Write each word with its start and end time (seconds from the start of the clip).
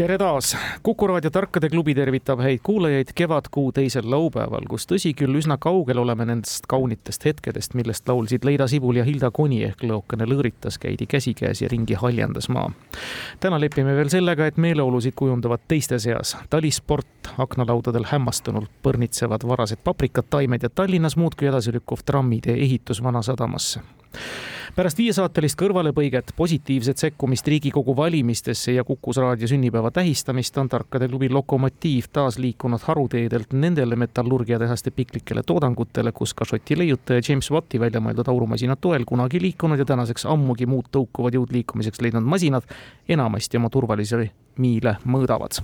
tere 0.00 0.16
taas, 0.18 0.56
Kuku 0.82 1.06
raadio 1.06 1.30
Tarkade 1.30 1.68
klubi 1.68 1.92
tervitab 1.94 2.40
häid 2.40 2.62
kuulajaid 2.64 3.10
kevadkuu 3.14 3.66
teisel 3.76 4.06
laupäeval, 4.10 4.64
kus 4.68 4.86
tõsi 4.88 5.10
küll, 5.12 5.36
üsna 5.36 5.58
kaugel 5.60 5.98
oleme 6.00 6.24
nendest 6.24 6.64
kaunitest 6.72 7.26
hetkedest, 7.28 7.74
millest 7.76 8.08
laulsid 8.08 8.46
Leida 8.48 8.64
Sibul 8.68 8.96
ja 8.96 9.04
Hilda 9.04 9.28
Koni 9.30 9.58
ehk 9.66 9.84
lõokene 9.84 10.24
lõõritas, 10.30 10.78
käidi 10.80 11.04
käsikäes 11.04 11.60
ja 11.60 11.68
ringi 11.68 11.98
haljendas 12.00 12.48
maa. 12.48 12.70
täna 13.40 13.58
lepime 13.60 13.92
veel 13.96 14.08
sellega, 14.08 14.46
et 14.46 14.56
meeleolusid 14.56 15.12
kujundavad 15.16 15.68
teiste 15.68 15.98
seas. 15.98 16.32
Talisport, 16.50 17.34
aknalaudadel 17.38 18.08
hämmastunult 18.08 18.72
põrnitsevad 18.82 19.44
varased 19.44 19.84
paprikad, 19.84 20.30
taimed 20.30 20.62
ja 20.62 20.70
Tallinnas 20.70 21.16
muudkui 21.20 21.52
edasi 21.52 21.76
lükkuv 21.76 22.06
trammidee 22.06 22.56
ehitus 22.56 23.02
Vanasadamasse 23.02 23.84
pärast 24.76 24.98
viiesaatelist 24.98 25.58
kõrvalepõiget, 25.58 26.32
positiivset 26.36 26.98
sekkumist 26.98 27.48
Riigikogu 27.48 27.94
valimistesse 27.96 28.72
ja 28.72 28.84
Kukus 28.84 29.18
raadio 29.20 29.48
sünnipäeva 29.50 29.90
tähistamist 29.90 30.58
on 30.58 30.68
Tarkade 30.68 31.08
klubi 31.08 31.28
Lokomotiiv 31.30 32.10
taas 32.12 32.38
liikunud 32.38 32.82
haruteedelt 32.86 33.52
nendele 33.52 33.96
metallurgiatehaste 33.96 34.90
piklikele 34.90 35.42
toodangutele, 35.46 36.12
kus 36.12 36.34
ka 36.34 36.44
Šoti 36.44 36.78
leiutaja 36.78 37.22
James 37.28 37.50
Watti 37.50 37.80
välja 37.80 38.00
mõeldud 38.00 38.30
aurumasina 38.30 38.76
toel 38.76 39.04
kunagi 39.08 39.40
liikunud 39.42 39.78
ja 39.78 39.88
tänaseks 39.88 40.26
ammugi 40.30 40.66
muud 40.70 40.92
tõukuvad 40.94 41.34
jõud 41.34 41.52
liikumiseks 41.56 42.00
leidnud 42.00 42.24
masinad 42.24 42.66
enamasti 43.08 43.58
oma 43.58 43.70
turvalisi 43.70 44.30
miile 44.58 44.96
mõõdavad. 45.04 45.60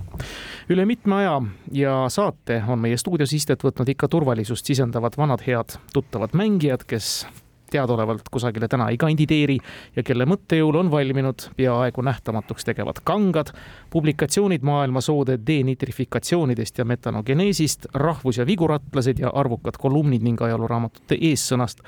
üle 0.69 0.85
mitme 0.85 1.15
aja 1.15 1.41
ja 1.71 1.97
saate 2.09 2.63
on 2.67 2.79
meie 2.79 2.97
stuudios 2.97 3.33
istet 3.33 3.63
võtnud 3.63 3.89
ikka 3.89 4.07
turvalisust 4.07 4.65
sisendavad 4.65 5.17
vanad 5.17 5.43
head 5.47 5.77
tuttavad 5.93 6.33
mängijad, 6.33 6.83
kes 6.87 7.27
teadaolevalt 7.71 8.29
kusagile 8.31 8.67
täna 8.67 8.89
ei 8.89 8.97
kandideeri 8.97 9.57
ja 9.95 10.03
kelle 10.03 10.27
mõttejõul 10.29 10.79
on 10.81 10.91
valminud 10.91 11.49
peaaegu 11.57 12.03
nähtamatuks 12.05 12.67
tegevad 12.67 13.01
kangad, 13.03 13.53
publikatsioonid 13.89 14.65
maailma 14.67 15.01
soode 15.01 15.39
denitrifikatsioonidest 15.47 16.77
ja 16.77 16.85
metanogeneesist, 16.85 17.89
rahvus- 17.93 18.37
ja 18.41 18.45
viguratlased 18.45 19.19
ja 19.19 19.31
arvukad 19.33 19.79
kolumnid 19.79 20.23
ning 20.23 20.41
ajalooraamatute 20.41 21.17
eessõnast 21.21 21.83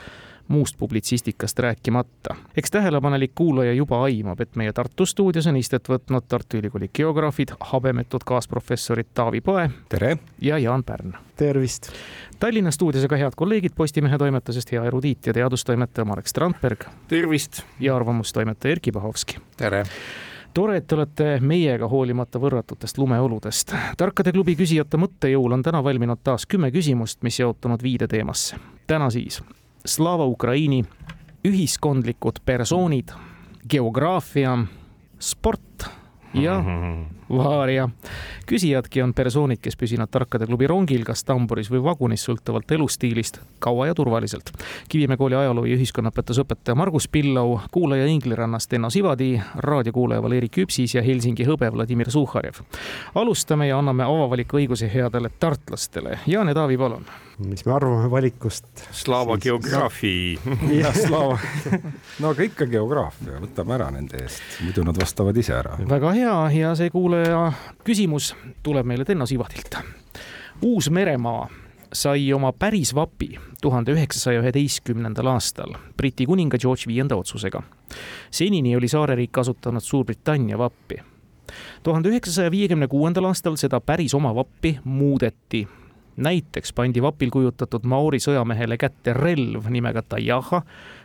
muust 0.49 0.75
publitsistikast 0.77 1.59
rääkimata. 1.59 2.35
eks 2.57 2.71
tähelepanelik 2.71 3.31
kuulaja 3.35 3.73
juba 3.73 4.03
aimab, 4.03 4.39
et 4.41 4.55
meie 4.55 4.73
Tartu 4.73 5.05
stuudios 5.05 5.47
on 5.47 5.55
istet 5.55 5.89
võtnud 5.89 6.25
Tartu 6.27 6.57
Ülikooli 6.57 6.89
geograafid, 6.93 7.53
habemetud 7.59 8.25
kaasprofessorid 8.25 9.07
Taavi 9.13 9.41
Pae. 9.41 9.69
tere! 9.89 10.17
ja 10.41 10.57
Jaan 10.57 10.83
Pärn. 10.83 11.13
tervist! 11.37 11.91
Tallinna 12.39 12.71
stuudios 12.71 13.03
aga 13.03 13.17
head 13.17 13.35
kolleegid 13.35 13.71
Postimehe 13.75 14.17
toimetusest, 14.17 14.71
hea 14.71 14.83
erudiit 14.85 15.27
ja 15.27 15.33
teadustoimetaja 15.33 16.05
Marek 16.05 16.27
Strandberg. 16.27 16.83
tervist! 17.07 17.61
ja 17.79 17.95
arvamustoimetaja 17.95 18.71
Erkki 18.71 18.91
Pahovski. 18.91 19.37
tere! 19.57 19.85
tore, 20.53 20.77
et 20.77 20.87
te 20.87 20.95
olete 20.95 21.37
meiega 21.39 21.87
hoolimata 21.87 22.39
võrratutest 22.39 22.97
lumeoludest. 22.97 23.75
tarkade 23.97 24.31
klubi 24.31 24.55
küsijate 24.55 24.97
mõttejõul 24.97 25.53
on 25.53 25.63
täna 25.63 25.83
valminud 25.83 26.19
taas 26.23 26.45
kümme 26.45 26.71
küsimust, 26.71 27.21
mis 27.21 27.39
jaotunud 27.39 27.83
viide 27.83 28.07
teemasse. 28.07 28.57
täna 28.87 29.09
siis 29.09 29.43
Slava 29.85 30.25
Ukraini, 30.27 30.83
ühiskondlikud 31.47 32.41
persoonid, 32.45 33.13
geograafia, 33.69 34.57
sport 35.19 35.87
ja 36.33 36.59
Vaaria. 37.29 37.89
küsijadki 38.45 39.03
on 39.03 39.13
persoonid, 39.13 39.59
kes 39.61 39.75
püsinud 39.77 40.09
Tarkade 40.09 40.47
klubi 40.49 40.67
rongil, 40.67 41.03
kas 41.05 41.21
tamburis 41.23 41.69
või 41.69 41.83
vagunis, 41.85 42.23
sõltuvalt 42.25 42.71
elustiilist, 42.71 43.37
kaua 43.59 43.87
ja 43.87 43.95
turvaliselt. 43.95 44.49
Kivimäe 44.89 45.17
kooli 45.17 45.37
ajaloo 45.37 45.65
ja 45.69 45.77
ühiskonnaõpetuse 45.77 46.41
õpetaja 46.41 46.75
Margus 46.75 47.07
Pillau, 47.07 47.59
kuulaja 47.71 48.09
Inglirannast 48.09 48.73
Enno 48.73 48.89
Sivadi, 48.89 49.35
raadiokuulaja 49.55 50.23
Valeri 50.25 50.49
Küpsis 50.49 50.97
ja 50.97 51.05
Helsingi 51.05 51.45
hõbe 51.45 51.71
Vladimir 51.73 52.11
Suhharjev. 52.11 52.63
alustame 53.15 53.67
ja 53.67 53.77
anname 53.77 54.03
avavaliku 54.03 54.57
õiguse 54.57 54.89
headele 54.93 55.29
tartlastele. 55.39 56.19
Jaan 56.27 56.47
ja 56.47 56.53
Taavi, 56.53 56.77
palun 56.77 57.05
mis 57.39 57.65
me 57.65 57.73
arvame 57.73 58.11
valikust? 58.11 58.65
Slava 58.91 59.37
geograafia. 59.37 60.39
jah, 60.81 60.95
Slava 60.95 61.37
no 62.19 62.33
aga 62.33 62.45
ikka 62.45 62.67
geograafia, 62.69 63.39
võtame 63.39 63.75
ära 63.77 63.89
nende 63.95 64.19
eest, 64.23 64.41
muidu 64.63 64.83
nad 64.87 64.97
vastavad 64.99 65.37
ise 65.39 65.55
ära. 65.55 65.77
väga 65.89 66.11
hea 66.17 66.35
ja 66.57 66.73
see 66.79 66.91
kuulaja 66.93 67.18
küsimus 67.83 68.33
tuleb 68.63 68.85
meile 68.85 69.05
Tenno 69.05 69.25
Sivadilt. 69.25 69.75
Uus-Meremaa 70.61 71.47
sai 71.93 72.33
oma 72.33 72.51
päris 72.53 72.95
vapi 72.95 73.39
tuhande 73.61 73.93
üheksasaja 73.95 74.41
üheteistkümnendal 74.43 75.31
aastal 75.31 75.73
Briti 75.97 76.25
kuninga 76.25 76.57
George 76.57 76.87
Viienda 76.87 77.15
otsusega. 77.15 77.63
senini 78.31 78.75
oli 78.77 78.87
saareriik 78.87 79.31
kasutanud 79.31 79.81
Suurbritannia 79.81 80.57
vappi 80.57 80.99
tuhande 81.83 82.09
üheksasaja 82.09 82.51
viiekümne 82.51 82.87
kuuendal 82.87 83.25
aastal 83.25 83.55
seda 83.55 83.79
päris 83.79 84.13
oma 84.13 84.35
vappi 84.35 84.79
muudeti 84.83 85.67
näiteks 86.19 86.73
pandi 86.75 87.01
vapil 87.01 87.31
kujutatud 87.33 87.85
Maori 87.89 88.19
sõjamehele 88.21 88.77
kätte 88.79 89.13
relv 89.15 89.69
nimega 89.71 90.03
Tajaha, 90.03 90.61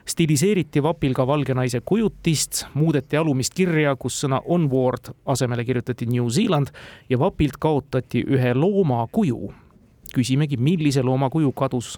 stiliseeriti 0.08 0.82
vapil 0.82 1.14
ka 1.16 1.26
valge 1.26 1.54
naise 1.54 1.80
kujutist, 1.80 2.64
muudeti 2.74 3.18
alumist 3.20 3.54
kirja, 3.54 3.96
kus 3.96 4.18
sõna 4.24 4.40
onward 4.44 5.12
asemele 5.26 5.64
kirjutati 5.64 6.08
New 6.10 6.28
Zealand 6.28 6.72
ja 7.08 7.18
vapilt 7.18 7.58
kaotati 7.60 8.24
ühe 8.26 8.54
looma 8.54 9.06
kuju. 9.12 9.52
küsimegi, 10.14 10.56
millise 10.56 11.02
looma 11.02 11.30
kuju 11.30 11.52
kadus 11.52 11.96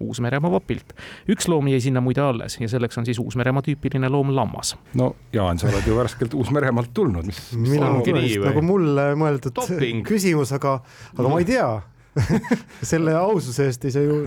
Uus-Meremaa 0.00 0.50
vapilt. 0.52 0.92
üks 1.28 1.48
loom 1.48 1.68
jäi 1.68 1.80
sinna 1.80 2.00
muide 2.04 2.20
alles 2.20 2.58
ja 2.60 2.68
selleks 2.68 2.98
on 2.98 3.06
siis 3.08 3.18
Uus-Meremaa 3.18 3.64
tüüpiline 3.64 4.10
loom 4.12 4.34
lammas. 4.36 4.76
no 4.94 5.14
Jaan, 5.32 5.58
sa 5.58 5.70
oled 5.70 5.86
ju 5.86 5.96
värskelt 5.96 6.34
Uus-Meremaalt 6.34 6.92
tulnud, 6.94 7.24
mis, 7.26 7.40
mis 7.56 7.70
mina 7.70 7.88
olen 7.88 8.44
nagu 8.44 8.62
mulle 8.62 9.14
mõeldud 9.16 9.56
Topping. 9.56 10.04
küsimus, 10.06 10.52
aga, 10.52 10.80
aga 11.16 11.28
ma 11.28 11.40
ei 11.40 11.48
tea 11.48 11.68
selle 12.90 13.16
aususe 13.18 13.68
eest 13.70 13.86
ei 13.86 13.94
saa 13.94 14.04
ju, 14.06 14.20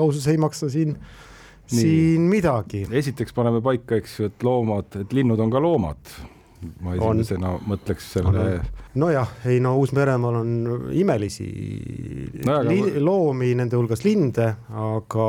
ausus 0.00 0.26
ei 0.32 0.38
maksa 0.40 0.70
siin, 0.72 0.94
siin 1.70 2.28
midagi. 2.30 2.84
esiteks 2.90 3.36
paneme 3.36 3.62
paika, 3.64 3.98
eks 4.00 4.20
ju, 4.20 4.30
et 4.32 4.46
loomad, 4.46 5.00
et 5.02 5.12
linnud 5.16 5.40
on 5.40 5.52
ka 5.52 5.62
loomad. 5.62 6.14
ma 6.80 6.94
esimesena 6.96 7.58
mõtleks 7.68 8.06
selle. 8.16 8.46
nojah, 8.96 9.34
ei 9.50 9.60
no 9.60 9.74
Uus-Meremaal 9.82 10.40
on 10.40 10.54
imelisi 10.96 11.48
no, 12.46 12.60
aga... 12.60 12.68
li, 12.70 12.80
loomi, 13.04 13.52
nende 13.58 13.76
hulgas 13.76 14.04
linde, 14.06 14.48
aga 14.72 15.28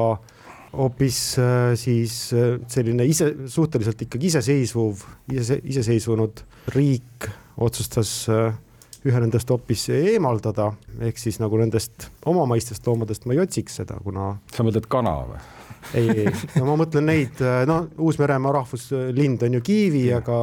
hoopis 0.75 1.19
äh, 1.39 1.73
siis 1.79 2.33
äh, 2.35 2.59
selline 2.71 3.05
ise, 3.07 3.31
suhteliselt 3.51 4.01
ikkagi 4.07 4.31
iseseisvuv, 4.31 5.03
ise, 5.31 5.59
iseseisvunud 5.63 6.43
riik 6.75 7.27
otsustas 7.63 8.11
äh, 8.31 8.53
ühe 9.05 9.21
nendest 9.21 9.49
hoopis 9.53 9.88
eemaldada, 9.93 10.71
ehk 11.05 11.19
siis 11.21 11.38
nagu 11.41 11.59
nendest 11.61 12.09
omamaistest 12.25 12.88
loomadest 12.88 13.27
ma 13.27 13.35
ei 13.35 13.43
otsiks 13.43 13.81
seda, 13.81 13.99
kuna. 14.03 14.35
sa 14.53 14.66
mõtled 14.66 14.89
kana 14.89 15.16
või? 15.29 15.41
ei, 15.93 16.09
ei, 16.25 16.33
no 16.57 16.66
ma 16.71 16.77
mõtlen 16.81 17.05
neid, 17.05 17.41
no 17.69 17.83
Uus-Meremaa 18.01 18.55
rahvuslind 18.57 19.45
on 19.45 19.59
ju 19.59 19.65
kiivi, 19.65 20.07
aga 20.17 20.39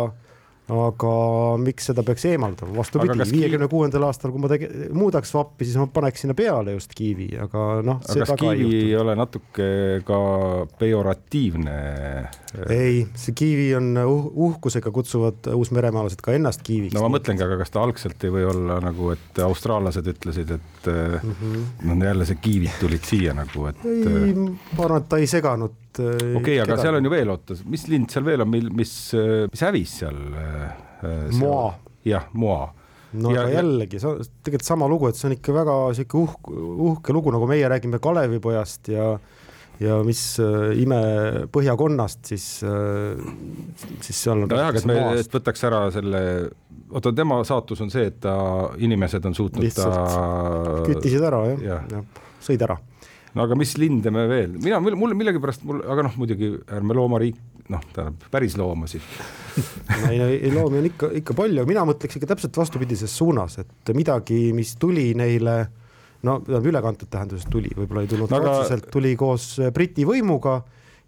aga 0.71 1.13
miks 1.59 1.89
seda 1.91 2.05
peaks 2.07 2.25
eemaldama, 2.31 2.77
vastupidi, 2.77 3.25
viiekümne 3.33 3.67
kuuendal 3.71 4.07
aastal, 4.07 4.31
kui 4.31 4.43
ma 4.45 4.51
tege-, 4.53 4.71
muudaks 4.95 5.33
vappi, 5.35 5.67
siis 5.67 5.79
ma 5.81 5.89
paneks 5.91 6.23
sinna 6.23 6.37
peale 6.39 6.77
just 6.77 6.95
kiivi, 6.97 7.27
aga 7.43 7.65
noh. 7.85 7.99
aga 7.99 8.29
kas 8.29 8.39
kiivi 8.39 8.69
ei, 8.69 8.85
ei 8.93 8.97
ole 9.01 9.17
natuke 9.19 9.67
ka 10.07 10.21
pejoratiivne? 10.79 11.75
ei, 12.71 13.03
see 13.19 13.35
kiivi 13.37 13.67
on 13.75 13.91
uh, 13.99 14.15
uhkusega 14.47 14.93
kutsuvad 14.95 15.51
uusmeremaalased 15.57 16.23
ka 16.23 16.37
ennast 16.39 16.63
kiiviks. 16.67 16.95
no 16.95 17.05
ma 17.09 17.13
mõtlengi, 17.17 17.43
aga 17.43 17.59
kas 17.65 17.75
ta 17.75 17.83
algselt 17.83 18.23
ei 18.23 18.35
või 18.39 18.47
olla 18.55 18.79
nagu, 18.85 19.11
et 19.17 19.43
austraallased 19.43 20.15
ütlesid, 20.15 20.57
et 20.61 20.91
mm 20.93 21.37
-hmm. 21.43 21.69
no 21.91 21.99
jälle 22.07 22.29
see 22.29 22.39
kiivid 22.45 22.79
tulid 22.81 23.09
siia 23.09 23.35
nagu, 23.35 23.67
et. 23.73 23.83
ei, 23.85 24.35
ma 24.39 24.87
arvan, 24.87 25.03
et 25.03 25.11
ta 25.11 25.19
ei 25.19 25.27
seganud 25.27 25.82
Äh, 26.01 26.37
okei 26.39 26.39
okay,, 26.41 26.61
aga 26.65 26.79
seal 26.81 26.97
on 26.99 27.07
ju 27.07 27.13
veel, 27.13 27.33
oota, 27.33 27.57
mis 27.69 27.85
lind 27.91 28.13
seal 28.13 28.25
veel 28.27 28.45
on, 28.45 28.51
mil, 28.53 28.71
mis, 28.77 28.93
äh, 29.19 29.45
mis 29.53 29.65
hävis 29.67 29.99
seal, 30.03 30.21
äh, 30.39 30.71
seal...? 31.03 31.35
moa. 31.41 31.67
jah, 32.07 32.29
moa 32.39 32.71
no 33.13 33.35
ja, 33.35 33.45
aga 33.45 33.59
jällegi, 33.59 34.01
see 34.01 34.09
on 34.09 34.23
tegelikult 34.41 34.67
sama 34.67 34.89
lugu, 34.89 35.11
et 35.11 35.19
see 35.19 35.29
on 35.29 35.37
ikka 35.37 35.55
väga 35.57 35.77
sihuke 35.99 36.21
uhke, 36.23 36.59
uhke 36.89 37.17
lugu, 37.17 37.33
nagu 37.35 37.49
meie 37.51 37.69
räägime 37.69 38.01
Kalevipojast 38.03 38.93
ja 38.95 39.15
ja 39.83 39.97
mis 40.07 40.21
äh, 40.41 40.77
ime 40.79 41.01
põhjakonnast, 41.53 42.21
siis, 42.31 42.45
siis 42.63 44.19
seal 44.19 44.45
on. 44.45 44.47
nojah, 44.53 44.71
aga 44.71 44.79
et 44.79 44.87
me, 44.89 44.99
et 45.19 45.37
võtaks 45.37 45.67
ära 45.67 45.83
selle, 45.93 46.23
oota, 46.93 47.13
tema 47.17 47.41
saatus 47.49 47.83
on 47.83 47.91
see, 47.93 48.07
et 48.13 48.21
ta, 48.23 48.37
inimesed 48.81 49.27
on 49.29 49.37
suutnud 49.37 49.67
Lihtsalt 49.67 49.93
ta. 49.93 50.81
küttisid 50.87 51.29
ära 51.29 51.43
jah 51.51 51.67
ja. 51.67 51.83
ja., 51.97 52.07
sõid 52.45 52.65
ära 52.65 52.79
no 53.37 53.47
aga 53.47 53.57
mis 53.59 53.75
linde 53.81 54.13
me 54.15 54.27
veel, 54.31 54.57
mina, 54.63 54.81
mul 54.83 55.17
millegipärast 55.19 55.65
mul, 55.69 55.83
aga 55.95 56.07
noh, 56.09 56.17
muidugi 56.21 56.53
ärme 56.77 56.97
loomariik, 56.97 57.39
noh, 57.73 57.85
tähendab 57.95 58.27
päris 58.33 58.57
loomasid 58.61 59.05
ei, 60.11 60.21
ei 60.21 60.53
loomi 60.53 60.83
on 60.83 60.89
ikka, 60.91 61.13
ikka 61.23 61.37
palju, 61.39 61.65
mina 61.69 61.87
mõtleks 61.89 62.19
ikka 62.19 62.33
täpselt 62.35 62.59
vastupidises 62.61 63.15
suunas, 63.17 63.59
et 63.63 63.95
midagi, 63.97 64.45
mis 64.57 64.75
tuli 64.81 65.11
neile 65.19 65.57
no 66.27 66.39
ülekantud 66.47 67.11
tähenduses 67.11 67.49
tuli, 67.51 67.73
võib-olla 67.77 68.05
ei 68.05 68.13
tulnud 68.13 68.33
aga... 68.37 68.59
otseselt, 68.61 68.89
tuli 68.93 69.15
koos 69.19 69.57
Briti 69.75 70.07
võimuga 70.07 70.61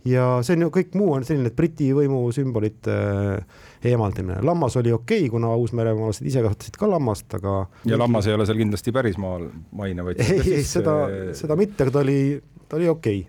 ja 0.09 0.25
see 0.45 0.57
on 0.57 0.67
ju 0.67 0.71
kõik 0.75 0.97
muu 0.99 1.13
on 1.17 1.25
selline, 1.27 1.51
et 1.51 1.57
Briti 1.57 1.89
võimu 1.97 2.21
sümbolite 2.35 2.95
äh, 2.95 3.63
eemaldamine, 3.91 4.41
lammas 4.45 4.77
oli 4.81 4.93
okei 4.93 5.25
okay,, 5.25 5.33
kuna 5.33 5.55
uusmeremaalased 5.61 6.27
ise 6.29 6.43
kasvatasid 6.45 6.79
ka 6.81 6.91
lammast, 6.91 7.39
aga. 7.39 7.57
ja 7.89 8.01
lammas 8.01 8.29
ei 8.29 8.37
ole 8.37 8.47
seal 8.49 8.61
kindlasti 8.61 8.95
pärismaal 8.95 9.49
maine, 9.77 10.05
vaid. 10.07 10.21
ei, 10.25 10.43
ei 10.61 10.69
seda, 10.69 10.99
seda 11.37 11.57
mitte, 11.61 11.87
aga 11.87 11.97
ta 11.97 12.05
oli, 12.05 12.21
ta 12.69 12.81
oli 12.81 12.93
okei 12.93 13.25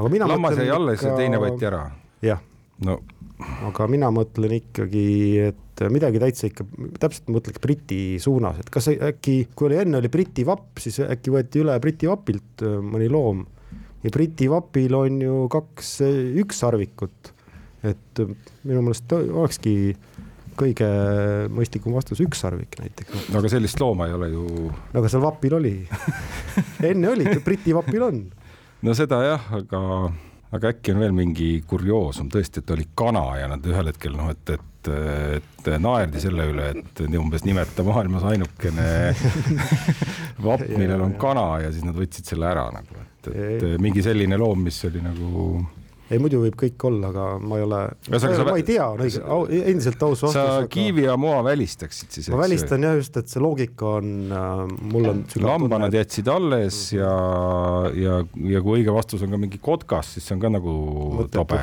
okay.. 0.00 0.24
lammas 0.24 0.58
jäi 0.58 0.72
alles 0.72 1.04
ja 1.04 1.14
teine 1.18 1.40
võeti 1.42 1.68
ära. 1.68 1.84
jah. 2.24 2.42
no 2.86 3.00
aga 3.38 3.86
mina 3.90 4.08
mõtlen 4.14 4.56
ikkagi, 4.56 5.04
et 5.50 5.82
midagi 5.94 6.20
täitsa 6.22 6.48
ikka, 6.48 6.64
täpselt 6.98 7.28
mõtleks 7.30 7.62
Briti 7.62 8.00
suunas, 8.22 8.58
et 8.62 8.72
kas 8.72 8.90
äkki, 8.90 9.36
kui 9.54 9.68
oli 9.68 9.78
enne 9.84 10.00
oli 10.00 10.10
Briti 10.12 10.46
vapp, 10.46 10.80
siis 10.82 10.98
äkki 11.04 11.34
võeti 11.34 11.62
üle 11.62 11.76
Briti 11.82 12.10
vapilt 12.10 12.64
äh, 12.66 12.80
mõni 12.82 13.10
loom 13.12 13.44
ja 14.04 14.12
Briti 14.14 14.48
vapil 14.50 14.94
on 14.94 15.20
ju 15.22 15.42
kaks 15.52 15.98
ükssarvikut. 16.44 17.34
et 17.82 18.20
äh, 18.22 18.32
minu 18.64 18.82
meelest 18.82 19.12
olekski 19.14 19.74
kõige 20.58 20.88
mõistlikum 21.54 21.94
vastus 21.94 22.20
ükssarvik 22.24 22.78
näiteks. 22.80 23.28
no 23.32 23.42
aga 23.42 23.50
sellist 23.52 23.80
looma 23.80 24.08
ei 24.08 24.16
ole 24.16 24.30
ju. 24.32 24.46
no 24.70 25.02
aga 25.02 25.10
seal 25.12 25.22
vapil 25.22 25.58
oli 25.60 25.74
enne 26.90 27.12
oli, 27.12 27.28
Briti 27.44 27.74
vapil 27.76 28.08
on. 28.08 28.24
no 28.82 28.96
seda 28.98 29.22
jah, 29.26 29.52
aga 29.60 29.82
aga 30.54 30.72
äkki 30.72 30.94
on 30.94 31.02
veel 31.02 31.14
mingi 31.16 31.48
kurioosum 31.68 32.30
tõesti, 32.32 32.62
et 32.62 32.72
oli 32.72 32.88
kana 32.98 33.24
ja 33.40 33.50
nad 33.50 33.64
ühel 33.68 33.90
hetkel 33.90 34.16
noh, 34.16 34.30
et, 34.32 34.54
et, 34.54 34.90
et 34.94 35.68
naerdi 35.82 36.22
selle 36.22 36.46
üle, 36.48 36.70
et 36.72 37.02
umbes 37.20 37.44
nimeta 37.44 37.84
maailmas 37.84 38.24
ainukene 38.30 38.88
vapp, 40.46 40.64
millel 40.72 41.04
on 41.04 41.14
kana 41.20 41.50
ja 41.66 41.72
siis 41.74 41.84
nad 41.84 41.96
võtsid 41.98 42.32
selle 42.32 42.48
ära 42.48 42.68
nagu, 42.74 43.04
et, 43.32 43.66
et 43.74 43.82
mingi 43.82 44.04
selline 44.04 44.38
loom, 44.40 44.64
mis 44.68 44.80
oli 44.88 45.02
nagu 45.04 45.58
ei 46.08 46.20
muidu 46.22 46.40
võib 46.40 46.56
kõik 46.56 46.84
olla, 46.88 47.10
aga 47.10 47.24
ma 47.42 47.58
ei 47.58 47.64
ole, 47.66 47.80
ma 48.08 48.54
ei 48.56 48.64
tea, 48.66 48.84
on 48.88 49.02
õige, 49.04 49.20
endiselt 49.58 50.04
aus 50.06 50.22
vastus. 50.24 50.38
sa 50.38 50.62
aga... 50.62 50.70
kiivi 50.72 51.04
ja 51.04 51.18
moa 51.20 51.42
välistaksid 51.44 52.16
siis? 52.16 52.30
ma 52.32 52.40
välistan 52.40 52.86
jah, 52.86 52.96
just, 52.96 53.18
et 53.20 53.28
see 53.28 53.42
loogika 53.44 53.98
on 53.98 54.32
äh,, 54.32 54.62
mul 54.94 55.10
on. 55.12 55.22
lamba 55.44 55.82
nad 55.84 55.94
jätsid 55.98 56.30
alles 56.32 56.80
ja, 56.96 57.12
ja, 57.92 58.22
ja 58.54 58.64
kui 58.64 58.80
õige 58.80 58.94
vastus 58.94 59.24
on 59.26 59.36
ka 59.36 59.40
mingi 59.40 59.60
kotkas, 59.60 60.14
siis 60.16 60.28
see 60.28 60.38
on 60.38 60.44
ka 60.46 60.52
nagu 60.56 60.74
Mõttetu. 61.20 61.42
tobe, 61.42 61.62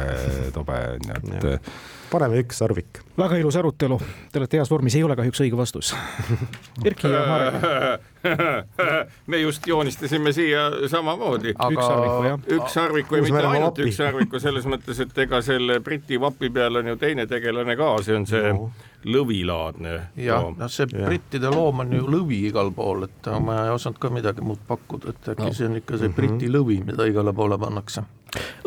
tobe, 0.59 0.81
nii 1.07 1.41
et 1.41 1.71
paneme 2.11 2.39
üks 2.43 2.61
sarvik. 2.61 3.01
väga 3.17 3.39
ilus 3.41 3.57
arutelu, 3.59 3.97
te 4.31 4.41
olete 4.41 4.59
heas 4.59 4.71
vormis, 4.71 4.95
ei 4.97 5.05
ole 5.05 5.17
kahjuks 5.17 5.41
õige 5.45 5.57
vastus. 5.57 5.93
Erki 6.87 7.09
ja 7.09 7.25
Marek 7.29 7.65
me 9.31 9.41
just 9.41 9.67
joonistasime 9.67 10.33
siia 10.35 10.65
samamoodi 10.91 11.53
Aga.... 11.55 11.69
üks 11.73 11.85
sarviku 11.87 12.25
jah. 12.27 12.39
üks 12.57 12.73
sarviku 12.73 13.19
ja 13.19 13.25
mitte 13.27 13.43
ainult 13.43 13.71
vapi. 13.71 13.87
üks 13.89 13.99
sarviku, 14.01 14.41
selles 14.41 14.67
mõttes, 14.69 14.99
et 15.05 15.23
ega 15.25 15.41
selle 15.45 15.79
Briti 15.85 16.19
vapi 16.21 16.49
peal 16.53 16.81
on 16.81 16.91
ju 16.93 16.97
teine 17.01 17.27
tegelane 17.29 17.77
ka, 17.79 17.91
see 18.05 18.17
on 18.17 18.27
see 18.29 18.51
no. 18.53 18.69
lõvilaadne. 19.15 19.95
jah, 20.19 20.49
noh, 20.51 20.71
see 20.71 20.89
ja. 20.91 21.05
brittide 21.07 21.53
loom 21.53 21.85
on 21.85 21.95
ju 21.95 22.05
lõvi 22.17 22.45
igal 22.49 22.73
pool, 22.75 23.07
et 23.09 23.31
ma 23.41 23.65
ei 23.67 23.73
osanud 23.75 24.01
ka 24.01 24.11
midagi 24.13 24.45
muud 24.45 24.61
pakkuda, 24.67 25.15
et 25.15 25.33
äkki 25.35 25.49
no. 25.49 25.55
see 25.55 25.69
on 25.69 25.81
ikka 25.81 25.99
see 26.01 26.11
mhm. 26.11 26.19
Briti 26.19 26.51
lõvi, 26.51 26.81
mida 26.85 27.09
igale 27.09 27.33
poole 27.35 27.59
pannakse 27.61 28.05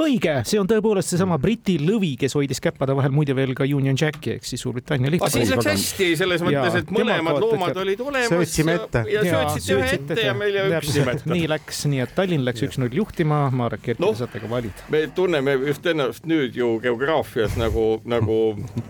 õige, 0.01 0.35
see 0.49 0.61
on 0.61 0.69
tõepoolest 0.71 1.15
seesama 1.15 1.39
Briti 1.43 1.79
lõvi, 1.83 2.15
kes 2.21 2.37
hoidis 2.39 2.63
käppade 2.63 2.97
vahel 2.99 3.15
muide 3.15 3.37
veel 3.37 3.55
ka 3.59 3.67
Union 3.67 3.97
Jacki 3.99 4.37
ehk 4.37 4.47
siis 4.49 4.63
Suurbritannia 4.65 5.13
lihtsalt. 5.15 5.37
siis 5.37 5.53
läks 5.55 5.71
hästi 5.71 6.11
selles 6.21 6.45
mõttes, 6.45 6.79
et 6.83 6.93
mõlemad 6.95 7.41
loomad 7.43 7.83
olid 7.85 8.05
olemas 8.05 8.33
söötsime 8.33 8.79
ette. 8.79 9.05
ja, 9.13 9.25
söötsite 9.25 9.79
ühe 9.79 9.91
ette 9.99 10.21
ja 10.29 10.37
meil 10.39 10.61
jäi 10.61 10.69
üks 10.79 10.95
nimeta. 10.99 11.33
nii 11.33 11.51
läks, 11.55 11.83
nii 11.91 12.05
et 12.07 12.15
Tallinn 12.19 12.47
läks 12.49 12.65
üks-null 12.69 13.01
juhtima, 13.01 13.45
Marek 13.55 13.93
Erki 13.95 14.05
no, 14.05 14.15
saate 14.19 14.43
ka 14.43 14.51
valida. 14.51 14.89
me 14.93 15.07
tunneme 15.15 15.59
just 15.67 15.87
ennast 15.87 16.29
nüüd 16.29 16.57
ju 16.59 16.77
geograafias 16.83 17.59
nagu, 17.61 17.91
nagu 18.09 18.41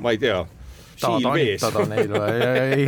ma 0.03 0.15
ei 0.15 0.23
tea 0.23 0.45
tahad 1.01 1.27
anitada 1.33 1.85
neid 1.91 2.13
või? 2.13 2.39
ei, 2.79 2.87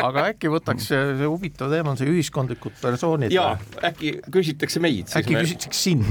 aga 0.00 0.26
äkki 0.32 0.50
võtaks 0.52 0.88
see 0.90 1.16
huvitav 1.22 1.72
teema 1.72 1.94
on 1.94 2.00
see 2.00 2.10
ühiskondlikud 2.10 2.76
persoonid. 2.80 3.34
ja 3.34 3.52
äkki 3.86 4.16
küsitakse 4.32 4.82
meid. 4.82 5.10
äkki 5.16 5.36
me... 5.36 5.44
küsitakse 5.46 5.80
sind, 5.80 6.06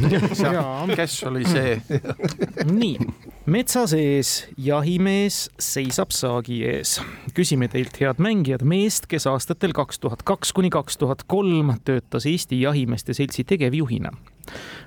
kes 1.00 1.20
oli 1.30 1.46
see 1.50 1.78
nii, 2.82 3.10
metsa 3.50 3.86
sees 3.90 4.34
jahimees 4.58 5.46
seisab 5.62 6.16
saagi 6.16 6.62
ees. 6.70 6.98
küsime 7.38 7.70
teilt, 7.72 7.96
head 8.02 8.22
mängijad, 8.24 8.66
meest, 8.68 9.10
kes 9.12 9.30
aastatel 9.30 9.76
kaks 9.78 10.02
tuhat 10.04 10.26
kaks 10.28 10.54
kuni 10.56 10.72
kaks 10.74 11.00
tuhat 11.02 11.26
kolm 11.30 11.76
töötas 11.86 12.28
Eesti 12.30 12.62
Jahimeeste 12.64 13.16
Seltsi 13.18 13.46
tegevjuhina 13.48 14.14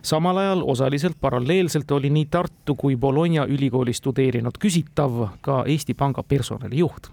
samal 0.02 0.36
ajal 0.36 0.62
osaliselt 0.66 1.16
paralleelselt 1.20 1.90
oli 1.90 2.10
nii 2.10 2.26
Tartu 2.30 2.74
kui 2.74 2.96
Bologna 2.96 3.46
ülikoolis 3.46 4.02
studeerinud 4.02 4.58
küsitav 4.58 5.28
ka 5.40 5.62
Eesti 5.66 5.94
Panga 5.94 6.22
personalijuht 6.22 7.10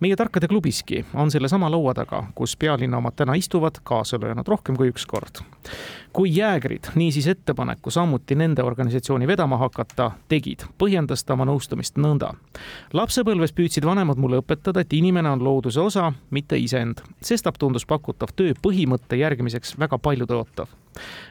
meie 0.00 0.16
tarkade 0.16 0.48
klubiski 0.48 1.04
on 1.14 1.30
sellesama 1.30 1.70
laua 1.70 1.94
taga, 1.94 2.24
kus 2.34 2.56
pealinna 2.56 2.98
omad 2.98 3.12
täna 3.16 3.34
istuvad, 3.34 3.80
kaasa 3.84 4.20
löönud 4.20 4.48
rohkem 4.48 4.76
kui 4.76 4.90
üks 4.90 5.06
kord. 5.06 5.42
kui 6.12 6.36
jäägrid 6.36 6.88
niisiis 6.94 7.26
ettepaneku 7.26 7.90
samuti 7.90 8.34
nende 8.34 8.62
organisatsiooni 8.62 9.26
vedama 9.26 9.56
hakata 9.56 10.10
tegid, 10.28 10.64
põhjendas 10.78 11.24
ta 11.24 11.32
oma 11.32 11.44
nõustumist 11.44 12.00
nõnda. 12.00 12.32
lapsepõlves 12.92 13.52
püüdsid 13.52 13.84
vanemad 13.84 14.18
mulle 14.18 14.40
õpetada, 14.40 14.80
et 14.80 14.92
inimene 14.92 15.30
on 15.30 15.44
looduse 15.44 15.80
osa, 15.80 16.12
mitte 16.30 16.58
isend. 16.58 17.00
sestap 17.22 17.58
tundus 17.58 17.86
pakutav 17.86 18.28
töö 18.36 18.54
põhimõtte 18.62 19.16
järgimiseks 19.16 19.78
väga 19.78 19.98
paljutõotav 19.98 20.68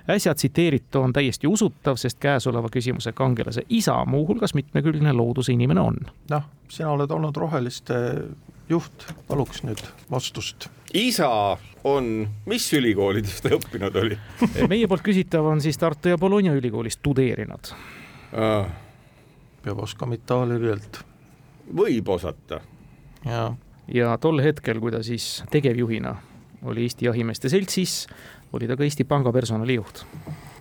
äsja 0.10 0.36
tsiteeritu 0.36 1.02
on 1.02 1.14
täiesti 1.14 1.48
usutav, 1.48 1.96
sest 1.96 2.20
käesoleva 2.20 2.70
küsimuse 2.72 3.12
kangelase 3.12 3.62
isa 3.70 4.06
muuhulgas 4.06 4.54
mitmekülgne 4.54 5.14
looduse 5.14 5.54
inimene 5.54 5.82
on. 5.82 5.98
noh, 6.30 6.44
sina 6.70 6.92
oled 6.92 7.12
olnud 7.12 7.36
Roheliste 7.36 7.94
juht, 8.70 9.08
paluks 9.28 9.64
nüüd 9.66 9.82
vastust. 10.12 10.70
isa 10.94 11.30
on, 11.84 12.28
mis 12.50 12.68
ülikoolides 12.74 13.42
ta 13.42 13.54
õppinud 13.58 13.96
oli 14.02 14.18
meie 14.72 14.88
poolt 14.90 15.06
küsitav 15.06 15.48
on 15.50 15.62
siis 15.64 15.78
Tartu 15.78 16.14
ja 16.14 16.18
Bologna 16.18 16.54
ülikoolis 16.58 17.00
tudeerinud 17.04 17.72
ah.. 18.34 18.70
peab 19.64 19.84
oskama 19.86 20.18
itaalia 20.20 20.60
keelt. 20.62 21.02
võib 21.76 22.10
osata. 22.16 22.62
ja, 23.26 23.54
ja 23.88 24.18
tol 24.22 24.42
hetkel, 24.44 24.82
kui 24.84 24.94
ta 24.94 25.04
siis 25.04 25.44
tegevjuhina 25.52 26.16
oli 26.70 26.84
Eesti 26.84 27.06
Jahimeeste 27.06 27.50
Seltsis, 27.50 28.08
oli 28.54 28.68
ta 28.68 28.76
ka 28.76 28.84
Eesti 28.84 29.06
Panga 29.08 29.32
personalijuht. 29.32 30.04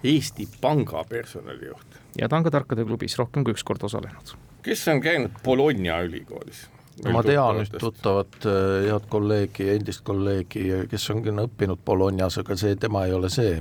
Eesti 0.04 0.46
Panga 0.60 1.04
personalijuht. 1.08 1.98
ja 2.18 2.28
ta 2.28 2.36
on 2.36 2.46
ka 2.46 2.50
Tarkade 2.50 2.84
klubis 2.84 3.18
rohkem 3.18 3.44
kui 3.44 3.56
üks 3.56 3.64
kord 3.66 3.82
osalenud. 3.84 4.36
kes 4.62 4.88
on 4.88 5.00
käinud 5.00 5.42
Bologna 5.44 6.00
ülikoolis? 6.06 6.68
Ma 7.06 7.22
tean 7.26 7.62
üht 7.62 7.74
tuttavat 7.78 8.46
äh, 8.48 8.88
head 8.88 9.08
kolleegi, 9.10 9.68
endist 9.76 10.04
kolleegi, 10.06 10.64
kes 10.90 11.10
on 11.14 11.44
õppinud 11.46 11.82
Bolognas, 11.84 12.40
aga 12.42 12.56
see, 12.58 12.76
tema 12.80 13.06
ei 13.06 13.14
ole 13.16 13.30
see. 13.32 13.58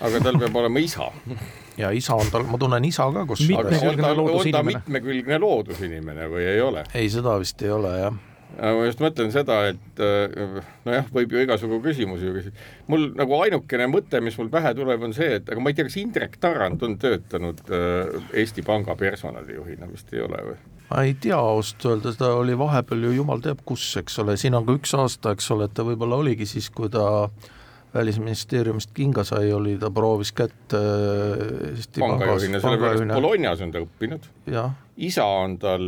aga 0.00 0.22
tal 0.22 0.38
peab 0.38 0.56
olema 0.62 0.82
isa 0.82 1.10
ja 1.78 1.90
isa 1.90 2.16
on 2.18 2.28
tal, 2.32 2.44
ma 2.48 2.58
tunnen 2.58 2.84
isa 2.84 3.08
ka 3.14 3.24
kusjuures. 3.26 3.82
on 3.82 4.02
ta, 4.02 4.12
on 4.16 4.52
ta 4.52 4.62
mitmekülgne 4.66 5.38
loodusinimene 5.42 6.28
või 6.30 6.44
ei 6.46 6.60
ole? 6.60 6.84
ei, 6.94 7.08
seda 7.10 7.38
vist 7.42 7.62
ei 7.62 7.72
ole 7.74 7.96
jah 7.98 8.20
ma 8.58 8.84
just 8.86 9.00
mõtlen 9.02 9.32
seda, 9.32 9.58
et 9.70 10.02
äh, 10.02 10.58
nojah, 10.86 11.08
võib 11.14 11.32
ju 11.32 11.42
igasugu 11.44 11.78
küsimusi 11.84 12.28
ju 12.28 12.34
küsida. 12.36 12.66
mul 12.92 13.08
nagu 13.16 13.38
ainukene 13.40 13.88
mõte, 13.90 14.20
mis 14.24 14.36
mul 14.40 14.50
pähe 14.52 14.74
tuleb, 14.76 15.06
on 15.08 15.16
see, 15.16 15.38
et 15.38 15.48
aga 15.48 15.62
ma 15.62 15.72
ei 15.72 15.78
tea, 15.78 15.88
kas 15.88 15.98
Indrek 16.02 16.36
Tarand 16.42 16.84
on 16.84 16.98
töötanud 17.00 17.62
äh, 17.70 18.12
Eesti 18.42 18.64
Panga 18.66 18.96
personalijuhina, 18.98 19.88
vist 19.92 20.12
ei 20.12 20.24
ole 20.26 20.44
või? 20.50 20.58
Ma 20.92 21.06
ei 21.06 21.14
tea 21.16 21.38
ausalt 21.38 21.86
öelda, 21.88 22.12
ta 22.18 22.34
oli 22.36 22.56
vahepeal 22.58 23.08
ju 23.08 23.16
jumal 23.16 23.40
teab 23.44 23.64
kus, 23.64 23.84
eks 24.00 24.18
ole, 24.22 24.36
siin 24.40 24.56
on 24.58 24.66
ka 24.68 24.76
üks 24.76 24.92
aasta, 24.98 25.32
eks 25.36 25.48
ole, 25.54 25.68
et 25.68 25.74
ta 25.76 25.86
võib-olla 25.86 26.20
oligi 26.20 26.48
siis, 26.48 26.68
kui 26.74 26.92
ta 26.92 27.04
välisministeeriumist 27.94 28.92
kinga 28.96 29.24
sai, 29.28 29.50
oli, 29.52 29.76
ta 29.80 29.90
proovis 29.92 30.32
kätt 30.36 30.76
äh, 30.76 31.72
Eesti 31.72 32.00
pangajuhina, 32.00 32.60
sellepärast 32.60 33.12
Bolognas 33.12 33.64
on 33.64 33.72
ta 33.72 33.82
õppinud. 33.84 34.28
jah 34.52 34.72
isa 35.02 35.24
on 35.26 35.58
tal 35.58 35.82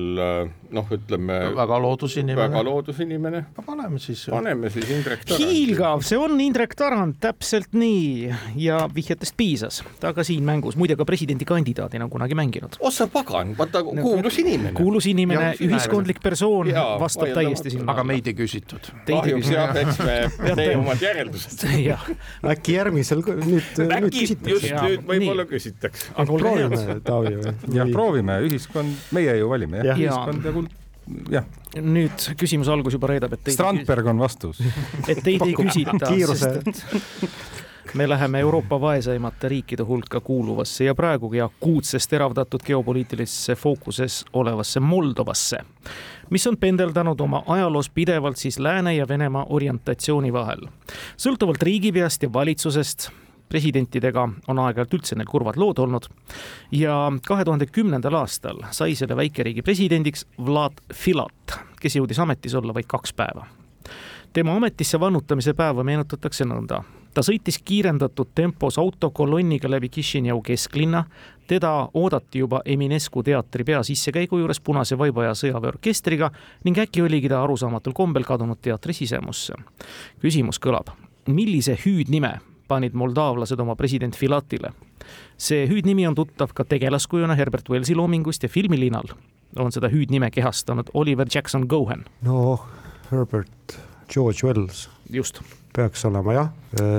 noh, 0.75 0.89
ütleme 0.91 1.37
väga 1.55 1.79
loodusinimene. 1.83 2.41
väga 2.49 2.63
loodusinimene. 2.67 3.43
paneme 3.67 3.99
siis. 3.99 4.27
paneme 4.31 4.71
siis 4.71 4.91
Indrek 4.91 5.25
Tarand. 5.25 5.45
hiilgav, 5.45 6.03
see 6.07 6.19
on 6.19 6.41
Indrek 6.43 6.75
Tarand, 6.79 7.19
täpselt 7.23 7.77
nii 7.79 8.33
ja 8.61 8.81
vihjetest 8.95 9.37
piisas, 9.39 9.83
ta 10.03 10.13
ka 10.17 10.25
siin 10.27 10.45
mängus, 10.47 10.79
muide 10.81 10.97
ka 10.99 11.07
presidendikandidaadina 11.09 12.09
kunagi 12.11 12.39
mänginud. 12.39 12.79
ossa 12.81 13.07
pagan, 13.07 13.55
vaata 13.59 13.85
kuulus 13.85 14.39
inimene. 14.43 14.75
kuulus 14.79 15.07
inimene, 15.11 15.55
ühiskondlik 15.63 16.23
persoon, 16.23 16.73
vastab 17.01 17.35
täiesti 17.39 17.77
sinna. 17.77 17.93
aga 17.95 18.07
meid 18.11 18.27
ei 18.31 18.37
küsitud. 18.39 18.91
kahjuks 19.07 19.53
jah, 19.55 19.77
eks 19.85 20.03
me 20.03 20.19
teeme 20.59 20.81
omad 20.83 21.03
järeldused. 21.03 21.67
äkki 22.55 22.79
järgmisel 22.79 23.23
nüüd, 23.23 23.71
nüüd 23.79 24.11
küsitakse. 24.11 24.51
just 24.51 24.71
nüüd 24.75 25.07
võib-olla 25.07 25.47
küsitakse. 25.51 26.11
proovime, 26.19 27.01
Taavi 27.05 27.37
või? 27.39 27.57
jah, 27.79 27.95
proovime, 27.95 28.41
ühiskond 28.49 29.04
meie 29.13 29.37
ju 29.39 29.51
valime 29.51 29.83
jah 29.85 30.01
ja., 30.01 30.15
ühiskond 30.15 30.49
ja 30.49 30.55
kuld-, 30.55 30.81
jah. 31.31 31.45
nüüd 31.81 32.29
küsimuse 32.41 32.73
algus 32.73 32.97
juba 32.97 33.11
reedab, 33.13 33.37
et 33.37 33.45
teid 33.45 33.59
Strandberg 33.59 34.09
on 34.15 34.23
vastus. 34.23 34.63
et 35.11 35.21
teid 35.25 35.45
ei 35.47 35.55
küsita, 35.59 36.11
sest 36.35 36.73
et 36.73 37.95
me 37.95 38.09
läheme 38.09 38.41
Euroopa 38.41 38.81
vaeseimate 38.81 39.49
riikide 39.49 39.83
hulka 39.83 40.21
kuuluvasse 40.21 40.85
ja 40.85 40.95
praegugi 40.95 41.41
akuutsest 41.41 42.11
teravdatud 42.11 42.65
geopoliitilisesse 42.67 43.55
fookuses 43.55 44.25
olevasse 44.33 44.81
Moldovasse, 44.81 45.61
mis 46.31 46.47
on 46.47 46.57
pendeldanud 46.57 47.21
oma 47.21 47.45
ajaloos 47.47 47.91
pidevalt 47.91 48.37
siis 48.37 48.59
Lääne 48.59 48.97
ja 48.97 49.09
Venemaa 49.09 49.47
orientatsiooni 49.49 50.33
vahel. 50.33 50.67
sõltuvalt 51.17 51.63
riigipeast 51.63 52.23
ja 52.23 52.33
valitsusest 52.33 53.11
presidentidega 53.55 54.25
on 54.51 54.61
aeg-ajalt 54.65 54.97
üldse 54.99 55.17
neil 55.19 55.31
kurvad 55.31 55.59
lood 55.61 55.79
olnud. 55.79 56.09
ja 56.75 57.13
kahe 57.27 57.45
tuhande 57.47 57.69
kümnendal 57.71 58.17
aastal 58.19 58.65
sai 58.75 58.97
selle 58.99 59.17
väikeriigi 59.17 59.63
presidendiks 59.63 60.27
Vlad 60.47 60.81
Filat, 60.93 61.59
kes 61.81 61.95
jõudis 62.01 62.19
ametis 62.19 62.55
olla 62.59 62.75
vaid 62.75 62.89
kaks 62.91 63.13
päeva. 63.15 63.47
tema 64.33 64.57
ametisse 64.57 65.01
vannutamise 65.01 65.55
päeva 65.55 65.85
meenutatakse 65.85 66.45
nõnda. 66.45 66.83
ta 67.15 67.23
sõitis 67.23 67.61
kiirendatud 67.65 68.33
tempos 68.35 68.79
autokolonniga 68.79 69.71
läbi 69.71 69.89
Kišinjau 69.89 70.41
kesklinna, 70.43 71.05
teda 71.47 71.89
oodati 71.95 72.39
juba 72.39 72.63
Eminescu 72.65 73.23
teatri 73.23 73.65
peasissekäigu 73.65 74.39
juures 74.39 74.61
Punase 74.61 74.99
vaiba 74.99 75.25
ja 75.25 75.35
sõjaväeorkestriga 75.35 76.31
ning 76.65 76.79
äkki 76.79 77.03
oligi 77.03 77.29
ta 77.29 77.45
arusaamatul 77.45 77.93
kombel 77.93 78.25
kadunud 78.25 78.59
teatri 78.63 78.93
sisemusse. 78.93 79.55
küsimus 80.19 80.59
kõlab, 80.59 80.91
millise 81.29 81.79
hüüdnime 81.87 82.41
panid 82.69 82.95
moldaavlased 82.95 83.61
oma 83.61 83.77
president 83.77 84.17
Filatile. 84.17 84.73
see 85.39 85.67
hüüdnimi 85.69 86.07
on 86.09 86.15
tuttav 86.15 86.55
ka 86.55 86.65
tegelaskujuna 86.65 87.35
Herbert 87.35 87.69
Wellsi 87.71 87.95
loomingust 87.95 88.43
ja 88.43 88.49
filmilinal 88.49 89.11
on 89.59 89.73
seda 89.73 89.89
hüüdnime 89.89 90.31
kehastanud 90.31 90.91
Oliver 90.95 91.29
Jackson 91.35 91.67
Gohan. 91.69 92.05
no 92.23 92.61
Herbert 93.13 93.79
George 94.15 94.47
Wells. 94.47 94.91
just. 95.11 95.41
peaks 95.77 96.05
olema 96.05 96.33
jah, 96.33 96.51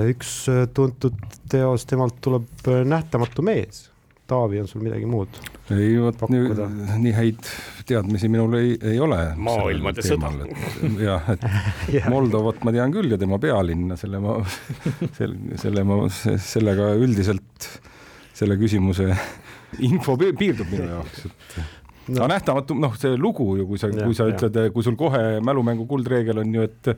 üks 0.08 0.46
tuntud 0.74 1.18
teos, 1.50 1.86
temalt 1.86 2.20
tuleb 2.20 2.68
Nähtamatu 2.84 3.42
mees 3.42 3.90
Taavi, 4.26 4.60
on 4.60 4.68
sul 4.68 4.82
midagi 4.82 5.06
muud? 5.06 5.38
ei, 5.74 5.96
vot 6.02 6.26
nii, 6.30 6.68
nii 7.02 7.14
häid 7.14 7.48
teadmisi 7.86 8.30
minul 8.30 8.56
ei, 8.58 8.74
ei 8.92 9.00
ole. 9.02 9.18
maailmade 9.38 10.02
sõda. 10.06 10.30
jah, 11.02 11.30
et 11.34 11.46
Moldovat 12.14 12.62
ma 12.66 12.74
tean 12.74 12.94
küll 12.94 13.14
ja 13.14 13.18
tema 13.20 13.38
pealinna, 13.42 13.98
selle 14.00 14.22
ma, 14.22 14.38
selle, 15.18 15.58
selle 15.62 15.86
ma, 15.86 16.02
sellega 16.10 16.92
üldiselt 16.98 17.70
selle 18.36 18.58
küsimuse 18.60 19.08
info 19.86 20.16
piirdub 20.18 20.68
minu 20.70 20.90
jaoks, 20.90 21.26
et 21.28 21.58
no. 22.08 22.22
aga 22.22 22.28
nähtamatu, 22.36 22.76
noh, 22.78 22.94
see 22.98 23.16
lugu 23.18 23.48
ju, 23.60 23.66
kui 23.68 23.80
sa, 23.80 23.90
kui 23.90 24.16
sa 24.16 24.26
ja. 24.28 24.34
ütled, 24.34 24.58
kui 24.74 24.84
sul 24.86 24.96
kohe 24.98 25.40
mälumängu 25.44 25.86
kuldreegel 25.90 26.42
on 26.42 26.54
ju, 26.54 26.66
et 26.66 26.90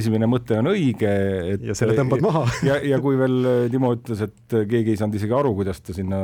esimene 0.00 0.28
mõte 0.30 0.58
on 0.60 0.70
õige, 0.72 1.12
et 1.54 1.66
ja 1.66 1.76
selle 1.78 1.96
tõmbad 1.98 2.24
maha 2.24 2.44
ja, 2.68 2.78
ja 2.94 3.00
kui 3.02 3.18
veel 3.20 3.36
Timo 3.72 3.92
ütles, 3.96 4.22
et 4.26 4.56
keegi 4.70 4.94
ei 4.94 5.00
saanud 5.00 5.18
isegi 5.18 5.36
aru, 5.36 5.52
kuidas 5.58 5.82
ta 5.84 5.94
sinna 5.96 6.20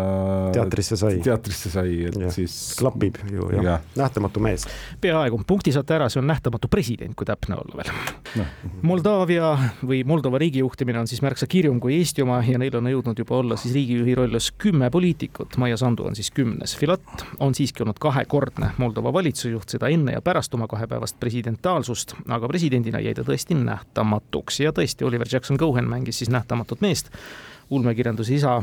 teatrisse 0.55 0.99
sai, 1.01 1.21
teatrisse 1.25 1.73
sai, 1.73 1.97
et 2.11 2.19
ja. 2.25 2.33
siis 2.35 2.57
klapib 2.79 3.21
ju 3.31 3.51
jah 3.57 3.69
ja., 3.69 3.79
nähtamatu 3.99 4.43
mees. 4.45 4.67
peaaegu, 5.03 5.43
punkti 5.49 5.75
saate 5.75 5.97
ära, 5.99 6.11
see 6.13 6.23
on 6.23 6.29
nähtamatu 6.31 6.71
president, 6.73 7.17
kui 7.19 7.29
täpne 7.29 7.59
olla 7.61 7.83
veel 7.83 7.93
no.. 8.41 8.49
Moldaavia 8.89 9.53
või 9.87 10.03
Moldova 10.09 10.41
riigi 10.43 10.63
juhtimine 10.63 11.03
on 11.03 11.11
siis 11.11 11.23
märksa 11.25 11.47
kirjum 11.51 11.81
kui 11.83 11.97
Eesti 11.99 12.25
oma 12.25 12.41
ja 12.47 12.59
neil 12.61 12.75
on 12.79 12.91
jõudnud 12.91 13.19
juba 13.23 13.39
olla 13.39 13.59
siis 13.61 13.75
riigijuhi 13.77 14.17
rollis 14.19 14.51
kümme 14.59 14.91
poliitikut, 14.93 15.57
Maia 15.63 15.77
Sandu 15.81 16.07
on 16.09 16.17
siis 16.19 16.31
kümnes. 16.35 16.75
Filat 16.79 17.27
on 17.41 17.55
siiski 17.57 17.85
olnud 17.85 18.01
kahe 18.03 18.25
kahekordne 18.33 18.71
Moldova 18.79 19.13
valitsusjuht, 19.13 19.69
seda 19.69 19.89
enne 19.93 20.13
ja 20.13 20.23
pärast 20.25 20.55
oma 20.55 20.67
kahepäevast 20.69 21.19
presidentaalsust, 21.21 22.15
aga 22.29 22.49
presidendina 22.49 23.01
jäi 23.01 23.13
ta 23.15 23.25
tõesti 23.27 23.55
nähtamatuks 23.59 24.61
ja 24.61 24.73
tõesti, 24.73 25.05
Oliver 25.05 25.29
Jackson 25.33 25.59
Cohen 25.61 25.89
mängis 25.89 26.23
siis 26.23 26.31
nähtamatut 26.33 26.81
meest, 26.81 27.11
ulmekirjanduse 27.71 28.35
isa 28.35 28.63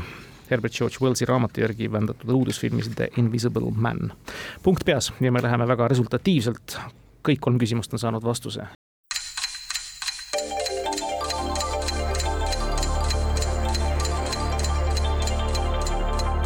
Herbert 0.50 0.74
George 0.74 0.98
Wellsi 1.02 1.26
raamatu 1.30 1.62
järgi 1.62 1.92
vändatud 1.92 2.34
õudusfilmis 2.34 2.90
The 2.96 3.12
Invisible 3.18 3.70
Man. 3.76 4.12
punkt 4.64 4.86
peas 4.86 5.14
ja 5.22 5.32
me 5.32 5.42
läheme 5.42 5.68
väga 5.68 5.88
resultatiivselt, 5.88 6.80
kõik 7.22 7.40
kolm 7.40 7.60
küsimust 7.62 7.94
on 7.94 8.00
saanud 8.00 8.24
vastuse. 8.26 8.68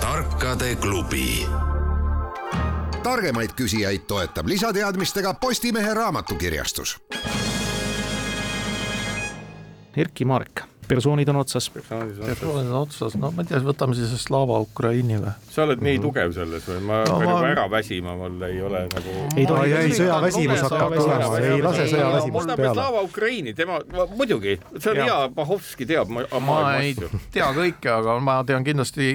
tarkade 0.03 0.75
klubi 0.75 1.47
targemaid 3.03 3.53
küsijaid 3.57 4.07
toetab 4.07 4.47
lisateadmistega 4.47 5.33
Postimehe 5.33 5.93
raamatukirjastus. 5.93 6.97
Erkki 9.97 10.25
Mark 10.25 10.72
persoonid 10.87 11.29
on 11.29 11.39
otsas. 11.41 11.69
persoonid 11.69 12.69
on 12.71 12.77
otsas, 12.81 13.15
no 13.19 13.31
ma 13.35 13.43
ei 13.43 13.49
tea, 13.49 13.59
võtame 13.63 13.95
siis 13.97 14.13
Slava 14.23 14.59
Ukraini 14.63 15.19
või? 15.21 15.33
sa 15.51 15.65
oled 15.65 15.83
nii 15.83 15.99
tugev 16.03 16.33
selles 16.35 16.65
või? 16.69 16.79
ma 16.87 17.01
no, 17.03 17.17
hakkan 17.17 17.27
ma... 17.27 17.35
juba 17.35 17.51
ära 17.51 17.65
väsima, 17.71 18.15
mul 18.19 18.47
ei 18.47 18.61
ole 18.63 18.83
nagu. 18.93 19.15
ei 19.35 19.47
tohi, 19.49 19.75
ei 19.79 19.95
sõjaväsimus 19.97 20.65
hakkab 20.67 20.97
tulema, 20.97 21.29
ei 21.41 21.61
lase 21.65 21.87
sõjaväsimust 21.91 22.53
peale. 22.55 22.73
Slava 22.73 23.05
Ukraini, 23.07 23.53
tema, 23.57 23.79
muidugi, 24.15 24.57
see 24.77 24.93
on 24.93 25.01
hea, 25.03 25.19
Pahovski 25.37 25.87
teab 25.89 26.11
ma, 26.13 26.25
ma 26.43 26.59
ei 26.81 26.95
tea 27.33 27.51
kõike, 27.55 27.93
aga 27.93 28.17
ma 28.23 28.39
tean 28.47 28.65
kindlasti, 28.67 29.13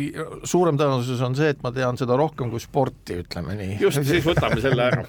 suurem 0.48 0.80
tõenäosus 0.80 1.22
on 1.26 1.36
see, 1.38 1.52
et 1.54 1.62
ma 1.64 1.74
tean 1.74 2.00
seda 2.00 2.18
rohkem 2.18 2.52
kui 2.52 2.62
sporti, 2.62 3.20
ütleme 3.24 3.58
nii. 3.58 3.78
just, 3.82 4.02
siis 4.08 4.24
võtame 4.26 4.62
selle 4.64 4.90
ära 4.92 5.06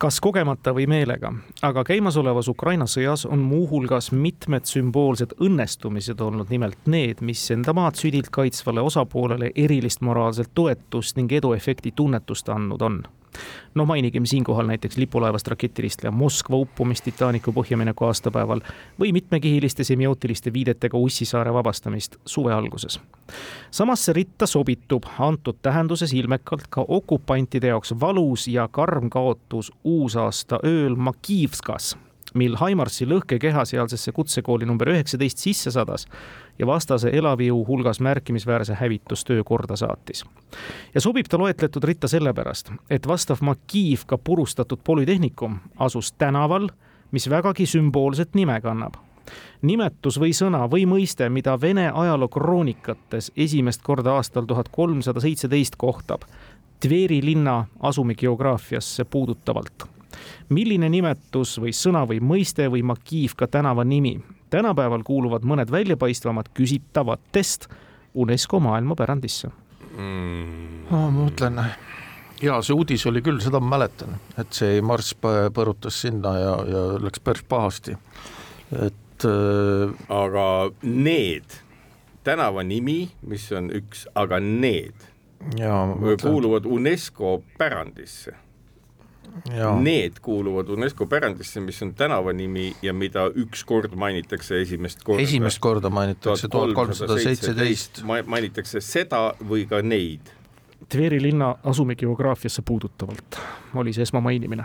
kas 0.00 0.16
kogemata 0.24 0.72
või 0.72 0.86
meelega, 0.88 1.32
aga 1.66 1.84
käimasolevas 1.84 2.48
Ukraina 2.48 2.86
sõjas 2.88 3.26
on 3.28 3.42
muuhulgas 3.44 4.10
mitmed 4.16 4.64
sümboolsed 4.68 5.34
õnnestumised 5.44 6.22
olnud 6.24 6.48
nimelt 6.52 6.88
need, 6.88 7.20
mis 7.20 7.42
enda 7.52 7.74
maad 7.76 8.00
südilt 8.00 8.30
kaitsvale 8.32 8.80
osapoolele 8.80 9.52
erilist 9.54 10.00
moraalset 10.00 10.54
toetust 10.54 11.20
ning 11.20 11.32
eduefekti 11.32 11.92
tunnetust 11.96 12.48
andnud 12.48 12.86
on 12.86 13.02
no 13.74 13.86
mainigem 13.86 14.26
siinkohal 14.26 14.66
näiteks 14.66 14.96
lipulaevast 14.96 15.48
raketiristleja 15.48 16.10
Moskva 16.10 16.56
uppumist 16.56 17.04
Titanicu 17.04 17.52
põhjamineku 17.52 18.04
aastapäeval 18.04 18.60
või 19.00 19.12
mitmekihiliste 19.12 19.84
semiootiliste 19.84 20.52
viidetega 20.52 20.98
Ussisaare 20.98 21.52
vabastamist 21.52 22.16
suve 22.24 22.52
alguses. 22.52 23.00
samasse 23.70 24.12
ritta 24.12 24.46
sobitub 24.46 25.04
antud 25.18 25.56
tähenduses 25.62 26.12
ilmekalt 26.12 26.66
ka 26.70 26.84
okupantide 26.88 27.66
jaoks 27.66 27.94
valus 28.00 28.48
ja 28.48 28.68
karm 28.68 29.10
kaotus 29.10 29.72
uusaasta 29.84 30.60
ööl 30.64 30.96
Makivskas 30.96 31.96
mil 32.34 32.56
Haimarsi 32.60 33.06
lõhkekeha 33.10 33.64
sealsesse 33.66 34.12
kutsekooli 34.12 34.66
number 34.68 34.90
üheksateist 34.92 35.42
sisse 35.42 35.70
sadas 35.74 36.06
ja 36.60 36.66
vastase 36.66 37.10
elaviu 37.12 37.64
hulgas 37.68 38.00
märkimisväärse 38.00 38.74
hävitustöö 38.74 39.44
korda 39.44 39.76
saatis. 39.76 40.24
ja 40.94 41.00
sobib 41.00 41.26
ta 41.28 41.38
loetletud 41.38 41.84
ritta 41.84 42.08
sellepärast, 42.08 42.72
et 42.90 43.08
vastav 43.08 43.36
Makiivka 43.40 44.18
purustatud 44.18 44.78
polütehnikum 44.84 45.58
asus 45.76 46.12
tänaval, 46.12 46.68
mis 47.10 47.30
vägagi 47.30 47.66
sümboolset 47.66 48.34
nime 48.34 48.60
kannab 48.60 48.94
nimetus 49.62 50.18
või 50.20 50.32
sõna 50.34 50.64
või 50.70 50.86
mõiste, 50.86 51.28
mida 51.28 51.60
Vene 51.60 51.90
ajalookroonika 51.94 52.96
esimest 53.36 53.82
korda 53.82 54.16
aastal 54.16 54.44
tuhat 54.44 54.68
kolmsada 54.68 55.20
seitseteist 55.20 55.76
kohtab 55.76 56.22
Tveri 56.80 57.20
linna 57.24 57.66
asumigeograafiasse 57.80 59.04
puudutavalt 59.04 59.84
milline 60.48 60.88
nimetus 60.88 61.58
või 61.60 61.72
sõna 61.76 62.04
või 62.08 62.20
mõiste 62.20 62.68
või 62.70 62.82
Makiivka 62.82 63.46
tänava 63.46 63.84
nimi 63.84 64.18
tänapäeval 64.50 65.04
kuuluvad 65.06 65.46
mõned 65.46 65.70
väljapaistvamad 65.72 66.50
küsitavatest 66.56 67.68
UNESCO 68.14 68.60
maailmapärandisse 68.60 69.50
mm.? 69.96 70.90
ma 70.90 71.06
mõtlen, 71.14 71.62
ja 72.42 72.58
see 72.64 72.76
uudis 72.76 73.06
oli 73.10 73.22
küll, 73.24 73.40
seda 73.42 73.60
ma 73.62 73.76
mäletan, 73.76 74.16
et 74.40 74.52
see 74.56 74.80
marss 74.84 75.14
põrutas 75.20 76.02
sinna 76.04 76.36
ja, 76.38 76.54
ja 76.66 76.84
läks 77.02 77.22
päris 77.24 77.46
pahasti, 77.48 77.96
et 78.86 79.26
äh.... 79.28 79.96
aga 80.08 80.46
need 80.82 81.60
tänava 82.24 82.64
nimi, 82.66 83.10
mis 83.26 83.46
on 83.56 83.70
üks, 83.74 84.06
aga 84.18 84.40
need 84.42 85.08
kuuluvad 86.20 86.66
UNESCO 86.68 87.40
pärandisse. 87.58 88.34
Need 89.80 90.20
kuuluvad 90.22 90.68
UNESCO 90.68 91.06
pärandisse, 91.06 91.60
mis 91.60 91.82
on 91.82 91.94
tänavanimi 91.94 92.72
ja 92.82 92.92
mida 92.92 93.28
üks 93.28 93.64
kord 93.66 93.94
mainitakse 93.94 94.60
esimest 94.60 95.04
korda. 95.04 95.22
esimest 95.22 95.58
korda 95.58 95.90
mainitakse 95.90 96.48
tuhat 96.48 96.74
kolmsada 96.74 97.18
seitseteist. 97.18 98.02
mainitakse 98.26 98.80
seda 98.80 99.30
või 99.40 99.66
ka 99.68 99.82
neid 99.82 100.36
Tveri 100.88 101.22
linna 101.22 101.54
asume 101.64 101.94
geograafiasse 101.94 102.62
puudutavalt 102.66 103.36
oli 103.74 103.92
see 103.92 104.02
esmamainimine. 104.02 104.64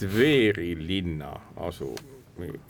Tveri 0.00 0.76
linna 0.78 1.32
asu 1.56 1.90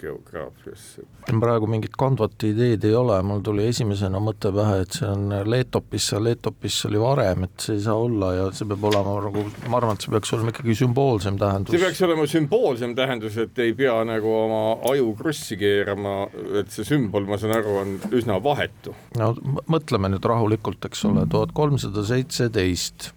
geograafiasse. 0.00 1.02
praegu 1.40 1.66
mingit 1.70 1.96
kandvat 1.98 2.42
ideed 2.46 2.84
ei 2.86 2.94
ole, 2.94 3.16
mul 3.26 3.40
tuli 3.44 3.66
esimesena 3.66 4.20
mõte 4.22 4.52
pähe, 4.54 4.80
et 4.84 4.98
see 4.98 5.08
on 5.08 5.32
Leetopis, 5.50 6.10
Leetopis 6.22 6.78
oli 6.88 7.00
varem, 7.02 7.46
et 7.48 7.66
see 7.66 7.76
ei 7.78 7.82
saa 7.86 7.96
olla 7.98 8.32
ja 8.36 8.44
see 8.54 8.68
peab 8.70 8.86
olema 8.90 9.16
nagu, 9.26 9.44
ma 9.66 9.80
arvan, 9.80 9.98
et 9.98 10.06
see 10.06 10.14
peaks 10.14 10.32
olema 10.36 10.54
ikkagi 10.54 10.76
sümboolsem 10.82 11.40
tähendus. 11.40 11.74
see 11.74 11.82
peaks 11.82 12.04
olema 12.06 12.28
sümboolsem 12.30 12.94
tähendus, 12.98 13.40
et 13.42 13.58
ei 13.64 13.74
pea 13.78 13.96
nagu 14.08 14.36
oma 14.44 14.62
aju 14.92 15.10
krussi 15.18 15.58
keerama, 15.60 16.16
et 16.60 16.70
see 16.74 16.86
sümbol, 16.86 17.26
ma 17.28 17.40
saan 17.42 17.56
aru, 17.58 17.76
on 17.82 17.98
üsna 18.16 18.38
vahetu. 18.42 18.94
no 19.18 19.32
mõtleme 19.72 20.12
nüüd 20.14 20.30
rahulikult, 20.30 20.86
eks 20.86 21.04
ole, 21.10 21.26
tuhat 21.30 21.54
kolmsada 21.56 22.06
seitseteist, 22.06 23.10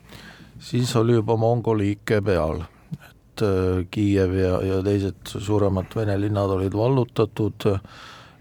siis 0.72 0.96
oli 1.00 1.20
juba 1.20 1.38
Mongoli 1.40 1.94
ikke 1.98 2.24
peal 2.26 2.66
Kiiev 3.92 4.34
ja, 4.38 4.54
ja 4.66 4.80
teised 4.86 5.34
suuremad 5.40 5.94
Vene 5.96 6.16
linnad 6.20 6.52
olid 6.56 6.76
vallutatud, 6.76 7.68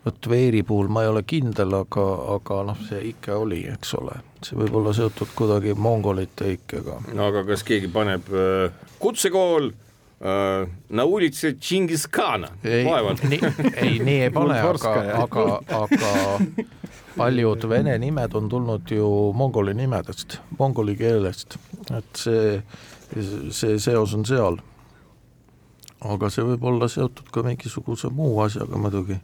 vot 0.04 0.30
Veeri 0.30 0.62
puhul 0.62 0.88
ma 0.92 1.04
ei 1.04 1.10
ole 1.12 1.24
kindel, 1.28 1.74
aga, 1.80 2.06
aga 2.36 2.62
noh, 2.70 2.78
see 2.88 3.02
ikke 3.12 3.34
oli, 3.36 3.64
eks 3.72 3.94
ole, 3.98 4.20
see 4.44 4.58
võib 4.58 4.78
olla 4.80 4.94
seotud 4.96 5.34
kuidagi 5.38 5.74
mongolite 5.78 6.54
ikkega. 6.56 7.02
no 7.14 7.28
aga 7.32 7.44
kas 7.48 7.66
keegi 7.66 7.90
paneb 7.92 8.30
äh, 8.32 8.88
kutsekool 9.02 9.70
äh, 9.72 10.68
na 10.90 11.04
ulitse 11.04 11.54
Tšingiskana, 11.58 12.52
vaevalt. 12.64 13.24
ei, 13.82 13.98
nii 13.98 14.22
ei 14.28 14.34
pane, 14.34 14.60
aga, 14.72 14.94
aga, 15.24 15.48
aga 15.82 16.66
paljud 17.18 17.68
vene 17.68 17.98
nimed 17.98 18.34
on 18.38 18.48
tulnud 18.48 18.90
ju 18.94 19.08
mongoli 19.34 19.74
nimedest, 19.74 20.38
mongoli 20.58 20.94
keelest, 20.98 21.58
et 21.90 22.22
see, 22.22 22.58
see 23.50 23.78
seos 23.82 24.14
on 24.14 24.26
seal 24.28 24.60
aga 26.06 26.30
see 26.30 26.46
võib 26.52 26.68
olla 26.70 26.88
seotud 26.90 27.32
ka 27.34 27.42
mingisuguse 27.46 28.10
muu 28.14 28.38
asjaga 28.44 28.78
muidugi, 28.78 29.18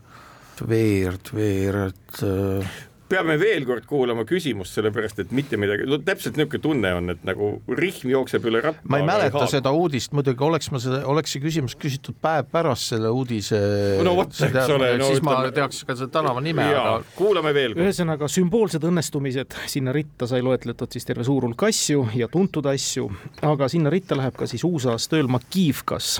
veerd, 0.66 1.30
veerd 1.34 2.22
äh, 2.26 2.74
peame 3.14 3.36
veel 3.40 3.66
kord 3.68 3.84
kuulama 3.88 4.24
küsimust, 4.28 4.74
sellepärast 4.78 5.20
et 5.22 5.32
mitte 5.36 5.58
midagi, 5.60 5.86
no 5.88 5.98
täpselt 6.02 6.38
niisugune 6.38 6.62
tunne 6.64 6.92
on, 6.96 7.12
et 7.12 7.24
nagu 7.26 7.50
rihm 7.78 8.10
jookseb 8.14 8.46
üle 8.48 8.62
ratta. 8.64 8.84
ma 8.90 9.00
ei 9.00 9.06
mäleta 9.06 9.44
seda 9.50 9.72
uudist, 9.76 10.14
muidugi 10.16 10.44
oleks 10.46 10.70
ma 10.72 10.80
seda, 10.82 11.02
oleks 11.10 11.34
see 11.34 11.42
küsimus 11.44 11.76
küsitud 11.80 12.16
päev 12.24 12.48
pärast 12.52 12.94
selle 12.94 13.12
uudise 13.14 13.60
no 14.04 14.16
vot, 14.18 14.32
eks 14.32 14.72
ole 14.76 14.94
no,, 14.98 15.10
siis 15.10 15.20
ütleme, 15.20 15.34
ma 15.44 15.54
teaks 15.54 15.82
ka 15.84 15.98
selle 15.98 16.12
tänava 16.14 16.44
nime. 16.44 16.66
Aga... 16.74 16.96
kuulame 17.18 17.54
veel. 17.56 17.76
ühesõnaga 17.78 18.28
sümboolsed 18.30 18.86
õnnestumised, 18.88 19.58
sinna 19.70 19.94
ritta 19.94 20.28
sai 20.30 20.42
loetletud 20.44 20.96
siis 20.96 21.06
terve 21.08 21.26
suur 21.28 21.46
hulk 21.48 21.68
asju 21.68 22.08
ja 22.16 22.30
tuntud 22.32 22.66
asju, 22.72 23.10
aga 23.44 23.68
sinna 23.72 23.92
ritta 23.92 24.18
läheb 24.18 24.38
ka 24.38 24.48
siis 24.50 24.64
uusaastaööl 24.66 25.28
Makivkas 25.30 26.16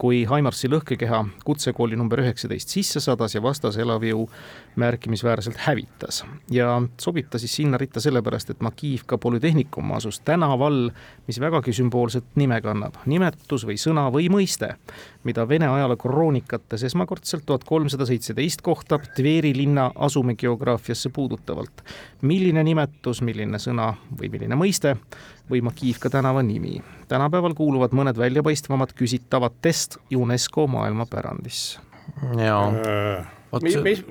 kui 0.00 0.24
Haimarsi 0.28 0.68
lõhkekeha 0.72 1.20
kutsekooli 1.46 1.96
number 1.98 2.22
üheksateist 2.24 2.72
sisse 2.74 3.02
sadas 3.04 3.34
ja 3.36 3.42
vastase 3.44 3.82
elavjõu 3.84 4.26
märkimisväärselt 4.76 5.56
hävitas. 5.56 6.24
ja 6.50 6.82
sobib 7.00 7.26
ta 7.30 7.38
siis 7.38 7.56
sinna 7.56 7.78
ritta 7.78 8.00
sellepärast, 8.00 8.50
et 8.50 8.60
Makivka 8.60 9.18
Polütehnikum 9.18 9.92
asus 9.92 10.20
tänaval, 10.20 10.90
mis 11.26 11.40
vägagi 11.40 11.72
sümboolset 11.72 12.24
nime 12.34 12.60
kannab, 12.60 12.94
nimetus 13.06 13.66
või 13.66 13.76
sõna 13.78 14.08
või 14.12 14.28
mõiste, 14.30 14.74
mida 15.24 15.48
Vene 15.48 15.68
ajaloo 15.68 15.96
kroonikates 15.96 16.82
esmakordselt 16.82 17.46
tuhat 17.46 17.64
kolmsada 17.64 18.06
seitseteist 18.06 18.62
kohtab 18.62 19.06
Tveri 19.16 19.54
linna 19.56 19.90
asumegeograafiasse 19.94 21.10
puudutavalt. 21.10 21.84
milline 22.22 22.64
nimetus, 22.64 23.22
milline 23.22 23.58
sõna 23.58 23.94
või 24.20 24.30
milline 24.30 24.54
mõiste 24.54 24.96
või 25.50 25.62
Makivka 25.62 26.10
tänava 26.10 26.42
nimi. 26.42 26.82
tänapäeval 27.08 27.54
kuuluvad 27.54 27.92
mõned 27.92 28.18
väljapaistvamad 28.18 28.92
küsitavatest 28.92 29.96
UNESCO 30.14 30.66
maailmapärandisse. 30.66 31.80
jaa 32.36 32.68
äh 32.68 33.43
mis, 33.62 33.78
mis, 33.84 34.02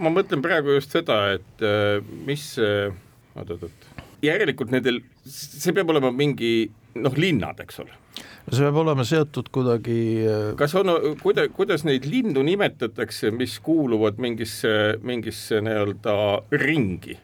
ma 0.00 0.12
mõtlen 0.12 0.42
praegu 0.44 0.76
just 0.76 0.94
seda, 0.94 1.18
et 1.38 1.64
äh, 1.64 1.98
mis, 2.26 2.46
äh, 2.62 2.94
oot-oot-oot, 3.38 3.90
järelikult 4.24 4.72
nendel, 4.74 5.02
see 5.28 5.74
peab 5.76 5.92
olema 5.94 6.12
mingi 6.14 6.54
noh, 7.00 7.14
linnad, 7.18 7.60
eks 7.64 7.82
ole. 7.84 7.96
See 8.14 8.60
peab 8.60 8.76
olema 8.82 9.06
seotud 9.08 9.48
kuidagi 9.54 9.98
äh, 10.28 10.48
kas 10.60 10.74
on, 10.78 10.92
kuida-, 11.22 11.48
kuidas 11.54 11.86
neid 11.88 12.08
lindu 12.08 12.44
nimetatakse, 12.46 13.32
mis 13.34 13.56
kuuluvad 13.64 14.20
mingisse, 14.22 14.98
mingisse 15.02 15.62
nii-öelda 15.64 16.18
ringi? 16.64 17.18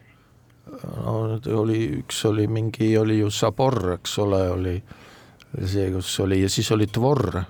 no 0.71 1.39
oli, 1.57 1.79
üks 1.99 2.21
oli 2.29 2.45
mingi, 2.47 2.93
oli 2.97 3.17
ju 3.19 3.31
Sabor, 3.33 3.97
eks 3.97 4.13
ole, 4.23 4.41
oli 4.53 4.75
see, 5.67 5.89
kus 5.91 6.13
oli 6.23 6.41
ja 6.43 6.49
siis 6.51 6.69
oli 6.71 6.87
Tvor, 6.87 7.41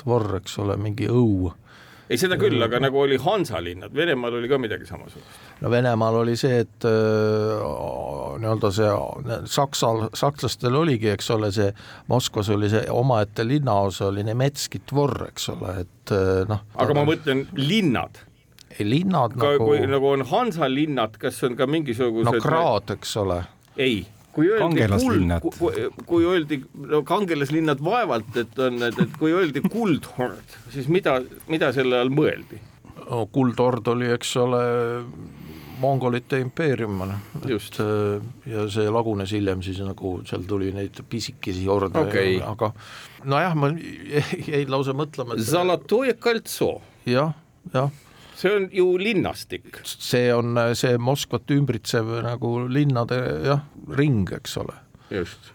Tvor, 0.00 0.30
eks 0.40 0.58
ole, 0.64 0.76
mingi 0.80 1.06
õu 1.10 1.52
ei, 2.08 2.18
seda 2.20 2.36
küll, 2.40 2.58
aga 2.64 2.80
nagu 2.82 3.00
oli 3.00 3.18
Hansalinnad, 3.20 3.94
Venemaal 3.96 4.38
oli 4.40 4.50
ka 4.50 4.58
midagi 4.60 4.88
samasugust. 4.88 5.40
no 5.62 5.70
Venemaal 5.72 6.20
oli 6.20 6.36
see, 6.40 6.60
et 6.64 6.88
äh, 6.88 7.64
nii-öelda 8.42 8.70
see 8.74 8.90
Saksal, 9.54 10.08
sakslastel 10.16 10.76
oligi, 10.80 11.10
eks 11.14 11.30
ole, 11.34 11.50
see 11.54 11.70
Moskvas 12.12 12.50
oli 12.54 12.70
see 12.72 12.84
omaette 12.92 13.46
linnaosa 13.48 14.10
oli 14.10 14.26
Nemetski 14.26 14.82
dvor, 14.90 15.28
eks 15.30 15.50
ole, 15.54 15.74
et 15.86 16.14
äh, 16.14 16.44
noh. 16.50 16.64
aga 16.74 16.96
ma 16.96 17.08
mõtlen 17.08 17.46
linnad 17.58 18.22
ei 18.74 18.88
linnad 18.88 19.36
ka, 19.36 19.54
nagu. 19.54 19.68
kui 19.68 19.84
nagu 19.86 20.08
on 20.10 20.24
Hansa 20.26 20.66
linnad, 20.70 21.14
kas 21.20 21.38
on 21.46 21.54
ka 21.58 21.68
mingisugused. 21.70 22.26
no 22.26 22.42
kraad, 22.42 22.90
eks 22.96 23.16
ole. 23.22 23.44
ei 23.76 24.02
kui 24.34 24.50
öeldi 24.50 24.88
kuld, 24.90 25.56
kui, 25.58 25.86
kui 26.08 26.26
öeldi, 26.28 26.60
no 26.90 27.02
kangelaslinnad 27.06 27.82
vaevalt, 27.84 28.36
et 28.42 28.58
on, 28.62 28.82
et, 28.88 28.98
et 29.06 29.16
kui 29.20 29.34
öeldi 29.34 29.62
kuldhord, 29.66 30.58
siis 30.74 30.90
mida, 30.92 31.20
mida 31.50 31.72
selle 31.76 32.02
all 32.02 32.12
mõeldi? 32.14 32.60
no 33.04 33.24
kuldhord 33.32 33.88
oli, 33.92 34.08
eks 34.14 34.30
ole, 34.40 34.60
mongolite 35.82 36.38
impeerium, 36.40 37.02
et 37.42 37.80
äh, 37.82 38.22
ja 38.48 38.66
see 38.70 38.86
lagunes 38.94 39.34
hiljem 39.34 39.62
siis 39.66 39.80
nagu 39.84 40.16
seal 40.28 40.46
tuli 40.48 40.70
neid 40.74 41.02
pisikesi 41.10 41.66
horde 41.68 41.98
okay., 42.00 42.38
aga 42.44 42.70
nojah, 43.26 43.58
ma 43.58 43.72
jäin 44.52 44.70
lausa 44.70 44.94
mõtlema. 44.96 45.38
Zalatoje 45.42 46.16
koltso. 46.22 46.76
jah, 47.10 47.34
jah 47.74 47.90
see 48.44 48.54
on 48.58 48.68
ju 48.72 48.86
linnastik. 49.00 49.80
see 49.84 50.30
on 50.34 50.58
see 50.76 50.98
Moskvat 51.00 51.50
ümbritsev 51.54 52.10
nagu 52.26 52.54
linnade 52.68 53.20
jah, 53.46 53.64
ring, 53.96 54.28
eks 54.36 54.58
ole. 54.62 54.76
just. 55.10 55.52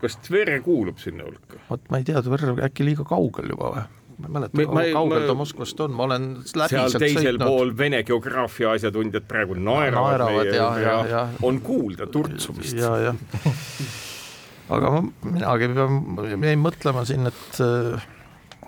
kas 0.00 0.18
Tver 0.26 0.56
kuulub 0.64 1.02
sinna 1.02 1.28
hulka? 1.28 1.60
vot 1.70 1.90
ma 1.90 2.00
ei 2.00 2.08
tea, 2.08 2.22
Tver 2.24 2.48
äkki 2.68 2.86
liiga 2.90 3.06
kaugel 3.08 3.54
juba 3.54 3.74
või? 3.76 3.84
ma 4.14 4.28
ei 4.28 4.34
mäleta, 4.36 4.64
kui 4.70 4.92
kaugel 4.94 5.26
ta 5.26 5.34
Moskvast 5.38 5.80
on, 5.86 5.94
ma 5.98 6.06
olen 6.08 6.30
läbi 6.44 6.70
seal 6.70 6.96
teisel 7.02 7.34
sõitnud. 7.34 7.46
pool 7.48 7.74
Vene 7.78 8.02
geograafia 8.06 8.74
asjatundjad 8.78 9.26
praegu 9.30 9.58
naeravad, 9.58 10.20
naeravad 10.20 10.50
ja, 10.54 10.70
ja, 10.78 10.96
ja 11.10 11.22
on 11.42 11.60
kuulda 11.64 12.06
turtsumist. 12.06 12.76
ja, 12.78 12.92
jah 13.08 13.22
aga 14.74 14.92
ma, 14.94 15.00
minagi 15.26 15.70
pean, 15.74 16.02
jäin 16.42 16.62
mõtlema 16.62 17.04
siin, 17.08 17.26
et 17.30 18.13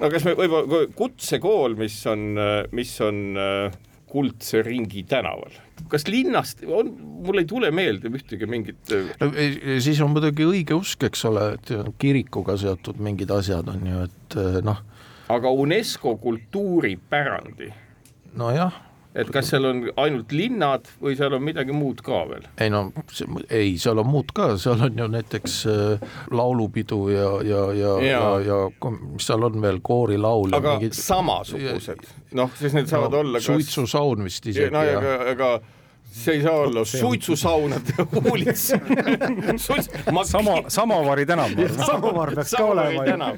no 0.01 0.11
kas 0.13 0.27
me 0.27 0.37
võib-olla 0.39 0.87
kutsekool, 0.97 1.77
mis 1.79 1.99
on, 2.11 2.29
mis 2.77 2.95
on 3.05 3.23
äh, 3.41 3.77
Kuldse 4.07 4.61
ringi 4.63 5.03
tänaval, 5.09 5.57
kas 5.91 6.07
linnast 6.07 6.63
on, 6.63 6.93
mul 7.27 7.41
ei 7.41 7.49
tule 7.49 7.73
meelde 7.75 8.11
ühtegi 8.15 8.47
mingit 8.49 8.93
äh, 8.95 9.09
no, 9.21 9.31
siis 9.83 10.01
on 10.05 10.13
muidugi 10.15 10.47
õigeusk, 10.47 11.09
eks 11.09 11.27
ole, 11.29 11.49
et 11.57 11.73
kirikuga 12.01 12.55
seotud 12.61 13.01
mingid 13.03 13.33
asjad 13.35 13.67
on 13.73 13.89
ju, 13.91 14.05
et 14.07 14.39
äh, 14.41 14.61
noh. 14.67 14.85
aga 15.35 15.51
UNESCO 15.51 16.17
kultuuripärandi 16.23 17.73
nojah, 18.39 18.79
et 19.17 19.31
kas 19.33 19.51
seal 19.53 19.65
on 19.69 19.83
ainult 20.03 20.33
linnad 20.37 20.89
või 21.03 21.17
seal 21.19 21.37
on 21.37 21.45
midagi 21.45 21.75
muud 21.77 22.03
ka 22.05 22.23
veel? 22.31 22.47
ei 22.63 22.73
no 22.73 22.83
ei, 23.49 23.77
seal 23.81 24.03
on 24.03 24.11
muud 24.11 24.33
ka, 24.37 24.53
seal 24.61 24.83
on 24.87 25.01
ju 25.01 25.09
näiteks 25.13 25.57
äh, 25.73 26.19
laulupidu 26.35 27.01
ja, 27.15 27.31
ja, 27.47 27.63
ja, 27.77 27.95
ja, 28.05 28.21
ja, 28.45 28.61
ja 28.83 28.93
mis 28.93 29.29
seal 29.29 29.49
on 29.49 29.61
veel, 29.63 29.81
koorilaul. 29.87 30.53
aga 30.57 30.77
mingid... 30.77 30.99
samasugused, 30.99 32.05
noh, 32.37 32.53
siis 32.59 32.77
need 32.77 32.91
saavad 32.93 33.15
no, 33.15 33.25
olla 33.25 33.43
kas... 33.43 33.49
suitsusaun 33.51 34.27
vist 34.27 34.53
isegi. 34.53 34.73
no 34.75 34.85
aga, 34.85 35.17
aga 35.33 35.51
see 36.17 36.37
ei 36.39 36.43
saa 36.43 36.55
olla 36.65 36.85
suitsusaunade 36.85 37.95
huulits 38.15 38.73
sama, 40.25 40.57
Samavari 40.69 41.27
tänav. 41.27 41.51
samavar 41.87 42.35
peaks 42.35 42.55
ka 42.57 42.65
olema. 42.65 43.33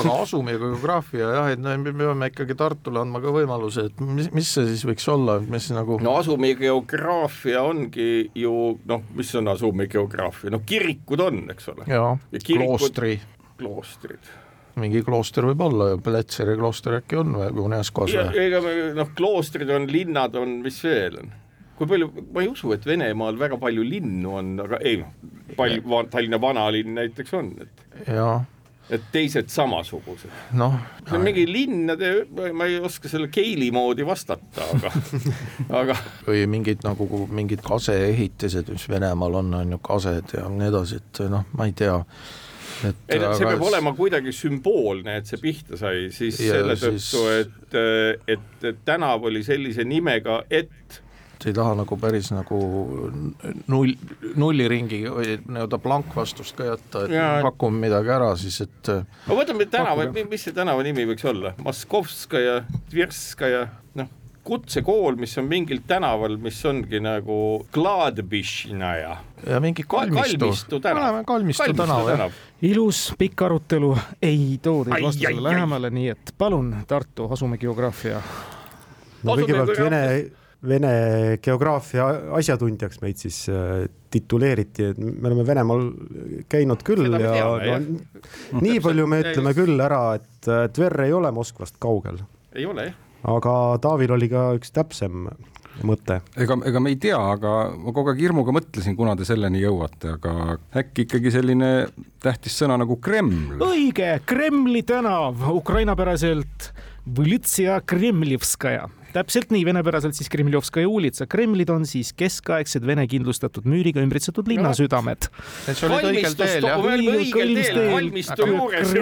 aga 0.00 0.16
asumi 0.22 0.56
geograafia 0.58 1.30
jah, 1.36 1.50
et 1.52 1.62
me 1.62 1.92
peame 1.92 2.30
ikkagi 2.32 2.56
Tartule 2.58 3.02
andma 3.04 3.20
ka 3.22 3.34
võimaluse, 3.34 3.86
et 3.90 4.00
mis, 4.00 4.30
mis 4.34 4.54
see 4.58 4.66
siis 4.72 4.86
võiks 4.88 5.06
olla, 5.12 5.38
mis 5.40 5.68
nagu 5.74 6.00
no 6.02 6.16
asumi 6.20 6.54
geograafia 6.58 7.62
ongi 7.66 8.30
ju 8.34 8.56
noh, 8.88 9.06
mis 9.14 9.34
on 9.38 9.54
asumi 9.54 9.88
geograafia, 9.92 10.52
no 10.54 10.62
kirikud 10.66 11.22
on, 11.28 11.44
eks 11.54 11.70
ole. 11.74 11.86
jaa, 11.90 12.16
kloostri. 12.50 13.20
kloostrid 13.60 14.34
mingi 14.76 15.00
klooster 15.04 15.46
võib 15.48 15.62
olla 15.64 15.88
ju, 15.94 16.02
Petseri 16.04 16.56
klooster 16.58 16.98
äkki 16.98 17.16
on 17.22 17.32
või 17.38 17.64
UNESCO-s 17.64 18.12
või? 18.12 18.44
ega 18.44 18.60
noh, 18.98 19.10
kloostrid 19.16 19.70
on, 19.72 19.88
linnad 19.88 20.36
on, 20.36 20.58
mis 20.66 20.82
veel 20.84 21.16
on? 21.22 21.30
Kui 21.76 21.88
palju, 21.90 22.10
ma 22.32 22.42
ei 22.44 22.50
usu, 22.50 22.72
et 22.76 22.84
Venemaal 22.88 23.38
väga 23.40 23.58
palju 23.60 23.84
linnu 23.86 24.36
on, 24.38 24.52
aga 24.64 24.80
ei 24.84 25.00
noh, 25.02 25.14
palju, 25.56 26.02
Tallinna 26.12 26.40
vanalinn 26.42 26.96
näiteks 26.96 27.34
on, 27.36 27.50
et 27.64 28.08
jaa. 28.16 28.38
et 28.92 29.04
teised 29.12 29.50
samasugused. 29.52 30.32
noh, 30.56 30.78
see 31.02 31.18
on 31.18 31.26
mingi 31.26 31.44
linnade, 31.50 32.14
ma 32.56 32.70
ei 32.70 32.78
oska 32.80 33.10
selle 33.12 33.28
Keili 33.32 33.68
moodi 33.74 34.06
vastata, 34.08 34.70
aga 34.72 34.94
aga 35.82 35.98
või 36.28 36.46
mingid 36.56 36.86
nagu 36.86 37.26
mingid 37.28 37.64
kaseehitised, 37.66 38.72
mis 38.72 38.88
Venemaal 38.90 39.42
on, 39.42 39.54
on 39.60 39.76
ju 39.76 39.82
kased 39.92 40.36
ja 40.38 40.48
nii 40.48 40.72
edasi, 40.72 41.02
et 41.02 41.24
noh, 41.32 41.48
ma 41.56 41.68
ei 41.68 41.76
tea. 41.76 42.00
Et 42.84 43.14
ei, 43.14 43.22
see 43.38 43.46
peab 43.46 43.62
olema 43.64 43.94
kuidagi 43.96 44.34
sümboolne, 44.36 45.14
et 45.20 45.28
see 45.28 45.40
pihta 45.40 45.78
sai, 45.80 46.10
siis 46.12 46.42
ja, 46.44 46.58
selle 46.58 46.74
tõttu, 46.76 47.22
et, 47.32 47.76
et, 48.34 48.48
et 48.68 48.82
tänav 48.84 49.24
oli 49.24 49.40
sellise 49.46 49.84
nimega, 49.88 50.42
et 50.52 51.00
sa 51.36 51.50
ei 51.50 51.56
taha 51.56 51.74
nagu 51.82 51.96
päris 52.00 52.30
nagu 52.32 52.58
null, 53.68 53.94
nulliringi 54.40 55.02
või 55.04 55.38
nii-öelda 55.44 55.78
blankvastust 55.82 56.56
ka 56.56 56.70
jätta, 56.72 57.04
et 57.06 57.16
ja, 57.16 57.26
pakume 57.44 57.82
midagi 57.86 58.12
ära 58.14 58.30
siis, 58.40 58.62
et 58.64 58.92
no 58.92 59.38
võtame 59.38 59.68
tänava, 59.70 60.08
mis 60.16 60.46
see 60.48 60.56
tänava 60.56 60.86
nimi 60.86 61.04
võiks 61.10 61.26
olla, 61.28 61.52
Moskovskaja, 61.64 62.62
Tverskaja, 62.92 63.66
noh, 64.00 64.08
kutsekool, 64.46 65.18
mis 65.20 65.34
on 65.38 65.48
mingil 65.50 65.82
tänaval, 65.86 66.38
mis 66.40 66.58
ongi 66.68 67.00
nagu 67.02 67.38
Gladbišnaja. 67.74 69.16
ja 69.46 69.60
mingi 69.60 69.84
kalmistu, 69.88 70.38
kalmistu 70.38 70.80
tänav. 70.80 71.20
kalmistu 71.26 71.74
tänav, 71.76 72.08
jah. 72.14 72.40
ilus 72.62 73.12
pikk 73.18 73.42
arutelu 73.42 73.92
ei 74.22 74.56
too 74.62 74.86
teid 74.88 75.04
vastusele 75.04 75.42
lähemale, 75.50 75.90
nii 75.90 76.08
et 76.14 76.34
palun, 76.38 76.72
Tartu, 76.88 77.28
asume 77.32 77.58
geograafia. 77.58 78.22
no 79.22 79.36
kõigepealt 79.36 79.84
Vene 79.84 80.02
Vene 80.66 80.92
geograafia 81.42 82.08
asjatundjaks 82.38 83.00
meid 83.04 83.20
siis 83.22 83.44
äh, 83.52 83.86
tituleeriti, 84.12 84.90
et 84.92 85.00
me 85.00 85.30
oleme 85.30 85.46
Venemaal 85.46 85.88
käinud 86.50 86.84
küll 86.86 87.06
Seda 87.06 87.20
ja 87.22 87.32
teame, 87.32 87.98
no, 88.52 88.62
nii 88.64 88.78
palju 88.84 89.08
me 89.10 89.20
ütleme 89.24 89.56
küll 89.56 89.82
ära, 89.82 90.04
et 90.20 90.50
Tver 90.76 91.02
ei 91.06 91.12
ole 91.16 91.32
Moskvast 91.34 91.78
kaugel. 91.82 92.22
ei 92.54 92.66
ole 92.66 92.90
jah. 92.90 93.02
aga 93.36 93.52
Taavil 93.82 94.16
oli 94.16 94.30
ka 94.32 94.48
üks 94.58 94.74
täpsem 94.74 95.26
mõte. 95.84 96.20
ega, 96.38 96.56
ega 96.68 96.80
me 96.82 96.92
ei 96.92 96.98
tea, 97.00 97.18
aga 97.18 97.52
ma 97.76 97.92
kogu 97.94 98.12
aeg 98.12 98.20
hirmuga 98.22 98.54
mõtlesin, 98.54 98.96
kuna 98.98 99.16
te 99.18 99.26
selleni 99.28 99.60
jõuate, 99.62 100.16
aga 100.16 100.56
äkki 100.82 101.06
ikkagi 101.06 101.32
selline 101.34 101.70
tähtis 102.22 102.56
sõna 102.60 102.78
nagu 102.80 102.98
Kreml. 103.02 103.58
õige, 103.66 104.14
Kremli 104.28 104.82
tänav, 104.86 105.42
ukrainapäraselt 105.52 106.70
Vlitsia 107.16 107.80
Kremlivskaja 107.86 108.88
täpselt 109.16 109.52
nii, 109.54 109.64
venepäraselt 109.64 110.16
siis 110.16 110.28
Kremljovskaja 110.32 110.88
ulitsa. 110.88 111.26
Kremlid 111.30 111.70
on 111.72 111.86
siis 111.88 112.12
keskaegsed 112.16 112.84
vene 112.86 113.06
kindlustatud 113.08 113.64
müüriga 113.68 114.02
ümbritsetud 114.04 114.48
linnasüdamed. 114.50 115.28
juures. 118.50 118.92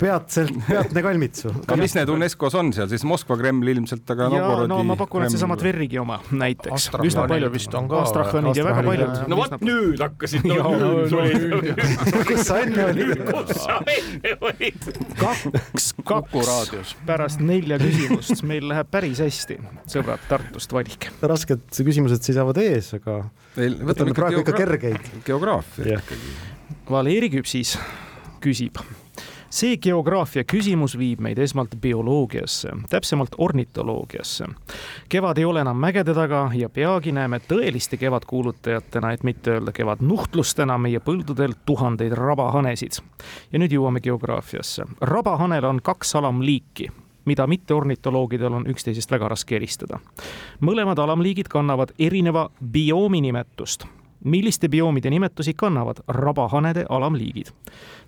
peatselt, 0.00 0.54
peatne 0.66 1.02
kalmitsu. 1.02 1.52
aga 1.62 1.78
mis 1.80 1.94
need 1.98 2.10
UNESCO-s 2.16 2.58
on 2.58 2.72
seal 2.76 2.90
siis, 2.90 3.04
Moskva 3.06 3.38
Kreml 3.40 3.70
ilmselt, 3.74 4.06
aga 4.14 4.30
Novgorodi 4.32 4.72
no 4.72 4.80
ma 4.86 4.98
pakun, 4.98 5.26
et 5.26 5.34
seesama 5.34 5.58
Tverrigi 5.60 6.00
oma 6.02 6.18
näiteks. 6.30 6.90
üsna 7.06 7.26
paljud 7.30 7.54
vist 7.54 7.74
on 7.78 7.90
ka. 7.90 8.02
Astrahhanid 8.06 8.58
ja 8.58 8.66
väga 8.66 8.84
paljud. 8.86 9.22
no 9.30 9.40
vot 9.40 9.56
nüüd 9.62 10.02
hakkasid, 10.02 10.46
no 10.50 10.56
kus 12.30 12.46
sa 12.48 12.60
enne 12.64 12.88
olid? 12.90 13.24
kus 13.30 13.62
sa 13.62 13.78
enne 13.94 14.36
olid? 14.50 14.90
kaks, 15.20 15.92
kaks 16.06 16.96
pärast 17.06 17.42
nelja 17.44 17.78
küsimust 17.82 18.42
meil 18.46 18.55
meil 18.56 18.70
läheb 18.72 18.90
päris 18.90 19.20
hästi, 19.22 19.58
sõbrad 19.90 20.22
Tartust, 20.30 20.72
valige. 20.72 21.12
rasked 21.22 21.64
küsimused 21.76 22.24
seisavad 22.24 22.58
ees, 22.62 22.94
aga 22.96 23.22
meil, 23.56 23.78
võtame 23.92 24.16
praegu 24.16 24.42
ikka 24.44 24.56
kergeid. 24.56 25.10
geograafia 25.26 26.00
ikkagi. 26.00 26.36
Valeri 26.90 27.30
Küpsis 27.30 27.76
küsib 28.42 28.80
see 29.56 29.76
geograafia 29.80 30.42
küsimus 30.44 30.96
viib 30.98 31.22
meid 31.24 31.38
esmalt 31.40 31.76
bioloogiasse, 31.80 32.72
täpsemalt 32.90 33.36
ornitoloogiasse. 33.38 34.48
kevad 35.08 35.38
ei 35.38 35.44
ole 35.44 35.62
enam 35.62 35.78
mägede 35.80 36.14
taga 36.14 36.50
ja 36.54 36.68
peagi 36.68 37.12
näeme 37.12 37.40
tõeliste 37.40 37.96
kevadkuulutajatena, 37.96 39.12
et 39.12 39.24
mitte 39.24 39.56
öelda 39.56 39.72
kevadnuhtlustena 39.72 40.78
meie 40.78 41.00
põldudel 41.00 41.54
tuhandeid 41.66 42.12
rabahanesid. 42.12 43.00
ja 43.52 43.58
nüüd 43.58 43.72
jõuame 43.72 44.00
geograafiasse. 44.00 44.84
rabahanel 45.00 45.64
on 45.64 45.82
kaks 45.82 46.14
alamliiki 46.14 46.90
mida 47.26 47.46
mitteornitoloogidel 47.46 48.52
on 48.52 48.66
üksteisest 48.70 49.10
väga 49.10 49.28
raske 49.28 49.56
eristada. 49.56 49.98
mõlemad 50.60 50.98
alamliigid 50.98 51.48
kannavad 51.48 51.92
erineva 51.98 52.50
bioomi 52.72 53.20
nimetust. 53.20 53.86
Milliste 54.26 54.68
bioomide 54.68 55.10
nimetusi 55.10 55.54
kannavad 55.54 56.02
rabahanede 56.08 56.86
alamliigid? 56.88 57.54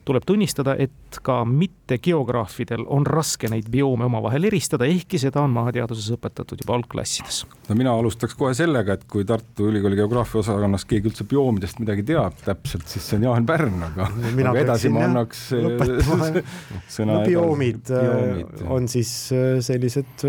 tuleb 0.08 0.24
tunnistada, 0.26 0.72
et 0.80 1.18
ka 1.22 1.42
mittegeograafidel 1.44 2.86
on 2.94 3.04
raske 3.06 3.50
neid 3.52 3.66
bioome 3.72 4.06
omavahel 4.08 4.48
eristada, 4.48 4.86
ehkki 4.88 5.20
seda 5.20 5.42
on 5.44 5.52
maateaduses 5.52 6.08
õpetatud 6.16 6.62
juba 6.62 6.78
algklassides. 6.78 7.42
no 7.68 7.76
mina 7.76 7.92
alustaks 7.92 8.36
kohe 8.38 8.54
sellega, 8.56 8.96
et 8.96 9.04
kui 9.10 9.26
Tartu 9.28 9.68
Ülikooli 9.68 9.98
geograafia 9.98 10.40
osakonnas 10.40 10.86
keegi 10.88 11.12
üldse 11.12 11.26
bioomidest 11.28 11.82
midagi 11.82 12.06
teab 12.08 12.40
täpselt, 12.44 12.88
siis 12.88 13.04
see 13.04 13.18
on 13.20 13.28
Jaan 13.28 13.48
Pärn, 13.48 13.82
aga, 13.90 14.08
aga 14.52 14.62
edasi 14.62 14.92
ma 14.94 15.04
annaks 15.10 15.44
äh, 15.58 16.40
sõna 16.96 17.18
no, 17.18 17.26
bioomid, 17.28 17.84
bioomid 17.92 18.64
äh, 18.64 18.72
on 18.78 18.88
siis 18.88 19.12
äh, 19.36 19.58
sellised 19.64 20.24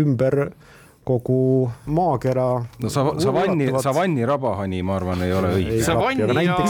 ümber 0.00 0.46
kogu 1.06 1.70
maakera. 1.86 2.48
no 2.82 2.90
sa, 2.90 3.04
savanni, 3.22 3.68
savanni 3.82 4.26
rabahani, 4.26 4.82
ma 4.82 4.96
arvan, 4.98 5.22
ei 5.22 5.34
ole 5.36 5.52
õige. 5.60 5.82
savann 5.88 6.22
ja 6.22 6.26
hea 6.26 6.38
näide. 6.40 6.66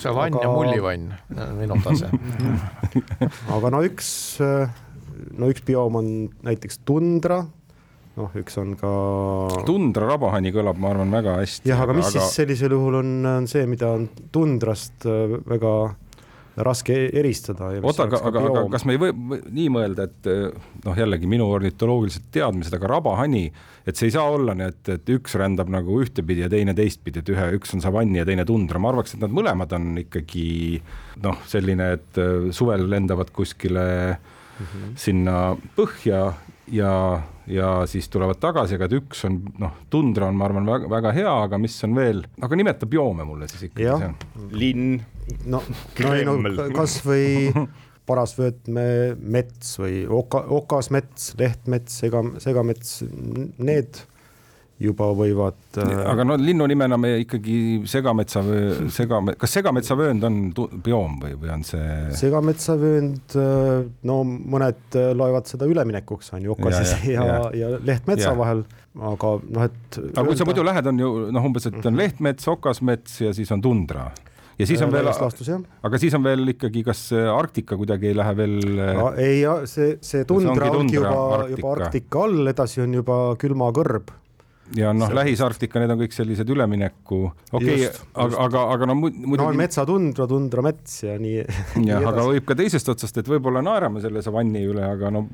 savann 0.00 0.38
ja 0.40 0.48
mullivann, 0.48 1.10
minu 1.58 1.76
tase. 1.84 2.08
aga 3.56 3.74
no 3.74 3.82
üks, 3.84 4.08
no 4.40 5.52
üks 5.52 5.66
bioom 5.66 6.00
on 6.00 6.08
näiteks 6.46 6.80
tundra 6.88 7.42
noh, 8.14 8.30
üks 8.38 8.56
on 8.62 8.72
ka. 8.78 8.90
tundra 9.66 10.08
rabahani 10.14 10.54
kõlab, 10.54 10.78
ma 10.80 10.94
arvan, 10.94 11.12
väga 11.12 11.36
hästi. 11.42 11.68
jah, 11.68 11.84
aga 11.84 11.98
mis 11.98 12.08
aga... 12.08 12.16
siis 12.16 12.38
sellisel 12.40 12.76
juhul 12.76 13.00
on, 13.02 13.10
on 13.26 13.50
see, 13.50 13.66
mida 13.68 13.92
on 13.98 14.08
tundrast 14.32 15.04
väga 15.04 15.74
raske 16.56 16.94
eristada. 17.12 17.72
oota, 17.82 18.06
aga, 18.06 18.20
aga, 18.28 18.42
aga 18.50 18.64
kas 18.74 18.84
me 18.86 18.94
ei 18.94 19.00
või 19.02 19.38
nii 19.42 19.70
mõelda, 19.74 20.06
et 20.06 20.28
noh, 20.84 20.98
jällegi 20.98 21.28
minu 21.30 21.48
ornitoloogilised 21.50 22.28
teadmised, 22.34 22.76
aga 22.76 22.90
rabahani, 22.94 23.48
et 23.84 23.98
see 23.98 24.10
ei 24.10 24.14
saa 24.14 24.28
olla 24.30 24.54
nii, 24.56 24.68
et, 24.70 24.92
et 24.94 25.14
üks 25.16 25.34
rändab 25.40 25.72
nagu 25.72 25.98
ühtepidi 26.04 26.44
ja 26.44 26.50
teine 26.52 26.76
teistpidi, 26.78 27.24
et 27.24 27.32
ühe, 27.34 27.48
üks 27.58 27.74
on 27.74 27.82
savanni 27.84 28.20
ja 28.20 28.28
teine 28.28 28.46
tundra, 28.48 28.82
ma 28.82 28.92
arvaks, 28.92 29.16
et 29.16 29.24
nad 29.24 29.34
mõlemad 29.34 29.74
on 29.74 29.90
ikkagi 30.04 30.46
noh, 31.24 31.42
selline, 31.50 31.90
et 31.98 32.22
suvel 32.54 32.86
lendavad 32.90 33.34
kuskile 33.34 33.86
mm 34.14 34.64
-hmm. 34.64 34.96
sinna 34.96 35.38
põhja 35.76 36.32
ja, 36.72 37.22
ja 37.46 37.70
siis 37.90 38.08
tulevad 38.12 38.40
tagasi, 38.42 38.78
aga 38.78 38.88
et 38.88 38.96
üks 38.98 39.24
on 39.28 39.40
noh, 39.60 39.78
tundra 39.92 40.28
on, 40.30 40.38
ma 40.38 40.48
arvan, 40.48 40.68
väga, 40.68 40.90
väga 40.92 41.14
hea, 41.16 41.34
aga 41.48 41.60
mis 41.60 41.76
on 41.86 41.96
veel, 41.98 42.22
aga 42.42 42.58
nimeta 42.60 42.88
bioome 42.90 43.26
mulle 43.28 43.48
siis 43.52 43.68
ikkagi. 43.70 44.12
linn. 44.54 45.00
no, 45.46 45.62
no 46.04 46.14
ei 46.14 46.24
no 46.28 46.38
kasvõi 46.76 47.52
parasvöötme 48.08 48.86
mets 49.20 49.78
või 49.80 50.02
oka, 50.12 50.42
okasmets, 50.58 51.32
lehtmets, 51.40 52.02
sega, 52.02 52.20
segamets, 52.42 52.98
need 53.58 54.02
juba 54.82 55.08
võivad. 55.14 55.58
Äh, 55.78 55.92
aga 56.10 56.24
no 56.26 56.36
linnunimena 56.40 56.98
me 57.00 57.12
ikkagi 57.22 57.56
segametsa, 57.90 58.42
segame, 58.94 59.36
kas 59.38 59.54
segametsavöönd 59.58 60.26
on 60.26 60.40
bioom 60.54 61.20
või, 61.22 61.36
või 61.38 61.52
on 61.54 61.64
see? 61.66 61.86
segametsavöönd, 62.18 63.36
äh, 63.38 63.84
no 64.10 64.18
mõned 64.26 64.98
äh, 64.98 65.12
loevad 65.14 65.50
seda 65.50 65.68
üleminekuks 65.70 66.34
on 66.34 66.48
ju 66.48 66.56
okases 66.56 66.96
ja, 67.06 67.14
ja, 67.14 67.24
ja, 67.28 67.38
ja, 67.54 67.70
ja 67.76 67.80
lehtmetsa 67.86 68.32
ja. 68.32 68.36
vahel, 68.38 68.64
aga 68.98 69.32
noh, 69.46 69.70
et. 69.70 69.98
aga 70.10 70.28
kui 70.28 70.42
sa 70.42 70.48
muidu 70.48 70.66
lähed, 70.66 70.90
on 70.90 71.02
ju 71.04 71.16
noh, 71.34 71.50
umbes, 71.50 71.70
et 71.70 71.90
on 71.90 71.98
lehtmets, 72.00 72.50
okasmets 72.50 73.20
ja 73.22 73.34
siis 73.36 73.54
on 73.54 73.62
tundra 73.62 74.08
ja 74.58 74.66
siis 74.70 74.82
on 74.86 74.90
veel, 74.94 75.06
aga 75.06 76.02
siis 76.02 76.18
on 76.18 76.26
veel 76.26 76.50
ikkagi, 76.54 76.82
kas 76.86 77.06
Arktika 77.14 77.78
kuidagi 77.78 78.10
ei 78.10 78.18
lähe 78.18 78.34
veel? 78.42 78.58
ei, 79.22 79.40
see, 79.70 79.96
see 80.02 80.26
tundra 80.26 80.74
ongi 80.74 80.98
juba, 80.98 81.46
juba 81.54 81.72
Arktika 81.78 82.26
all, 82.26 82.50
edasi 82.50 82.82
on 82.82 82.98
juba 83.02 83.22
külmakõrb 83.38 84.14
ja 84.72 84.92
noh, 84.96 85.10
Lähis-Arktika, 85.14 85.80
need 85.82 85.92
on 85.92 85.98
kõik 86.00 86.14
sellised 86.16 86.48
ülemineku, 86.50 87.20
okei 87.52 87.84
okay,, 87.84 88.04
aga, 88.24 88.38
aga, 88.46 88.62
aga 88.74 88.88
no 88.88 88.96
muidugi. 88.98 89.36
no 89.40 89.48
metsatundra, 89.58 90.26
tundramets 90.30 90.96
ja 91.04 91.16
nii. 91.20 91.44
jah, 91.90 92.06
aga 92.08 92.24
võib 92.30 92.46
ka 92.48 92.56
teisest 92.58 92.88
otsast, 92.94 93.18
et 93.20 93.28
võib-olla 93.28 93.62
naerame 93.64 94.02
selle 94.04 94.22
savanni 94.24 94.64
üle, 94.64 94.84
aga 94.86 95.12
no 95.14 95.26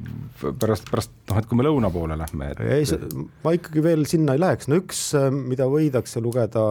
pärast, 0.43 0.91
pärast 0.91 1.15
noh, 1.31 1.41
et 1.41 1.49
kui 1.51 1.61
me 1.61 1.67
lõuna 1.67 1.93
poole 1.95 2.19
lähme 2.19 2.51
et.... 2.53 2.63
ei, 2.67 3.25
ma 3.45 3.55
ikkagi 3.57 3.85
veel 3.85 4.07
sinna 4.11 4.37
ei 4.37 4.43
läheks, 4.43 4.71
no 4.71 4.81
üks, 4.83 5.03
mida 5.37 5.69
võidakse 5.71 6.23
lugeda, 6.25 6.67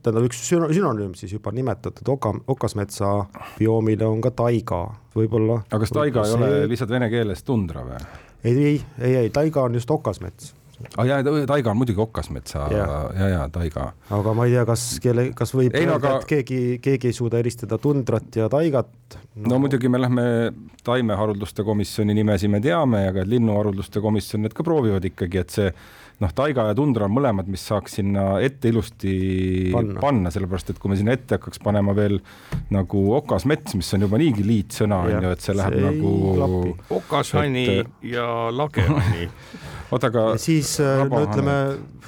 tähendab 0.00 0.28
üks 0.30 0.40
sünonüüm 0.48 1.12
siis 1.18 1.36
juba 1.36 1.52
nimetatud 1.54 2.08
oka, 2.16 2.32
okasmetsa 2.56 3.12
bioomile 3.58 4.08
on 4.08 4.24
ka 4.24 4.32
taiga, 4.44 4.86
võib-olla. 5.18 5.60
aga 5.68 5.84
kas 5.84 5.92
taiga 5.94 6.24
ei 6.24 6.32
see... 6.32 6.40
ole 6.40 6.70
lihtsalt 6.72 6.96
vene 6.96 7.12
keeles 7.12 7.44
tundra 7.44 7.84
või? 7.84 8.00
ei, 8.44 8.54
ei, 8.54 8.78
ei, 9.02 9.16
ei, 9.24 9.34
taiga 9.34 9.66
on 9.68 9.76
just 9.76 9.90
okasmets 9.92 10.54
ah, 10.96 11.06
ja 11.06 11.18
taiga 11.46 11.72
on 11.72 11.80
muidugi 11.80 12.00
okasmetsa 12.02 12.66
ja, 12.72 12.86
ja, 13.18 13.28
ja 13.32 13.44
taiga. 13.52 13.92
aga 14.14 14.34
ma 14.36 14.46
ei 14.48 14.56
tea, 14.56 14.64
kas 14.68 14.84
kelle, 15.02 15.28
kas 15.38 15.54
võib 15.56 15.74
ei, 15.74 15.86
öelda 15.86 15.98
aga..., 15.98 16.14
et 16.22 16.28
keegi, 16.32 16.60
keegi 16.84 17.10
ei 17.10 17.16
suuda 17.16 17.40
eristada 17.42 17.78
tundrat 17.82 18.40
ja 18.40 18.48
taigat 18.52 18.90
no.? 19.34 19.48
no 19.54 19.60
muidugi 19.64 19.90
me 19.92 20.00
lähme 20.02 20.26
taimeharulduste 20.86 21.64
komisjoni 21.66 22.16
nimesid 22.18 22.52
me 22.52 22.62
teame, 22.64 23.06
aga 23.10 23.26
linnuharulduste 23.28 24.02
komisjon 24.04 24.46
need 24.46 24.56
ka 24.56 24.66
proovivad 24.66 25.04
ikkagi, 25.10 25.42
et 25.42 25.54
see 25.54 25.72
noh, 26.22 26.34
taiga 26.34 26.66
ja 26.70 26.76
tundra 26.78 27.06
on 27.08 27.14
mõlemad, 27.14 27.48
mis 27.50 27.64
saaks 27.70 27.98
sinna 28.00 28.26
ette 28.44 28.72
ilusti 28.72 29.14
panna, 29.74 30.00
panna, 30.02 30.32
sellepärast 30.34 30.74
et 30.74 30.82
kui 30.82 30.92
me 30.92 30.98
sinna 30.98 31.14
ette 31.14 31.38
hakkaks 31.38 31.62
panema 31.62 31.94
veel 31.96 32.18
nagu 32.74 33.04
okasmets, 33.20 33.76
mis 33.78 33.92
on 33.96 34.06
juba 34.08 34.20
niigi 34.20 34.46
liitsõna 34.46 35.02
on 35.06 35.28
ju, 35.28 35.32
et 35.36 35.46
see 35.46 35.56
läheb 35.58 35.78
see 35.78 35.86
nagu. 35.88 36.76
okashani 37.00 37.66
et... 37.78 37.96
ja 38.14 38.28
lagehani 38.54 39.28
oota, 39.90 40.06
aga. 40.06 40.24
siis 40.40 40.80
äh, 40.80 41.04
no 41.08 41.22
ütleme. 41.22 41.54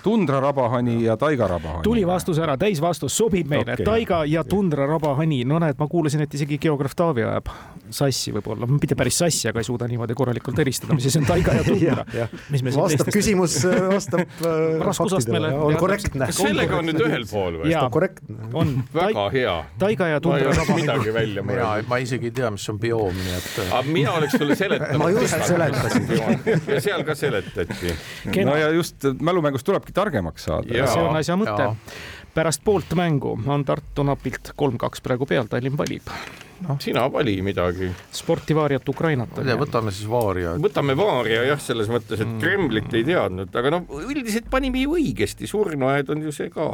tundrarabahani 0.03 1.05
ja 1.05 1.17
taigarabahani. 1.17 1.83
tuli 1.83 2.07
vastus 2.07 2.39
ära, 2.41 2.57
täisvastus 2.61 3.17
sobib 3.17 3.49
meile 3.51 3.75
okay., 3.75 3.85
taiga 3.85 4.23
ja 4.29 4.45
tundrarabahani, 4.45 5.43
no 5.49 5.59
näed, 5.63 5.79
ma 5.81 5.89
kuulasin, 5.89 6.25
et 6.25 6.35
isegi 6.35 6.59
geograaf 6.61 6.97
Taavi 6.97 7.25
ajab 7.25 7.51
sassi 7.93 8.33
võib-olla, 8.35 8.69
mitte 8.71 8.97
päris 8.99 9.21
sassi, 9.23 9.49
aga 9.51 9.63
ei 9.63 9.69
suuda 9.69 9.89
niimoodi 9.91 10.17
korralikult 10.17 10.59
eristada, 10.63 10.97
mis 10.97 11.09
asi 11.11 11.21
on 11.21 11.29
taiga 11.29 11.57
ja 11.57 11.65
tundra 11.69 12.05
vastab 12.81 13.13
küsimus, 13.13 13.59
äh, 13.69 14.00
vastab 14.01 14.45
äh, 14.45 14.81
raskusastmele. 14.85 15.53
on 15.55 15.77
korrektne. 15.81 16.29
kas 16.31 16.41
sellega 16.41 16.79
on 16.81 16.89
nüüd 16.91 17.03
ühel 17.07 17.27
pool 17.31 17.61
või? 17.63 17.75
korrektne. 17.93 18.51
on. 18.57 18.75
väga 18.95 19.27
hea. 19.35 19.57
taiga 19.81 20.11
ja 20.15 20.21
tundra 20.25 20.55
rabahani. 20.55 20.83
midagi 20.83 21.15
välja 21.15 21.45
mõelnud. 21.47 21.91
ma 21.91 22.01
isegi 22.03 22.31
ei 22.31 22.37
tea, 22.41 22.53
mis 22.55 22.69
on 22.73 22.81
bioom, 22.83 23.19
nii 23.25 23.37
et. 23.39 23.51
aga 23.69 23.83
mina 23.89 24.15
oleks 24.19 24.39
sulle 24.39 24.57
seletanud. 24.59 25.03
ma 25.03 25.11
just 25.15 25.51
seletasin. 25.51 26.09
ja 26.75 26.81
seal 26.89 27.05
ka 27.09 27.19
seletati 27.19 27.95
no 28.47 28.57
ja 28.59 28.71
just 28.75 29.11
mälumängust 29.21 29.67
tulebki 29.67 29.95
targemaks 29.97 30.49
saada. 30.49 30.87
see 30.87 31.05
on 31.05 31.21
asja 31.21 31.39
mõte. 31.41 31.71
Pärast 32.35 32.65
poolt 32.65 32.95
mängu 32.95 33.39
on 33.47 33.65
Tartu 33.65 34.05
napilt 34.07 34.53
kolm-kaks 34.57 35.03
praegu 35.05 35.27
peal, 35.27 35.51
Tallinn 35.51 35.79
valib 35.79 36.09
noh, 36.69 36.77
sina 36.81 37.07
vali 37.13 37.43
midagi. 37.43 37.91
sportivaariat 38.13 38.89
Ukrainat. 38.89 39.31
ma 39.37 39.43
ei 39.43 39.49
tea, 39.49 39.57
võtame 39.61 39.95
siis 39.95 40.09
Vaaria. 40.11 40.55
võtame 40.61 40.97
Vaaria 40.97 41.43
jah, 41.49 41.61
selles 41.63 41.89
mõttes, 41.93 42.21
et 42.21 42.29
mm. 42.29 42.39
Kremlit 42.43 42.95
ei 42.95 43.05
teadnud, 43.07 43.55
aga 43.57 43.73
noh, 43.77 43.87
üldiselt 44.05 44.51
panime 44.53 44.85
ju 44.85 44.97
õigesti, 44.99 45.49
surnuaed 45.51 46.13
on 46.13 46.23
ju 46.29 46.35
see 46.35 46.51
ka. 46.53 46.69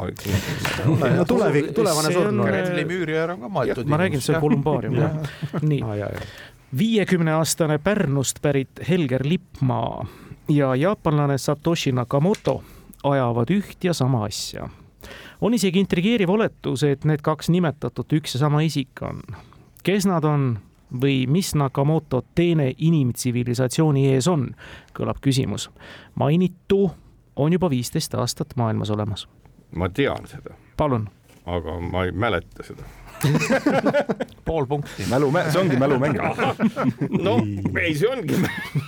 no 0.87 1.25
tulevik, 1.27 1.71
tulevane 1.77 2.13
surnuaed. 2.13 2.51
Kremli 2.51 2.85
müüri 2.89 3.19
on 3.23 3.45
ka 3.45 3.51
maetud. 3.59 3.89
ma 3.89 4.01
räägin, 4.03 4.23
see 4.23 4.35
on 4.35 4.43
kolumbaarium 4.43 4.99
jah. 4.99 5.35
nii 5.61 5.83
viiekümne 6.77 7.31
aastane 7.31 7.77
Pärnust 7.79 8.41
pärit 8.41 8.81
Helger 8.89 9.23
Lippmaa 9.23 10.05
ja 10.51 10.75
jaapanlane 10.75 11.37
Satoshi 11.37 11.91
Nakamoto 11.95 12.59
ajavad 13.03 13.51
üht 13.55 13.87
ja 13.87 13.93
sama 13.93 14.25
asja. 14.25 14.67
On 15.41 15.53
isegi 15.53 15.79
intrigeeriv 15.79 16.29
oletus, 16.29 16.83
et 16.83 17.05
need 17.05 17.21
kaks 17.25 17.49
nimetatut 17.53 18.13
üks 18.13 18.35
ja 18.35 18.45
sama 18.45 18.61
isik 18.65 19.01
on. 19.01 19.21
kes 19.83 20.05
nad 20.05 20.23
on 20.23 20.57
või 21.01 21.27
mis 21.27 21.53
Nakamoto 21.55 22.23
teene 22.35 22.71
inimtsivilisatsiooni 22.77 24.07
ees 24.13 24.27
on, 24.27 24.49
kõlab 24.97 25.19
küsimus. 25.21 25.69
mainitu 26.15 26.91
on 27.35 27.53
juba 27.53 27.69
viisteist 27.69 28.15
aastat 28.15 28.55
maailmas 28.55 28.89
olemas. 28.89 29.27
ma 29.75 29.89
tean 29.89 30.27
seda. 30.27 30.55
palun. 30.77 31.09
aga 31.45 31.79
ma 31.79 32.05
ei 32.05 32.11
mäleta 32.11 32.63
seda 32.63 32.83
pool 34.47 34.67
punkti. 34.69 35.05
mälu, 35.09 35.31
see 35.49 35.61
ongi 35.61 35.79
mälumäng 35.79 36.17
noh, 37.27 37.41
ei, 37.81 37.93
see 37.97 38.09
ongi 38.09 38.39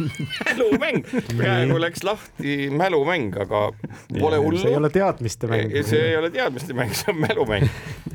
mälumäng. 0.46 1.04
praegu 1.34 1.80
läks 1.82 2.04
lahti 2.08 2.70
mälumäng, 2.74 3.34
aga 3.42 3.66
pole 4.20 4.40
hullu. 4.42 4.62
see 4.62 4.74
ei 4.74 4.80
ole 4.80 4.92
teadmiste 4.94 5.50
mäng. 5.52 5.76
see 5.84 6.02
ei 6.12 6.18
ole 6.20 6.32
teadmiste 6.34 6.78
mäng, 6.78 6.94
see 6.98 7.14
on 7.14 7.22
mälumäng. 7.24 7.68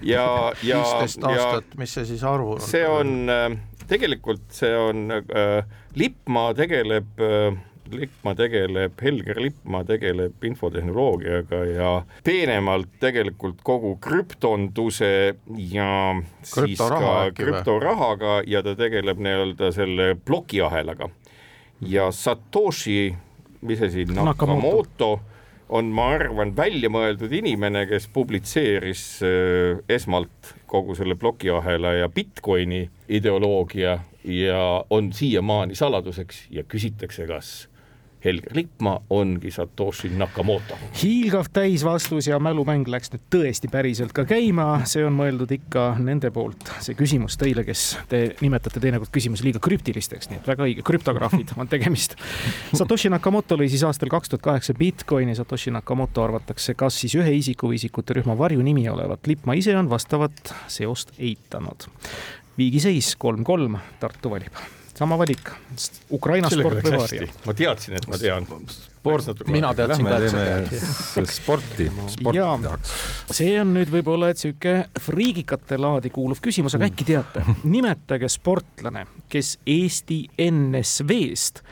ja, 0.02 0.26
ja. 0.62 0.80
viisteist 0.80 1.28
aastat, 1.30 1.76
mis 1.80 1.94
see 1.98 2.08
siis 2.14 2.24
arvu 2.28 2.56
on? 2.58 2.64
see 2.64 2.86
on, 2.88 3.14
äh, 3.32 3.48
tegelikult 3.90 4.46
see 4.54 4.74
on 4.78 5.08
äh,, 5.20 5.62
Lippmaa 5.94 6.54
tegeleb 6.58 7.22
äh, 7.22 7.54
Lippmaa 7.92 8.34
tegeleb, 8.34 8.92
Helger 9.02 9.40
Lippmaa 9.42 9.84
tegeleb 9.84 10.44
infotehnoloogiaga 10.44 11.64
ja 11.68 11.90
peenemalt 12.24 12.88
tegelikult 13.00 13.60
kogu 13.62 13.96
krüptonduse 14.02 15.10
ja 15.70 15.90
siis 16.42 16.78
ka 16.78 17.30
krüptorahaga 17.36 18.40
ja 18.46 18.62
ta 18.64 18.74
tegeleb 18.78 19.20
nii-öelda 19.20 19.72
selle 19.72 20.14
plokiahelaga. 20.24 21.10
ja 21.80 22.10
Satoshi, 22.12 23.14
mis 23.60 23.78
siin, 23.92 24.14
Nakamoto 24.14 25.20
on, 25.68 25.90
ma 25.92 26.08
arvan, 26.14 26.54
väljamõeldud 26.56 27.32
inimene, 27.32 27.86
kes 27.90 28.08
publitseeris 28.12 29.04
äh, 29.24 29.84
esmalt 29.88 30.54
kogu 30.70 30.94
selle 30.94 31.14
plokiahela 31.14 31.94
ja 32.00 32.08
Bitcoini 32.08 32.88
ideoloogia 33.08 33.98
ja 34.24 34.84
on 34.90 35.12
siiamaani 35.12 35.74
saladuseks 35.74 36.46
ja 36.50 36.64
küsitakse, 36.64 37.26
kas 37.26 37.68
Helger 38.24 38.56
Lippmaa 38.56 39.00
ongi 39.10 39.50
Satoshi 39.50 40.08
Nakamoto. 40.08 40.78
hiilgav 41.02 41.44
täisvastus 41.52 42.26
ja 42.26 42.38
mälumäng 42.40 42.88
läks 42.88 43.12
nüüd 43.12 43.24
tõesti 43.34 43.68
päriselt 43.68 44.14
ka 44.16 44.24
käima, 44.28 44.80
see 44.88 45.04
on 45.04 45.12
mõeldud 45.18 45.50
ikka 45.52 45.84
nende 46.00 46.30
poolt, 46.32 46.70
see 46.84 46.96
küsimus 46.96 47.36
teile, 47.40 47.66
kes 47.68 47.82
te 48.08 48.22
nimetate 48.40 48.80
teinekord 48.80 49.12
küsimusi 49.12 49.44
liiga 49.44 49.60
krüptilisteks, 49.64 50.30
nii 50.30 50.40
et 50.40 50.48
väga 50.48 50.64
õige, 50.64 50.84
krüptograafid 50.86 51.52
on 51.60 51.68
tegemist. 51.68 52.16
Satoshi 52.78 53.12
Nakamoto 53.12 53.58
lõi 53.60 53.68
siis 53.72 53.84
aastal 53.84 54.12
kaks 54.12 54.32
tuhat 54.32 54.46
kaheksa 54.46 54.76
Bitcoini, 54.78 55.36
Satoshi 55.36 55.74
Nakamoto 55.74 56.24
arvatakse 56.24 56.76
kas 56.78 57.02
siis 57.04 57.16
ühe 57.20 57.34
isiku 57.36 57.68
või 57.72 57.80
isikute 57.80 58.16
rühma 58.16 58.38
varjunimi 58.40 58.86
olevat, 58.88 59.28
Lippmaa 59.28 59.58
ise 59.60 59.76
on 59.76 59.92
vastavat 59.92 60.54
seost 60.72 61.12
eitanud. 61.18 61.90
viigiseis 62.56 63.16
kolm-kolm, 63.20 63.76
Tartu 64.00 64.32
valib 64.32 64.64
sama 64.94 65.18
valik, 65.18 65.50
Ukraina 66.14 66.50
sport 66.52 66.82
või 66.84 66.98
Varia. 66.98 67.28
ma 67.46 67.54
teadsin, 67.54 67.96
et 67.98 68.06
ma 68.10 68.18
tean. 68.18 68.46
sport, 68.70 69.42
mina 69.50 69.72
teadsin 69.74 70.06
ka, 70.06 70.18
et 70.18 70.30
sa 70.30 70.44
tead. 70.44 71.32
sporti, 71.34 71.88
sporti 72.14 72.42
tahaks. 72.42 72.92
see 73.34 73.56
on 73.60 73.74
nüüd 73.76 73.90
võib-olla, 73.92 74.30
et 74.32 74.42
sihuke 74.42 74.76
friigikate 75.06 75.78
laadi 75.80 76.12
kuuluv 76.14 76.42
küsimus, 76.44 76.78
aga 76.78 76.88
äkki 76.90 77.08
teate, 77.10 77.44
nimetage 77.64 78.30
sportlane, 78.32 79.06
kes 79.32 79.56
Eesti 79.66 80.22
NSV-st 80.50 81.64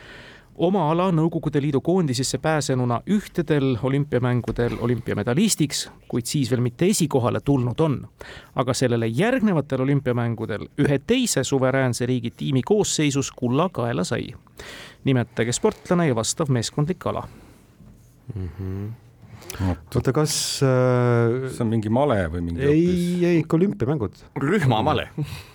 oma 0.57 0.85
ala 0.91 1.09
Nõukogude 1.15 1.61
Liidu 1.63 1.81
koondisesse 1.81 2.39
pääsenuna 2.39 3.01
ühtedel 3.11 3.77
olümpiamängudel 3.83 4.77
olümpiamedalistiks, 4.81 5.87
kuid 6.09 6.29
siis 6.29 6.51
veel 6.51 6.61
mitte 6.61 6.87
esikohale 6.87 7.41
tulnud 7.41 7.81
on. 7.81 8.01
aga 8.55 8.75
sellele 8.75 9.07
järgnevatel 9.07 9.81
olümpiamängudel 9.81 10.67
ühe 10.79 10.99
teise 11.07 11.45
suveräänse 11.45 12.07
riigi 12.07 12.31
tiimi 12.31 12.63
koosseisus 12.63 13.31
kulla 13.33 13.69
kaela 13.69 14.05
sai. 14.05 14.35
nimetage 15.05 15.53
sportlane 15.53 16.09
ja 16.09 16.15
vastav 16.15 16.51
meeskondlik 16.51 17.07
ala 17.07 17.29
mm. 18.35 18.49
-hmm. 18.59 19.75
oota, 19.95 20.13
kas 20.13 20.61
äh... 20.63 21.51
see 21.51 21.65
on 21.65 21.69
mingi 21.69 21.89
male 21.89 22.29
või 22.29 22.41
mingi 22.41 22.63
ei, 22.63 23.25
ei 23.25 23.39
ikka 23.39 23.57
olümpiamängud. 23.57 24.13
rühmamale 24.37 25.09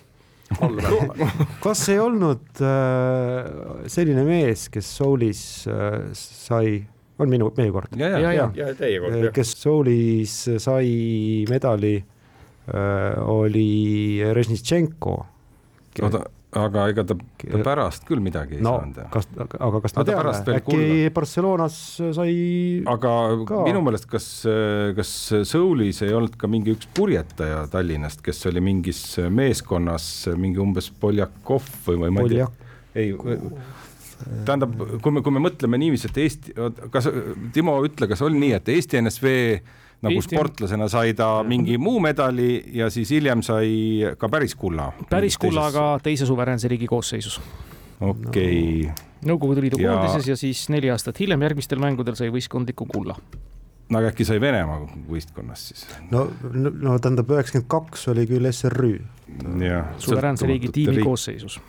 kas 1.64 1.82
ei 1.92 2.00
olnud 2.00 2.62
äh, 2.64 3.88
selline 3.92 4.24
mees, 4.28 4.68
kes 4.74 4.92
Soulis 5.00 5.42
äh, 5.72 6.08
sai, 6.16 6.78
on 7.20 7.32
minu, 7.32 7.52
meie 7.58 7.74
kord? 7.76 7.98
ja, 8.00 8.14
ja, 8.16 8.32
ja, 8.36 8.48
ja 8.56 8.72
teie 8.78 9.02
kord, 9.04 9.18
jah. 9.28 9.34
kes 9.36 9.54
Soulis 9.60 10.38
sai 10.64 11.44
medali 11.52 11.98
äh,, 11.98 13.20
oli 13.28 14.24
Režnitšenko. 14.38 15.18
oota, 16.04 16.24
aga 16.56 16.86
ega 16.94 17.04
ta, 17.04 17.16
pärast 17.66 18.06
küll 18.08 18.22
midagi 18.24 18.58
ei 18.58 18.64
no, 18.64 18.78
saanud. 18.80 19.00
kas, 19.12 19.28
aga 19.36 19.82
kas 19.84 19.96
me 19.98 20.06
teame, 20.08 20.34
äkki 20.56 20.62
kulla. 20.70 21.10
Barcelonas 21.18 21.80
sai 22.16 22.36
aga 22.88 23.14
ka. 23.50 23.64
minu 23.68 23.82
meelest, 23.84 24.08
kas, 24.12 24.30
kas 24.98 25.12
Soulis 25.50 26.00
ei 26.08 26.16
olnud 26.16 26.38
ka 26.40 26.48
mingi 26.52 26.72
üks 26.78 26.88
purjetaja 26.96 27.66
Tallinnast, 27.74 28.24
kes 28.26 28.46
oli 28.48 28.64
mingis 28.64 29.02
meeskonnas 29.28 30.08
mingi 30.40 30.64
umbes 30.64 30.88
Poljakov 31.02 31.68
või, 31.90 32.06
või 32.06 32.16
ma 32.16 32.24
ei 32.28 32.38
tea, 32.38 32.48
ei 32.96 33.12
tähendab, 34.48 34.74
kui 35.04 35.14
me, 35.14 35.22
kui 35.26 35.36
me 35.36 35.42
mõtleme 35.44 35.80
niiviisi, 35.82 36.10
et 36.10 36.22
Eesti, 36.24 36.56
kas 36.94 37.10
Timo, 37.54 37.78
ütle, 37.86 38.08
kas 38.10 38.24
oli 38.26 38.40
nii, 38.42 38.56
et 38.58 38.72
Eesti 38.74 39.02
NSV 39.04 39.36
nagu 40.06 40.20
Eesti... 40.20 40.36
sportlasena 40.36 40.88
sai 40.92 41.14
ta 41.18 41.44
mingi 41.48 41.78
muu 41.82 42.00
medali 42.04 42.62
ja 42.78 42.90
siis 42.94 43.12
hiljem 43.16 43.42
sai 43.46 44.14
ka 44.18 44.30
päris 44.30 44.56
kulla. 44.56 44.92
päris 45.10 45.38
kulla, 45.42 45.68
aga 45.72 45.88
teise 46.04 46.26
suveräänse 46.30 46.68
riigi 46.68 46.88
koosseisus. 46.88 47.42
okei 48.00 48.58
okay. 48.86 48.88
no.. 48.88 49.04
Nõukogude 49.34 49.64
Liidu 49.64 49.80
ja... 49.82 49.96
koondises 49.96 50.28
ja 50.30 50.36
siis 50.38 50.68
neli 50.70 50.92
aastat 50.94 51.20
hiljem 51.20 51.42
järgmistel 51.42 51.82
mängudel 51.82 52.18
sai 52.20 52.30
võistkondliku 52.34 52.86
kulla 52.92 53.16
no 53.90 54.00
aga 54.00 54.12
äkki 54.12 54.28
sai 54.28 54.42
Venemaa 54.42 54.84
võistkonnas 55.10 55.64
siis? 55.72 55.88
no, 56.12 56.28
no 56.52 57.00
tähendab, 57.00 57.32
üheksakümmend 57.34 57.70
kaks 57.72 58.08
oli 58.14 58.28
küll 58.30 58.52
SRÜ. 58.52 58.94
suveräänse 60.04 60.48
riigi 60.50 60.70
tiimi 60.76 61.00
riik... 61.00 61.10
koosseisus 61.10 61.60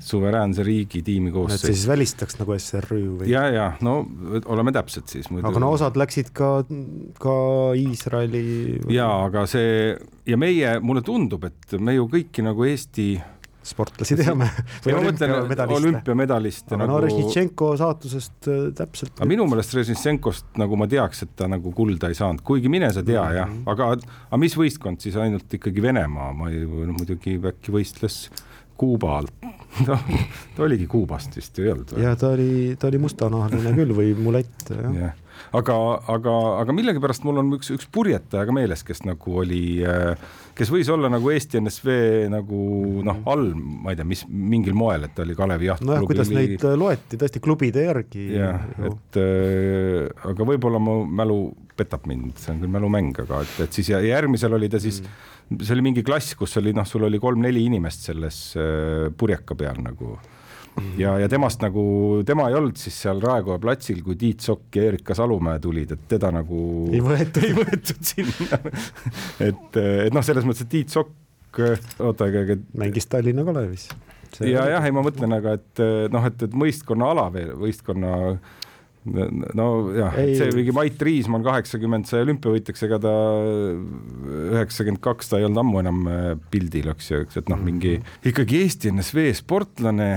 suveräänse 0.00 0.64
riigi 0.66 1.02
tiimi 1.04 1.32
koosseis. 1.32 1.60
et 1.60 1.66
see 1.68 1.76
siis 1.76 1.88
välistaks 1.88 2.38
nagu 2.40 2.56
SRÜ 2.56 3.00
või? 3.20 3.30
ja, 3.30 3.44
ja 3.52 3.66
no 3.84 3.98
oleme 4.46 4.72
täpsed 4.72 5.10
siis. 5.12 5.28
aga 5.42 5.62
no 5.62 5.72
osad 5.76 5.98
läksid 6.00 6.32
ka, 6.36 6.52
ka 7.20 7.34
Iisraeli. 7.78 8.44
ja, 8.92 9.10
aga 9.26 9.44
see 9.50 9.92
ja 10.28 10.40
meie, 10.40 10.78
mulle 10.80 11.04
tundub, 11.06 11.44
et 11.48 11.76
me 11.78 11.96
ju 11.98 12.08
kõiki 12.10 12.44
nagu 12.46 12.64
Eesti 12.68 13.12
sportlasi 13.70 14.16
teame. 14.16 14.48
olümpiamedaliste. 15.76 16.74
aga 16.74 16.80
nagu... 16.80 16.92
no 16.92 17.00
Režnitšenko 17.04 17.70
saatusest 17.80 18.48
äh, 18.48 18.60
täpselt. 18.76 19.14
aga 19.18 19.28
minu 19.28 19.46
meelest 19.50 19.74
Režnitšenkost 19.76 20.60
nagu 20.60 20.78
ma 20.80 20.88
teaks, 20.90 21.26
et 21.26 21.34
ta 21.36 21.48
nagu 21.50 21.72
kulda 21.76 22.10
ei 22.10 22.16
saanud, 22.18 22.42
kuigi 22.46 22.72
mine 22.72 22.88
sa 22.92 23.04
tea 23.04 23.22
mm 23.22 23.28
-hmm. 23.28 23.40
jah, 23.40 23.74
aga, 23.74 23.90
aga 24.28 24.40
mis 24.40 24.56
võistkond 24.56 25.04
siis 25.04 25.16
ainult 25.20 25.60
ikkagi 25.60 25.82
Venemaa, 25.82 26.32
ma 26.32 26.50
ei, 26.50 26.64
no 26.64 26.96
muidugi 26.96 27.36
äkki 27.52 27.76
võistles 27.76 28.22
Kuubalt 28.80 29.48
no 29.86 29.96
ta 30.56 30.66
oligi 30.66 30.86
Kuubast 30.90 31.36
vist 31.38 31.58
ei 31.62 31.70
olnud 31.70 31.94
või? 31.94 32.04
ja 32.04 32.14
ta 32.18 32.32
oli, 32.34 32.76
ta 32.80 32.88
oli 32.90 33.00
mustanahaline 33.02 33.74
küll 33.76 33.94
või 33.96 34.14
mulett 34.18 34.72
jah 34.72 34.96
ja. 34.96 35.10
aga, 35.56 35.76
aga, 36.10 36.34
aga 36.62 36.74
millegipärast 36.74 37.24
mul 37.26 37.38
on 37.42 37.52
üks, 37.58 37.70
üks 37.76 37.86
purjetaja 37.92 38.46
ka 38.48 38.54
meeles, 38.56 38.82
kes 38.86 39.04
nagu 39.06 39.38
oli, 39.44 39.62
kes 40.58 40.72
võis 40.74 40.90
olla 40.92 41.10
nagu 41.12 41.30
Eesti 41.32 41.62
NSV 41.62 41.94
nagu 42.34 42.60
noh, 43.06 43.22
all, 43.30 43.52
ma 43.54 43.94
ei 43.94 44.00
tea, 44.00 44.08
mis 44.10 44.26
mingil 44.28 44.76
moel, 44.78 45.06
et 45.06 45.14
ta 45.16 45.24
oli 45.24 45.38
Kalevi 45.38 45.70
jahtklubi. 45.70 45.92
nojah, 45.94 46.10
kuidas 46.10 46.34
oli... 46.34 46.42
neid 46.42 46.68
loeti 46.82 47.20
tõesti 47.20 47.42
klubide 47.44 47.86
järgi. 47.86 48.28
jah, 48.36 48.68
et 48.90 49.22
äh, 49.22 50.30
aga 50.32 50.50
võib-olla 50.52 50.82
mu 50.82 51.02
mälu 51.06 51.42
petab 51.80 52.04
mind, 52.10 52.34
see 52.42 52.52
on 52.52 52.64
küll 52.64 52.74
mälumäng, 52.74 53.14
aga 53.22 53.44
et, 53.46 53.60
et 53.64 53.76
siis 53.76 53.88
järgmisel 53.94 54.58
oli 54.58 54.68
ta 54.72 54.82
siis 54.82 55.04
mm 55.04 55.38
see 55.58 55.74
oli 55.74 55.86
mingi 55.90 56.04
klass, 56.06 56.36
kus 56.38 56.58
oli 56.60 56.74
noh, 56.76 56.86
sul 56.86 57.06
oli 57.08 57.18
kolm-neli 57.22 57.64
inimest 57.66 58.10
selles 58.10 58.42
äh, 58.58 59.08
purjeka 59.16 59.56
peal 59.58 59.80
nagu. 59.84 60.18
Ja, 60.96 61.16
ja 61.18 61.26
temast 61.28 61.60
nagu, 61.60 61.82
tema 62.24 62.46
ei 62.48 62.54
olnud 62.56 62.78
siis 62.78 62.94
seal 63.02 63.18
Raekoja 63.20 63.58
platsil, 63.60 63.98
kui 64.06 64.14
Tiit 64.16 64.40
Sokk 64.44 64.78
ja 64.78 64.86
Erika 64.88 65.16
Salumäe 65.18 65.58
tulid, 65.60 65.90
et 65.96 66.04
teda 66.08 66.30
nagu 66.32 66.60
ei 66.94 67.02
võetud, 67.04 67.42
ei 67.44 67.56
võetud 67.58 68.06
sinna. 68.06 68.60
Et, 69.42 69.76
et 70.06 70.14
noh, 70.14 70.24
selles 70.24 70.46
mõttes, 70.46 70.64
et 70.64 70.72
Tiit 70.72 70.94
Sokk, 70.94 71.58
oota, 71.58 72.30
aga 72.30 72.56
mängis 72.80 73.10
Tallinna 73.10 73.44
Kalevis. 73.44 73.90
ja 74.46 74.64
jah, 74.70 74.86
ei 74.86 74.94
ma 74.94 75.04
mõtlen, 75.04 75.34
aga 75.36 75.58
et 75.58 75.84
noh, 76.14 76.30
et, 76.30 76.46
et 76.46 76.56
mõistkonna 76.62 77.10
ala 77.12 77.26
veel, 77.34 77.52
võistkonna 77.60 78.14
nojah, 79.04 80.12
see 80.36 80.50
mingi 80.52 80.74
Mait 80.76 81.00
Riismann 81.00 81.44
kaheksakümmend 81.46 82.08
sai 82.08 82.20
olümpiavõitjaks, 82.26 82.84
ega 82.84 82.98
ta 83.00 83.14
üheksakümmend 84.50 85.00
kaks, 85.04 85.30
ta 85.30 85.40
ei 85.40 85.46
olnud 85.48 85.62
ammu 85.62 85.80
enam 85.80 86.02
äh, 86.10 86.28
pildil, 86.52 86.90
eks 86.92 87.10
ju, 87.12 87.22
eks, 87.24 87.40
et 87.40 87.48
noh, 87.52 87.60
mingi 87.64 87.96
ikkagi 88.28 88.60
Eesti 88.60 88.92
NSV 88.92 89.30
sportlane 89.40 90.10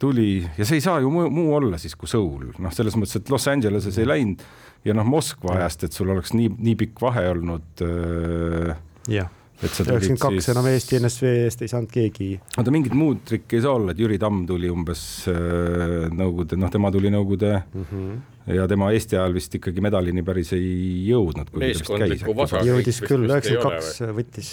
tuli 0.00 0.44
ja 0.56 0.64
see 0.64 0.78
ei 0.78 0.84
saa 0.84 1.02
ju 1.02 1.10
muu, 1.12 1.26
muu 1.34 1.56
olla 1.58 1.80
siis 1.80 1.98
kui 1.98 2.10
Seoul, 2.10 2.52
noh, 2.62 2.74
selles 2.74 2.96
mõttes, 2.98 3.18
et 3.18 3.34
Los 3.34 3.48
Angeleses 3.50 3.98
ei 3.98 4.08
läinud 4.08 4.46
ja 4.86 4.94
noh, 4.96 5.08
Moskva 5.10 5.58
ajast, 5.58 5.88
et 5.88 5.98
sul 5.98 6.14
oleks 6.14 6.32
nii, 6.36 6.54
nii 6.54 6.78
pikk 6.84 7.02
vahe 7.02 7.26
olnud 7.34 7.84
äh,. 7.84 8.78
jah 9.10 9.34
üheksakümmend 9.60 10.20
kaks 10.22 10.48
enam 10.54 10.66
Eesti 10.70 10.98
NSV 11.00 11.30
eest 11.44 11.62
ei 11.64 11.70
saanud 11.70 11.92
keegi. 11.92 12.30
oota, 12.56 12.72
mingit 12.72 12.96
muud 12.96 13.22
trikki 13.28 13.58
ei 13.58 13.64
saa 13.64 13.76
olla, 13.76 13.94
et 13.94 14.00
Jüri 14.00 14.18
Tamm 14.20 14.44
tuli 14.48 14.70
umbes 14.72 15.02
äh, 15.30 16.08
Nõukogude, 16.10 16.58
noh, 16.60 16.72
tema 16.72 16.92
tuli 16.94 17.12
Nõukogude 17.12 17.52
mm 17.60 17.86
-hmm. 17.90 18.54
ja 18.56 18.66
tema 18.70 18.90
Eesti 18.96 19.18
ajal 19.18 19.36
vist 19.36 19.54
ikkagi 19.60 19.84
medalini 19.84 20.24
päris 20.26 20.52
ei 20.56 21.06
jõudnud. 21.08 21.52
jõudis 22.64 23.00
küll, 23.04 23.28
üheksakümmend 23.28 23.64
kaks 23.68 24.02
võttis 24.20 24.52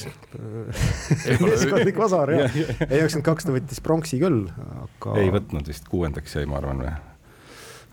meeskondlik 1.48 1.98
vasar 1.98 2.34
jah, 2.36 2.56
ei 2.92 3.00
üheksakümmend 3.00 3.30
kaks 3.32 3.48
ta 3.48 3.56
võttis 3.56 3.84
pronksi 3.84 4.20
küll, 4.20 4.48
aga. 4.84 5.20
ei 5.22 5.32
võtnud 5.32 5.68
vist, 5.68 5.88
kuuendaks 5.88 6.36
jäi, 6.36 6.46
ma 6.46 6.60
arvan 6.60 6.84
või 6.84 6.96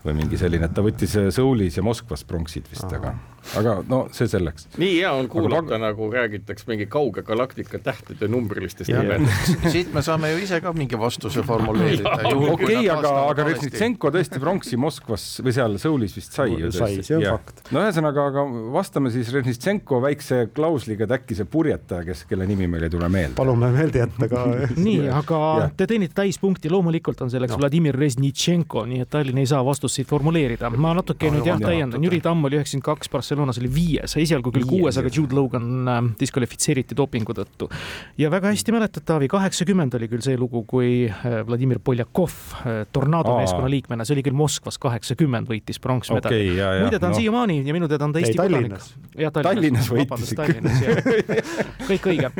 või 0.05 0.17
mingi 0.21 0.39
selline, 0.39 0.69
et 0.69 0.75
ta 0.75 0.83
võttis 0.85 1.17
Soulis 1.35 1.79
ja 1.79 1.85
Moskvas 1.85 2.25
pronksid 2.27 2.69
vist, 2.71 2.91
aga 2.93 3.15
aga 3.53 3.75
no 3.89 3.99
see 4.15 4.27
selleks. 4.29 4.65
nii 4.81 4.97
hea 4.97 5.11
on 5.13 5.27
kuulata, 5.29 5.77
nagu 5.81 6.07
räägitakse 6.13 6.65
mingi 6.69 6.87
kauge 6.91 7.21
galaktika 7.25 7.79
tähtede 7.83 8.27
numbrilistest 8.31 8.89
nimedest. 8.89 9.59
siit 9.75 9.93
me 9.93 10.01
saame 10.05 10.31
ju 10.33 10.41
ise 10.43 10.59
ka 10.63 10.73
mingi 10.75 10.97
vastuse 10.99 11.43
formuleerida. 11.45 12.15
okei, 12.55 12.87
aga, 12.91 13.11
aga 13.29 13.45
Reznitsenko 13.49 14.11
tõesti 14.15 14.41
pronksi 14.41 14.79
Moskvas 14.81 15.27
või 15.45 15.55
seal 15.55 15.77
Soulis 15.81 16.15
vist 16.17 16.35
sai 16.35 16.55
ju. 16.55 16.71
sai, 16.75 16.99
see 17.05 17.19
on 17.19 17.25
ja. 17.27 17.35
fakt. 17.37 17.61
no 17.75 17.83
ühesõnaga, 17.85 18.27
aga 18.31 18.45
vastame 18.73 19.13
siis 19.13 19.29
Reznitsenko 19.35 20.01
väikse 20.03 20.45
klausliga, 20.55 21.05
et 21.05 21.15
äkki 21.19 21.37
see 21.37 21.49
purjetaja, 21.49 22.05
kes, 22.07 22.25
kelle 22.29 22.47
nimi 22.49 22.69
meil 22.71 22.87
ei 22.87 22.93
tule 22.93 23.09
meelde. 23.11 23.37
palume 23.37 23.69
meelde 23.75 24.01
jätta 24.03 24.29
ka 24.31 24.45
nii, 24.87 25.05
aga 25.13 25.41
ja. 25.61 25.69
te 25.77 25.89
teenite 25.91 26.17
täispunkti, 26.17 26.71
loomulikult 26.73 27.21
on 27.25 27.33
selleks 27.33 27.55
no. 27.55 27.61
Vladimir 27.61 27.97
Reznitsenko, 27.99 28.87
nii 28.89 29.05
et 29.05 29.13
Tallinn 29.13 29.43
ei 29.43 29.49
saa 29.49 29.61
vastuseid 29.95 30.09
formuleerida. 30.09 30.69
ma 30.69 30.93
natuke 30.95 31.29
nüüd 31.31 31.45
jah 31.47 31.59
täiendan, 31.59 32.03
Jüri 32.03 32.19
Tamm 32.23 32.45
oli 32.47 32.57
üheksakümmend 32.59 32.85
kaks 32.85 33.09
Barcelonas 33.11 33.59
oli 33.61 33.69
viies, 33.71 34.15
esialgu 34.19 34.51
küll 34.55 34.67
kuues, 34.67 34.97
aga 34.99 35.09
Jude 35.13 35.35
Logan 35.35 35.87
äh, 35.87 36.01
diskvalifitseeriti 36.19 36.97
dopingu 36.97 37.35
tõttu. 37.37 37.69
ja 38.17 38.31
väga 38.31 38.51
hästi 38.51 38.75
mäletad, 38.75 39.05
Taavi, 39.05 39.29
kaheksakümmend 39.31 39.95
oli 39.95 40.09
küll 40.11 40.23
see 40.25 40.37
lugu, 40.39 40.65
kui 40.67 41.07
äh, 41.07 41.37
Vladimir 41.47 41.79
Poljakov 41.79 42.35
äh, 42.63 42.83
Tornado 42.91 43.37
meeskonna 43.39 43.69
liikmena, 43.71 44.05
see 44.07 44.17
oli 44.17 44.25
küll 44.25 44.37
Moskvas 44.37 44.79
kaheksakümmend, 44.81 45.49
võitis 45.51 45.79
pronksmedali 45.83 46.41
okay,. 46.55 46.81
muide, 46.83 46.99
ta 46.99 47.11
on 47.11 47.15
no. 47.15 47.21
siiamaani 47.21 47.61
ja 47.63 47.77
minu 47.77 47.89
teada 47.91 48.09
on 48.09 48.15
ta 48.15 48.23
Eesti 48.23 48.39
kodanik. 48.39 48.75
jah, 49.15 49.33
Tallinnas. 49.35 49.87
Tallinnas 49.87 49.93
võitis 49.93 50.35
ikka. 50.35 51.23
kõik 51.89 52.11
õige. 52.11 52.33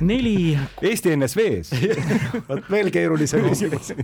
neli. 0.00 0.56
Eesti 0.80 1.16
NSV-s 1.18 1.76
vot 2.48 2.72
veel 2.72 2.92
keerulisem 2.94 3.48
küsimus 3.50 3.94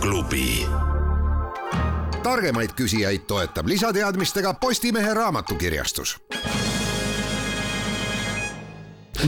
klubi. 0.00 0.66
targemaid 2.22 2.70
küsijaid 2.76 3.26
toetab 3.26 3.66
lisateadmistega 3.66 4.54
Postimehe 4.54 5.14
raamatukirjastus. 5.14 6.16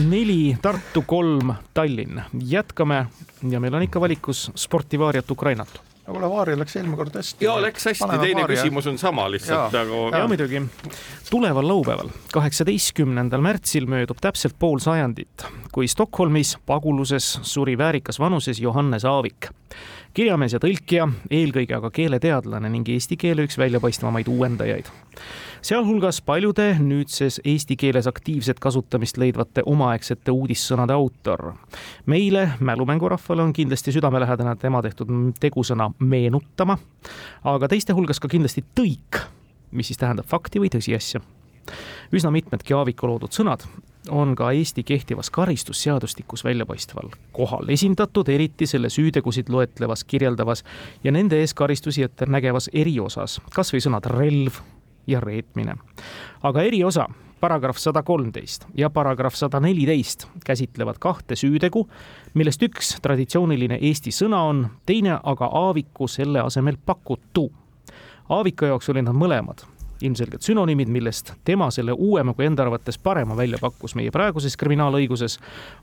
neli 0.09 0.57
Tartu, 0.61 1.01
kolm 1.01 1.53
Tallinn, 1.73 2.21
jätkame 2.33 3.05
ja 3.49 3.59
meil 3.59 3.73
on 3.73 3.81
ikka 3.81 4.01
valikus 4.01 4.51
sportivaariat 4.55 5.31
Ukrainat 5.31 5.88
no 6.09 6.15
kuule, 6.17 6.29
Vaari 6.29 6.57
läks 6.57 6.75
eelmine 6.75 6.97
kord 6.97 7.15
hästi. 7.15 7.45
ja 7.45 7.55
läks 7.61 7.85
hästi, 7.85 8.07
teine 8.21 8.41
vaari, 8.41 8.57
küsimus 8.57 8.87
on 8.89 8.97
sama 8.97 9.27
lihtsalt 9.31 9.75
nagu. 9.75 10.01
ja 10.13 10.25
muidugi, 10.27 10.61
tuleval 11.29 11.67
laupäeval, 11.67 12.09
kaheksateistkümnendal 12.33 13.43
märtsil 13.45 13.85
möödub 13.89 14.17
täpselt 14.21 14.57
pool 14.59 14.81
sajandit, 14.83 15.45
kui 15.71 15.87
Stockholmis 15.87 16.57
paguluses 16.65 17.37
suri 17.41 17.77
väärikas 17.77 18.19
vanuses 18.19 18.59
Johannes 18.59 19.05
Aavik 19.05 19.51
kirjamees 20.13 20.55
ja 20.55 20.59
tõlkija, 20.59 21.05
eelkõige 21.31 21.77
aga 21.77 21.91
keeleteadlane 21.93 22.71
ning 22.73 22.89
eesti 22.89 23.17
keele 23.19 23.45
üks 23.45 23.59
väljapaistvamaid 23.61 24.27
uuendajaid. 24.27 24.89
Sealhulgas 25.61 26.21
paljude 26.21 26.75
nüüdses 26.79 27.39
eesti 27.45 27.75
keeles 27.79 28.07
aktiivset 28.07 28.59
kasutamist 28.59 29.17
leidvate 29.17 29.63
omaaegsete 29.65 30.31
uudissõnade 30.31 30.93
autor. 30.93 31.53
meile, 32.05 32.51
mälumängurahvale, 32.59 33.43
on 33.43 33.53
kindlasti 33.53 33.91
südamelähedane 33.91 34.55
tema 34.55 34.81
tehtud 34.81 35.09
tegusõna 35.39 35.91
meenutama, 35.99 36.77
aga 37.43 37.67
teiste 37.67 37.93
hulgas 37.93 38.19
ka 38.19 38.27
kindlasti 38.27 38.63
tõik, 38.75 39.21
mis 39.71 39.87
siis 39.87 39.97
tähendab 39.97 40.25
fakti 40.25 40.59
või 40.59 40.69
tõsiasja 40.69 41.21
üsna 42.11 42.31
mitmedki 42.33 42.73
Aaviku 42.73 43.07
loodud 43.07 43.33
sõnad 43.35 43.65
on 44.09 44.33
ka 44.37 44.51
Eesti 44.55 44.83
kehtivas 44.83 45.29
karistusseadustikus 45.29 46.43
väljapaistval 46.43 47.11
kohal 47.35 47.69
esindatud, 47.69 48.29
eriti 48.29 48.67
selle 48.69 48.89
süütegusid 48.89 49.51
loetlevas, 49.53 50.03
kirjeldavas 50.03 50.63
ja 51.03 51.11
nende 51.11 51.39
eest 51.41 51.57
karistusi 51.59 52.03
ette 52.03 52.25
nägevas 52.25 52.69
eriosas, 52.73 53.39
kas 53.53 53.73
või 53.73 53.83
sõnad 53.85 54.09
relv, 54.09 54.61
ja 55.09 55.19
reetmine. 55.19 55.75
aga 56.43 56.61
eriosa 56.61 57.07
paragrahv 57.39 57.77
sada 57.79 58.03
kolmteist 58.03 58.65
ja 58.77 58.89
paragrahv 58.89 59.35
sada 59.35 59.59
neliteist 59.59 60.27
käsitlevad 60.45 60.99
kahte 60.99 61.35
süütegu, 61.35 61.87
millest 62.33 62.63
üks 62.63 62.97
traditsiooniline 63.01 63.79
eesti 63.81 64.13
sõna 64.15 64.43
on, 64.51 64.65
teine 64.85 65.19
aga 65.23 65.49
aaviku 65.63 66.07
selle 66.07 66.43
asemel 66.43 66.77
pakutu. 66.85 67.49
Aaviku 68.29 68.69
jaoks 68.69 68.89
olid 68.91 69.07
nad 69.07 69.17
mõlemad 69.17 69.65
ilmselgelt 70.01 70.45
sünonüümid, 70.45 70.87
millest 70.87 71.33
tema 71.43 71.67
selle 71.75 71.91
uuema 71.91 72.33
kui 72.33 72.45
enda 72.47 72.63
arvates 72.63 72.97
parema 73.03 73.35
välja 73.37 73.59
pakkus 73.61 73.95
meie 73.99 74.11
praeguses 74.15 74.55
kriminaalõiguses, 74.59 75.35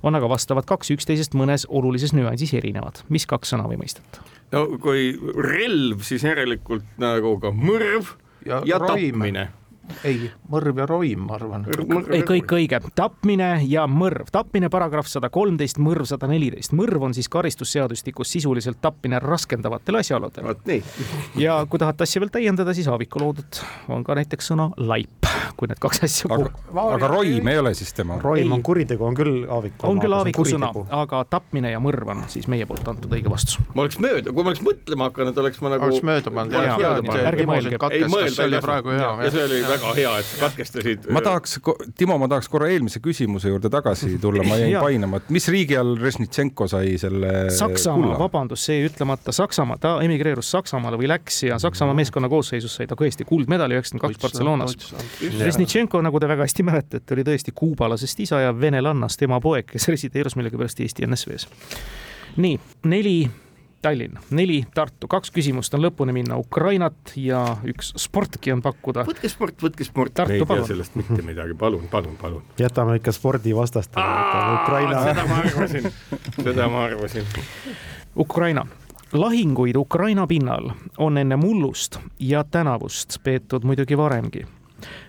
on 0.02 0.16
aga 0.16 0.28
vastavad 0.30 0.64
kaks 0.68 0.94
üksteisest 0.96 1.36
mõnes 1.36 1.66
olulises 1.68 2.14
nüansis 2.16 2.54
erinevad. 2.56 3.02
mis 3.08 3.26
kaks 3.26 3.52
sõna 3.52 3.68
või 3.68 3.80
mõistet? 3.82 4.20
no 4.52 4.66
kui 4.80 5.10
relv, 5.36 6.00
siis 6.02 6.24
järelikult 6.24 6.86
nagu 7.02 7.36
ka 7.40 7.52
mõrv 7.52 8.14
ja, 8.46 8.62
ja 8.64 8.78
tapmine 8.78 9.48
ei, 10.04 10.30
mõrv 10.52 10.82
ja 10.82 10.86
roim, 10.88 11.26
ma 11.28 11.36
arvan. 11.38 11.66
ei, 12.10 12.22
kõik 12.26 12.52
õige, 12.56 12.80
tapmine 12.98 13.50
ja 13.68 13.86
mõrv, 13.90 14.30
tapmine 14.32 14.70
paragrahv 14.72 15.08
sada 15.10 15.30
kolmteist, 15.32 15.80
mõrv 15.82 16.08
sada 16.08 16.28
neliteist, 16.30 16.74
mõrv 16.76 17.08
on 17.08 17.16
siis 17.16 17.28
karistusseadustikus 17.32 18.32
sisuliselt 18.36 18.80
tapmine 18.82 19.20
raskendavatel 19.22 20.00
asjaoludel. 20.02 20.46
vot 20.46 20.66
nii. 20.68 20.82
ja 21.42 21.58
kui 21.70 21.82
tahate 21.82 22.06
asja 22.06 22.22
veel 22.22 22.32
täiendada, 22.34 22.74
siis 22.76 22.88
Aaviku 22.88 23.22
loodud 23.22 23.62
on 23.92 24.04
ka 24.06 24.16
näiteks 24.18 24.52
sõna 24.52 24.70
laip, 24.76 25.30
kui 25.56 25.70
need 25.70 25.80
kaks 25.82 26.02
asja 26.06 26.30
aga, 26.32 26.50
aga 26.96 27.10
roim 27.10 27.48
ei 27.50 27.60
ole 27.60 27.74
siis 27.78 27.92
tema? 27.96 28.18
roim 28.22 28.52
on 28.56 28.62
kuritegu, 28.66 29.04
on 29.06 29.16
küll 29.18 29.44
Aaviku. 29.48 29.86
on 29.90 30.00
küll 30.02 30.16
Aaviku 30.16 30.46
sõna, 30.48 30.72
aga 31.00 31.24
tapmine 31.30 31.72
ja 31.72 31.80
mõrv 31.82 32.14
on 32.14 32.24
siis 32.32 32.48
meie 32.50 32.66
poolt 32.68 32.88
antud 32.88 33.12
õige 33.12 33.32
vastus. 33.32 33.60
ma 33.74 33.86
oleks 33.86 34.00
mööda, 34.02 34.32
kui 34.32 34.46
ma 34.46 34.52
oleks 34.52 34.64
mõtlema 34.66 35.10
hakanud, 35.10 35.42
oleks 35.44 35.62
ma 35.62 35.74
nagu. 35.74 35.88
oleks 35.90 36.06
mööda 36.06 36.32
pannud. 36.32 36.56
ärge 36.56 37.46
mõelge. 37.48 37.78
see 38.36 38.46
oli 38.46 38.60
praegu 38.64 38.94
hea. 38.94 39.10
ja 39.26 39.30
see 39.30 39.44
oli 39.44 39.62
väga 39.66 39.75
hea, 39.96 40.12
et 40.20 40.28
sa 40.28 40.40
katkestasid. 40.46 41.06
ma 41.14 41.22
tahaks, 41.24 41.58
Timo, 41.98 42.16
ma 42.20 42.28
tahaks 42.30 42.48
korra 42.52 42.68
eelmise 42.72 43.00
küsimuse 43.04 43.50
juurde 43.52 43.70
tagasi 43.72 44.16
tulla, 44.22 44.44
ma 44.46 44.58
jäin 44.60 44.76
painama, 44.80 45.20
et 45.22 45.30
mis 45.34 45.48
riigi 45.52 45.78
all 45.78 45.96
Režnitšenko 46.00 46.68
sai 46.70 46.96
selle 47.00 47.32
Saksamaa, 47.54 48.18
vabandust, 48.20 48.68
see 48.70 48.82
ütlemata, 48.88 49.34
Saksamaa, 49.36 49.78
ta 49.82 49.94
emigreerus 50.04 50.50
Saksamaale 50.54 51.00
või 51.00 51.10
läks 51.12 51.42
ja 51.48 51.60
Saksamaa 51.62 51.96
meeskonna 51.98 52.30
koosseisus 52.32 52.78
sai 52.80 52.88
ta 52.90 52.98
tõesti 52.98 53.26
kuldmedali 53.28 53.78
üheksakümmend 53.78 54.06
kaks 54.06 54.22
Barcelonas. 54.22 54.76
Režnitšenko, 55.40 56.02
nagu 56.04 56.20
te 56.22 56.30
väga 56.30 56.46
hästi 56.46 56.66
mäletate, 56.66 57.16
oli 57.16 57.26
tõesti 57.26 57.54
kuubalasest 57.56 58.20
isa 58.26 58.42
ja 58.46 58.52
venelannast 58.56 59.22
ema 59.26 59.40
poeg, 59.42 59.68
kes 59.72 59.88
resideerus 59.92 60.36
millegipärast 60.38 60.84
Eesti 60.84 61.08
NSV-s. 61.08 61.48
nii, 62.36 62.60
neli 62.92 63.18
Tallinn, 63.86 64.16
neli 64.34 64.64
Tartu, 64.74 65.06
kaks 65.06 65.30
küsimust 65.30 65.74
on 65.76 65.84
lõpuni 65.84 66.10
minna, 66.10 66.34
Ukrainat 66.42 67.12
ja 67.22 67.38
üks 67.70 67.92
sportki 68.02 68.50
on 68.50 68.58
pakkuda. 68.64 69.04
võtke 69.06 69.28
sport, 69.30 69.60
võtke 69.62 69.84
sport, 69.86 70.22
me 70.26 70.40
ei 70.40 70.46
tea 70.48 70.64
sellest 70.66 70.96
mitte 70.98 71.22
midagi, 71.22 71.54
palun, 71.54 71.84
palun, 71.92 72.16
palun. 72.18 72.42
jätame 72.58 72.96
ikka 72.98 73.12
spordivastastele, 73.14 74.06
Ukraina. 74.56 75.04
seda 75.06 75.26
ma 75.28 75.36
arvasin, 75.44 75.86
seda 76.40 76.66
ma 76.72 76.80
arvasin. 76.88 77.28
Ukraina 78.24 78.64
lahinguid 79.12 79.78
Ukraina 79.78 80.26
pinnal 80.26 80.72
on 80.98 81.18
enne 81.22 81.38
mullust 81.38 82.00
ja 82.18 82.42
tänavust 82.44 83.20
peetud 83.22 83.62
muidugi 83.62 83.96
varemgi. 83.98 84.42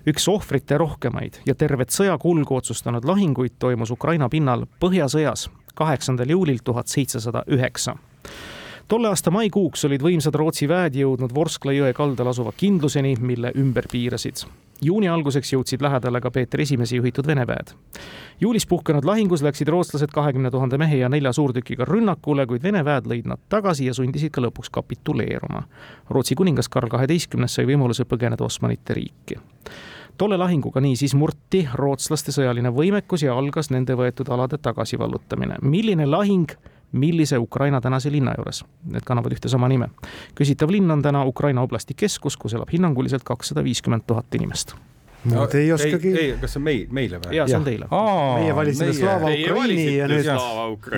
üks 0.07 0.27
ohvrite 0.29 0.77
rohkemaid 0.77 1.41
ja 1.45 1.55
tervet 1.55 1.89
sõja 1.89 2.17
kulgu 2.17 2.55
otsustanud 2.61 3.09
lahinguid 3.09 3.57
toimus 3.59 3.91
Ukraina 3.91 4.29
pinnal 4.29 4.67
Põhjasõjas 4.79 5.49
kaheksandal 5.73 6.29
juulil 6.29 6.61
tuhat 6.63 6.87
seitsesada 6.87 7.43
üheksa 7.47 7.97
tolle 8.87 9.07
aasta 9.07 9.31
maikuuks 9.31 9.85
olid 9.85 10.03
võimsad 10.03 10.35
Rootsi 10.35 10.67
väed 10.69 10.95
jõudnud 10.95 11.33
Vorskla 11.35 11.73
jõe 11.75 11.91
kaldal 11.95 12.31
asuva 12.31 12.53
kindluseni, 12.57 13.15
mille 13.19 13.51
ümber 13.59 13.87
piirasid. 13.91 14.45
juuni 14.81 15.07
alguseks 15.09 15.53
jõudsid 15.53 15.81
lähedale 15.81 16.21
ka 16.21 16.31
Peeter 16.31 16.61
Esimese 16.61 16.95
juhitud 16.95 17.27
Vene 17.27 17.47
väed. 17.47 17.73
juulis 18.39 18.65
puhkenud 18.65 19.05
lahingus 19.05 19.41
läksid 19.41 19.67
rootslased 19.67 20.11
kahekümne 20.13 20.51
tuhande 20.51 20.77
mehe 20.77 20.97
ja 20.97 21.09
nelja 21.09 21.33
suurtükiga 21.33 21.85
rünnakule, 21.85 22.47
kuid 22.47 22.63
Vene 22.63 22.85
väed 22.85 23.05
lõid 23.05 23.27
nad 23.27 23.39
tagasi 23.49 23.85
ja 23.85 23.93
sundisid 23.93 24.31
ka 24.31 24.41
lõpuks 24.41 24.69
kapituleeruma. 24.71 25.63
Rootsi 26.09 26.35
kuningas 26.35 26.69
Karl 26.69 26.89
kaheteistkümnes 26.89 27.53
sai 27.53 27.65
võimaluse 27.65 28.05
põgeneda 28.05 28.43
Osmanite 28.43 28.93
riiki 28.93 29.41
tolle 30.17 30.37
lahinguga 30.37 30.81
niisiis 30.81 31.15
murti 31.15 31.67
rootslaste 31.73 32.33
sõjaline 32.35 32.71
võimekus 32.73 33.23
ja 33.25 33.37
algas 33.37 33.71
nende 33.73 33.95
võetud 33.97 34.29
alade 34.33 34.57
tagasivallutamine. 34.57 35.61
milline 35.61 36.05
lahing 36.05 36.51
millise 36.91 37.37
Ukraina 37.37 37.81
tänase 37.81 38.11
linna 38.11 38.33
juures. 38.37 38.63
Need 38.85 39.03
kannavad 39.05 39.33
ühte 39.35 39.49
sama 39.49 39.67
nime. 39.67 39.89
küsitav 40.35 40.71
linn 40.71 40.91
on 40.91 41.01
täna 41.01 41.25
Ukraina 41.25 41.61
oblasti 41.61 41.93
keskus, 41.93 42.37
kus 42.37 42.53
elab 42.53 42.71
hinnanguliselt 42.71 43.23
kakssada 43.23 43.63
viiskümmend 43.63 44.07
tuhat 44.07 44.35
inimest 44.35 44.75
no 45.25 45.47
te 45.47 45.59
ei 45.59 45.71
oskagi. 45.71 46.11
ei, 46.17 46.33
kas 46.41 46.53
see 46.53 46.59
on 46.59 46.65
meil, 46.67 46.83
meile 46.93 47.19
või? 47.21 47.35
jaa, 47.37 47.47
see 47.49 47.57
on 47.57 47.65
teile. 47.65 47.87
meie 47.91 48.55
valisime 48.55 48.93
Slava 48.95 49.31
Ukraini 49.33 49.87
ja 49.97 50.09
nüüd. 50.11 50.29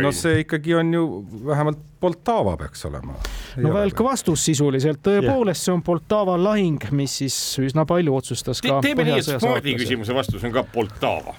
no 0.03 0.11
see 0.15 0.43
ikkagi 0.43 0.75
on 0.79 0.93
ju 0.93 1.05
vähemalt 1.47 1.81
Poltava 1.99 2.53
peaks 2.57 2.85
olema. 2.87 3.13
no 3.59 3.71
välk 3.73 3.99
vastus 4.03 4.45
sisuliselt, 4.47 5.01
tõepoolest, 5.03 5.65
see 5.65 5.73
on 5.73 5.81
Poltava 5.83 6.37
lahing, 6.39 6.85
mis 6.95 7.17
siis 7.21 7.35
üsna 7.59 7.83
palju 7.89 8.15
otsustas 8.15 8.61
ka. 8.63 8.77
teeme 8.85 9.03
nii, 9.07 9.17
et 9.19 9.31
spordiküsimuse 9.33 10.15
vastus 10.15 10.45
on 10.47 10.55
ka 10.55 10.63
Poltava 10.73 11.35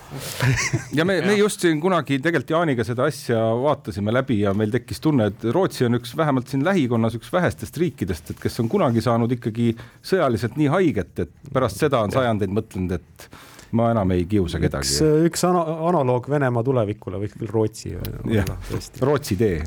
ja 0.98 1.06
me, 1.08 1.20
me 1.24 1.38
just 1.38 1.64
siin 1.64 1.80
kunagi 1.80 2.20
tegelikult 2.20 2.52
Jaaniga 2.56 2.84
seda 2.84 3.08
asja 3.08 3.40
vaatasime 3.62 4.12
läbi 4.12 4.42
ja 4.42 4.52
meil 4.56 4.72
tekkis 4.74 5.00
tunne, 5.00 5.30
et 5.32 5.48
Rootsi 5.56 5.88
on 5.88 5.96
üks 6.00 6.12
vähemalt 6.16 6.52
siin 6.52 6.64
lähikonnas 6.66 7.16
üks 7.16 7.32
vähestest 7.32 7.80
riikidest, 7.80 8.34
et 8.34 8.42
kes 8.42 8.60
on 8.60 8.68
kunagi 8.72 9.00
saanud 9.04 9.32
ikkagi 9.38 9.72
sõjaliselt 10.04 10.60
nii 10.60 10.68
haiget, 10.76 11.24
et 11.24 11.52
pärast 11.54 11.80
seda 11.80 12.04
on 12.04 12.12
sajandeid 12.12 12.52
mõtlenud, 12.52 13.00
et 13.00 13.30
ma 13.72 13.90
enam 13.94 14.12
ei 14.12 14.24
kiusa 14.28 14.60
kedagi. 14.60 14.88
üks, 14.92 15.02
üks 15.30 15.44
ana 15.48 15.62
analoog 15.88 16.28
Venemaa 16.30 16.64
tulevikule 16.66 17.20
võiks 17.22 17.38
küll 17.38 17.52
Rootsi 17.52 17.94
olla. 17.96 18.58
Rootsi 19.00 19.38
tee 19.40 19.60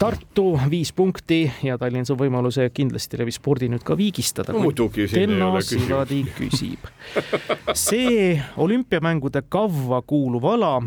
Tartu 0.00 0.60
viis 0.70 0.94
punkti 0.96 1.42
ja 1.62 1.74
Tallinn 1.78 2.06
saab 2.08 2.22
võimaluse 2.22 2.70
kindlasti 2.72 3.18
läbi 3.20 3.34
spordi 3.36 3.66
nüüd 3.68 3.82
ka 3.84 3.92
viigistada 3.98 4.54
no,. 4.56 4.70
Tenno 5.12 5.50
Siladi 5.60 6.22
küsib. 6.38 6.86
see 7.76 8.38
olümpiamängude 8.56 9.42
kavva 9.52 10.00
kuuluv 10.00 10.46
ala 10.54 10.78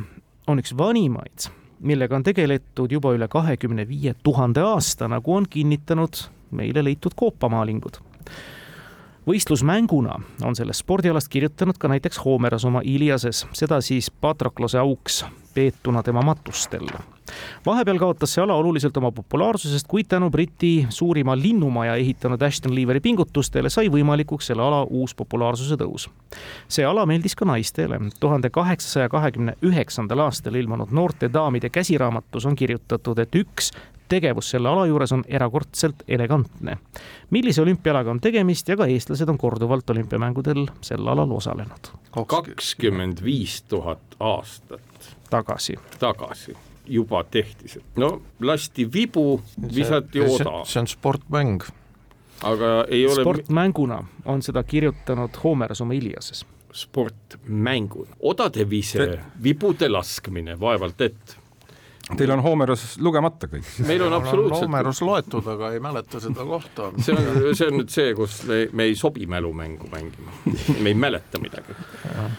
on 0.48 0.64
üks 0.64 0.74
vanimaid, 0.78 1.46
millega 1.86 2.18
on 2.18 2.26
tegeletud 2.26 2.98
juba 2.98 3.14
üle 3.14 3.30
kahekümne 3.30 3.86
viie 3.86 4.16
tuhande 4.24 4.66
aasta, 4.66 5.06
nagu 5.08 5.38
on 5.38 5.46
kinnitanud 5.46 6.26
meile 6.58 6.82
leitud 6.84 7.14
koopamaalingud 7.16 8.02
võistlusmänguna 9.30 10.18
on 10.42 10.58
sellest 10.58 10.82
spordialast 10.82 11.30
kirjutanud 11.30 11.78
ka 11.78 11.88
näiteks 11.94 12.18
Homeras 12.26 12.66
oma 12.66 12.82
Iliases, 12.82 13.46
seda 13.54 13.78
siis 13.86 14.10
Patroklose 14.10 14.82
auks 14.82 15.22
peetuna 15.54 16.04
tema 16.04 16.22
matustel. 16.22 16.88
vahepeal 17.66 18.00
kaotas 18.00 18.34
see 18.34 18.44
ala 18.44 18.54
oluliselt 18.54 18.98
oma 18.98 19.12
populaarsusest, 19.12 19.88
kuid 19.88 20.06
tänu 20.10 20.30
Briti 20.30 20.88
suurima 20.90 21.38
linnumaja 21.38 21.96
ehitanud 21.96 22.42
Ashton 22.42 22.76
Leaveri 22.76 23.00
pingutustele 23.00 23.70
sai 23.70 23.88
võimalikuks 23.90 24.52
selle 24.52 24.62
ala 24.64 24.84
uus 24.84 25.16
populaarsuse 25.16 25.78
tõus. 25.80 26.10
see 26.68 26.86
ala 26.86 27.06
meeldis 27.06 27.36
ka 27.36 27.46
naistele. 27.46 28.00
tuhande 28.20 28.50
kaheksasaja 28.50 29.10
kahekümne 29.10 29.56
üheksandal 29.62 30.20
aastal 30.20 30.56
ilmunud 30.56 30.92
Noorte 30.92 31.30
daamide 31.34 31.70
käsiraamatus 31.70 32.46
on 32.46 32.56
kirjutatud, 32.56 33.20
et 33.20 33.36
üks 33.36 33.72
tegevus 34.14 34.52
selle 34.54 34.70
ala 34.70 34.86
juures 34.86 35.12
on 35.12 35.24
erakordselt 35.28 36.04
elegantne. 36.08 36.78
millise 37.30 37.62
olümpialaga 37.62 38.12
on 38.12 38.22
tegemist 38.22 38.68
ja 38.68 38.78
ka 38.78 38.86
eestlased 38.86 39.30
on 39.30 39.38
korduvalt 39.38 39.90
olümpiamängudel 39.90 40.66
sel 40.82 41.08
alal 41.08 41.32
osalenud. 41.32 41.94
kakskümmend 42.28 43.24
viis 43.24 43.62
tuhat 43.62 44.18
aastat 44.20 44.93
tagasi. 45.34 45.78
tagasi 46.00 46.56
juba 46.86 47.24
tehti 47.24 47.72
see, 47.72 47.84
no 47.96 48.22
lasti 48.44 48.86
vibu, 48.94 49.42
visati 49.76 50.22
oda. 50.22 50.64
see 50.68 50.82
on 50.82 50.88
sportmäng. 50.88 51.64
aga 52.44 52.74
ei 52.88 53.06
ole. 53.08 53.22
sportmänguna 53.22 54.04
on 54.26 54.42
seda 54.42 54.64
kirjutanud 54.64 55.40
Homeras 55.44 55.82
oma 55.82 55.94
Iliases 55.94 56.46
sportmängud, 56.74 58.08
odade 58.20 58.66
vise, 58.70 59.06
vibude 59.44 59.90
laskmine 59.90 60.56
vaevalt 60.60 61.02
et 61.06 61.36
Teil 62.04 62.32
on 62.36 62.42
Homeros 62.44 62.98
lugemata 63.00 63.48
kõik. 63.48 63.68
meil 63.90 64.04
on 64.04 64.14
absoluutselt. 64.18 64.66
Homeros 64.66 65.00
loetud, 65.06 65.48
aga 65.54 65.72
ei 65.76 65.80
mäleta 65.84 66.20
seda 66.24 66.46
kohta. 66.48 66.90
see 67.06 67.16
on, 67.16 67.54
see 67.56 67.70
on 67.70 67.80
nüüd 67.80 67.94
see, 67.94 68.10
kus 68.18 68.42
me, 68.50 68.60
me 68.76 68.90
ei 68.92 68.98
sobi 69.00 69.28
mälumängu 69.30 69.88
mängima, 69.92 70.36
me 70.80 70.92
ei 70.92 70.98
mäleta 70.98 71.40
midagi. 71.44 71.78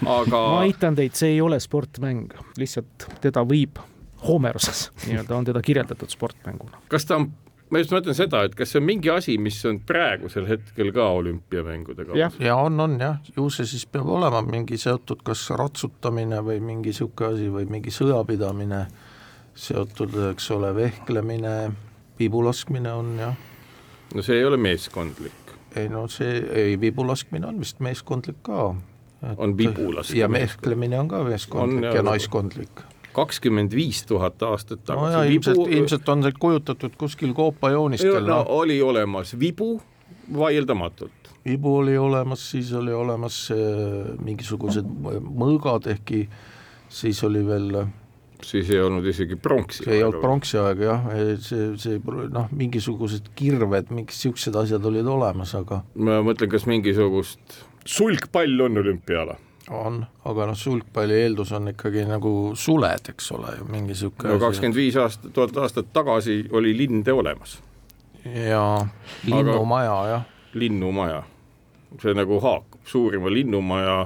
aga. 0.04 0.42
ma 0.52 0.60
aitan 0.66 0.98
teid, 0.98 1.16
see 1.16 1.36
ei 1.36 1.40
ole 1.44 1.60
sportmäng, 1.62 2.36
lihtsalt 2.60 3.08
teda 3.24 3.46
võib 3.48 3.80
Homeroses 4.24 4.86
nii-öelda 5.04 5.36
on 5.36 5.44
teda 5.44 5.60
kirjeldatud 5.60 6.08
sportmänguna. 6.08 6.78
kas 6.88 7.04
ta 7.04 7.18
on 7.20 7.26
ma 7.72 7.80
just 7.80 7.92
mõtlen 7.94 8.16
seda, 8.16 8.44
et 8.46 8.54
kas 8.56 8.70
see 8.72 8.80
on 8.80 8.86
mingi 8.86 9.10
asi, 9.12 9.34
mis 9.40 9.56
on 9.68 9.80
praegusel 9.86 10.46
hetkel 10.48 10.92
ka 10.94 11.08
olümpiamängudega? 11.18 12.16
ja, 12.18 12.30
ja 12.42 12.56
on, 12.60 12.78
on 12.80 12.98
jah, 13.00 13.18
ju 13.36 13.48
see 13.52 13.66
siis 13.68 13.86
peab 13.90 14.08
olema 14.18 14.42
mingi 14.46 14.78
seotud 14.80 15.24
kas 15.26 15.46
ratsutamine 15.56 16.42
või 16.46 16.60
mingi 16.64 16.92
niisugune 16.92 17.32
asi 17.32 17.50
või 17.52 17.66
mingi 17.70 17.94
sõjapidamine 17.94 18.84
seotud, 19.54 20.14
eks 20.30 20.50
ole, 20.50 20.74
vehklemine, 20.74 21.72
piibu 22.18 22.44
laskmine 22.44 22.92
on 22.92 23.14
jah. 23.18 23.34
no 24.14 24.22
see 24.22 24.38
ei 24.38 24.44
ole 24.44 24.56
meeskondlik. 24.56 25.54
ei 25.76 25.88
no 25.88 26.06
see, 26.08 26.38
ei 26.52 26.80
vibu 26.80 27.06
laskmine 27.06 27.46
on 27.46 27.60
vist 27.60 27.80
meeskondlik 27.80 28.42
ka. 28.42 28.74
on 29.36 29.56
vibu 29.58 29.92
laskmine. 29.94 30.20
ja 30.20 30.28
mehklemine 30.28 31.00
on 31.00 31.08
ka 31.08 31.22
meeskondlik 31.24 31.90
on, 31.90 31.96
ja 31.96 32.02
naiskondlik 32.02 32.84
kakskümmend 33.14 33.74
viis 33.74 34.02
tuhat 34.06 34.42
aastat 34.42 34.84
tagasi 34.84 35.16
no. 35.16 35.22
ilmselt 35.22 35.58
vibu..., 35.58 35.76
ilmselt 35.78 36.08
on 36.08 36.22
see 36.26 36.38
kujutatud 36.40 36.96
kuskil 36.98 37.34
koopajoonistel. 37.34 38.20
no 38.20 38.40
noh. 38.40 38.46
oli 38.58 38.80
olemas 38.82 39.36
vibu, 39.38 39.76
vaieldamatult. 40.34 41.30
vibu 41.46 41.76
oli 41.76 41.98
olemas, 41.98 42.50
siis 42.50 42.72
oli 42.74 42.92
olemas 42.92 43.46
äh, 43.54 44.14
mingisugused 44.24 44.88
mõõgad, 45.44 45.86
ehkki 45.94 46.26
siis 46.88 47.22
oli 47.26 47.46
veel 47.46 47.70
siis 48.48 48.70
ei 48.72 48.80
olnud 48.82 49.06
isegi 49.08 49.36
pronksi 49.40 49.84
aega. 49.84 49.94
ei 49.94 50.02
olnud 50.06 50.20
pronksi 50.22 50.58
aega 50.60 50.86
jah, 50.88 51.08
see, 51.44 51.70
see 51.80 52.00
noh, 52.34 52.50
mingisugused 52.52 53.32
kirved, 53.38 53.90
mingid 53.94 54.16
siuksed 54.16 54.56
asjad 54.60 54.84
olid 54.90 55.08
olemas, 55.10 55.54
aga. 55.58 55.82
ma 55.96 56.20
mõtlen, 56.26 56.50
kas 56.52 56.68
mingisugust 56.70 57.58
sulgpall 57.84 58.66
on 58.66 58.82
olümpiaala? 58.84 59.36
on, 59.70 60.02
aga 60.28 60.48
noh, 60.50 60.58
sulgpalli 60.58 61.20
eeldus 61.24 61.52
on 61.56 61.70
ikkagi 61.72 62.04
nagu 62.08 62.52
suled, 62.58 63.08
eks 63.14 63.30
ole 63.36 63.54
ju, 63.58 63.68
mingi 63.72 63.96
sihuke 63.96 64.28
no 64.28 64.36
kakskümmend 64.42 64.76
viis 64.76 64.98
aastat, 65.00 65.32
tuhat 65.36 65.56
aastat 65.64 65.92
tagasi 65.96 66.42
oli 66.52 66.74
linde 66.76 67.12
olemas. 67.12 67.58
jaa, 68.24 68.84
linnumaja 69.28 69.96
jah. 70.10 70.28
linnumaja, 70.54 71.22
see 72.02 72.14
nagu 72.16 72.40
haakub, 72.44 72.82
suurima 72.88 73.32
linnumaja 73.32 74.04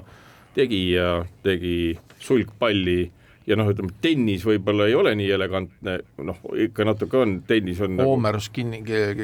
tegija 0.55 1.25
tegi 1.43 1.99
sulgpalli 2.23 3.01
ja 3.49 3.57
noh, 3.57 3.67
ütleme 3.73 3.93
tennis 4.05 4.43
võib-olla 4.47 4.83
ei 4.89 4.95
ole 4.99 5.15
nii 5.19 5.31
elegantne, 5.39 5.93
noh 6.25 6.39
ikka 6.67 6.81
natuke 6.89 7.17
on, 7.23 7.31
tennis 7.49 7.79
on 7.85 7.93
Hoomerus 8.03 8.47
nagu... 8.51 8.57
kinni, 8.59 8.79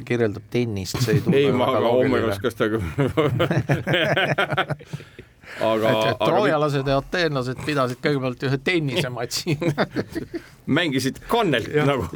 kirjeldab 0.08 0.44
tennist, 0.52 0.94
see 1.04 1.12
ei 1.18 1.22
tundu 1.24 1.40
ei, 1.40 1.46
ma 1.52 1.64
aga 1.74 1.88
Hoomerus, 1.92 2.38
kas 2.42 2.54
ta 2.58 2.64
aga 5.64 6.16
troojalased 6.20 6.88
ja 6.88 6.98
ateenlased 7.02 7.62
pidasid 7.66 8.00
kõigepealt 8.04 8.48
ühe 8.48 8.58
tennisematši. 8.64 9.56
Mängisid 10.66 11.18
kannelt 11.28 11.68
ja, 11.68 11.84
nagu. 11.84 12.06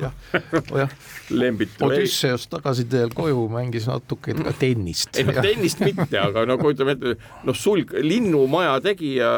lembitu. 1.31 1.85
Odüsseus 1.85 2.47
tagasiteel 2.49 3.13
koju 3.15 3.45
mängis 3.53 3.89
natuke 3.91 4.33
ka 4.39 4.55
tennist. 4.57 5.13
ei 5.19 5.27
noh, 5.29 5.41
tennist 5.45 5.83
mitte, 5.85 6.17
aga 6.21 6.47
no 6.49 6.57
kujutame 6.61 6.95
ette, 6.97 7.15
noh, 7.45 7.57
sulg, 7.57 7.93
linnumaja 8.01 8.79
tegija, 8.85 9.35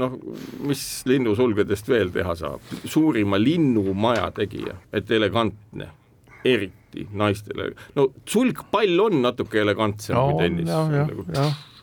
noh, 0.00 0.16
mis 0.64 0.84
linnusulgedest 1.10 1.90
veel 1.92 2.12
teha 2.14 2.36
saab, 2.38 2.64
suurima 2.84 3.40
linnumaja 3.40 4.30
tegija, 4.40 4.78
et 4.96 5.10
elegantne, 5.12 5.90
eriti 6.40 7.04
naistele, 7.12 7.74
no 7.98 8.08
sulgpall 8.24 9.04
on 9.04 9.20
natuke 9.26 9.60
elegantsem 9.60 10.16
no, 10.16 10.30
kui 10.30 10.46
tennis, 10.46 10.72
nagu, 10.72 11.28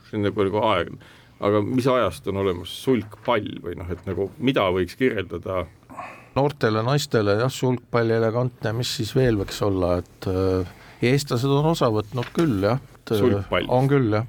see 0.09 0.17
on 0.17 0.25
nagu, 0.25 0.49
nagu 0.49 0.65
aeglane 0.71 1.15
aga 1.39 1.61
mis 1.65 1.87
ajast 1.87 2.27
on 2.31 2.41
olemas 2.43 2.73
sulgpall 2.83 3.59
või 3.63 3.77
noh, 3.79 3.89
et 3.93 4.05
nagu 4.09 4.29
mida 4.37 4.67
võiks 4.73 4.97
kirjeldada 4.99 5.65
noortele 6.37 6.83
naistele 6.85 7.37
jah, 7.41 7.51
sulgpall 7.53 8.13
elegantne, 8.17 8.73
mis 8.77 8.95
siis 8.99 9.13
veel 9.17 9.39
võiks 9.39 9.61
olla, 9.65 9.97
et 10.01 10.29
äh, 10.31 10.73
eestlased 11.11 11.51
on 11.51 11.71
osa 11.73 11.89
võtnud 11.93 12.33
küll 12.35 12.67
jah, 12.67 12.81
äh, 13.11 13.55
on 13.67 13.89
küll 13.91 14.19
jah 14.19 14.27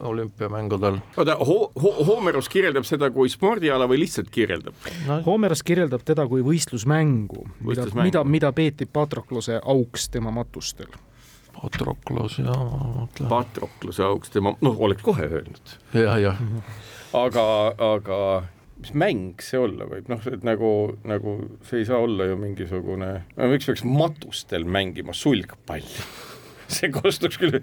olümpiamängudel. 0.00 0.96
oota 1.16 1.36
ho, 1.38 1.72
ho, 1.82 1.92
Homerus 2.06 2.48
kirjeldab 2.48 2.86
seda 2.88 3.10
kui 3.14 3.30
spordiala 3.30 3.86
või 3.90 4.00
lihtsalt 4.02 4.30
kirjeldab 4.34 4.74
no.? 5.06 5.20
Homerus 5.26 5.62
kirjeldab 5.62 6.02
teda 6.06 6.26
kui 6.30 6.42
võistlusmängu, 6.42 7.44
mida, 7.62 7.86
mida, 8.02 8.24
mida 8.24 8.52
peeti 8.52 8.88
Patrokluse 8.90 9.60
auks 9.62 10.08
tema 10.10 10.34
matustel. 10.34 10.90
Patroklos, 11.54 12.38
jaa, 12.42 12.56
ma 12.56 12.90
mõtlen. 13.04 13.30
Patrokluse 13.30 14.04
auks 14.06 14.34
tema, 14.34 14.54
noh, 14.64 14.80
oleks 14.88 15.04
kohe 15.06 15.28
öelnud. 15.28 15.78
Ja,. 15.96 16.18
jah, 16.22 16.42
aga, 17.16 17.46
aga 17.94 18.18
mis 18.82 18.92
mäng 18.98 19.42
see 19.44 19.60
olla 19.60 19.88
võib, 19.88 20.10
noh, 20.12 20.28
et 20.30 20.44
nagu, 20.46 20.70
nagu 21.08 21.38
see 21.68 21.82
ei 21.82 21.88
saa 21.88 22.02
olla 22.04 22.28
ju 22.28 22.38
mingisugune, 22.40 23.10
miks 23.54 23.70
peaks 23.70 23.86
matustel 23.88 24.66
mängima 24.68 25.16
sulgpalli? 25.16 26.06
See 26.74 26.88
kostuks 26.88 27.36
küll 27.36 27.58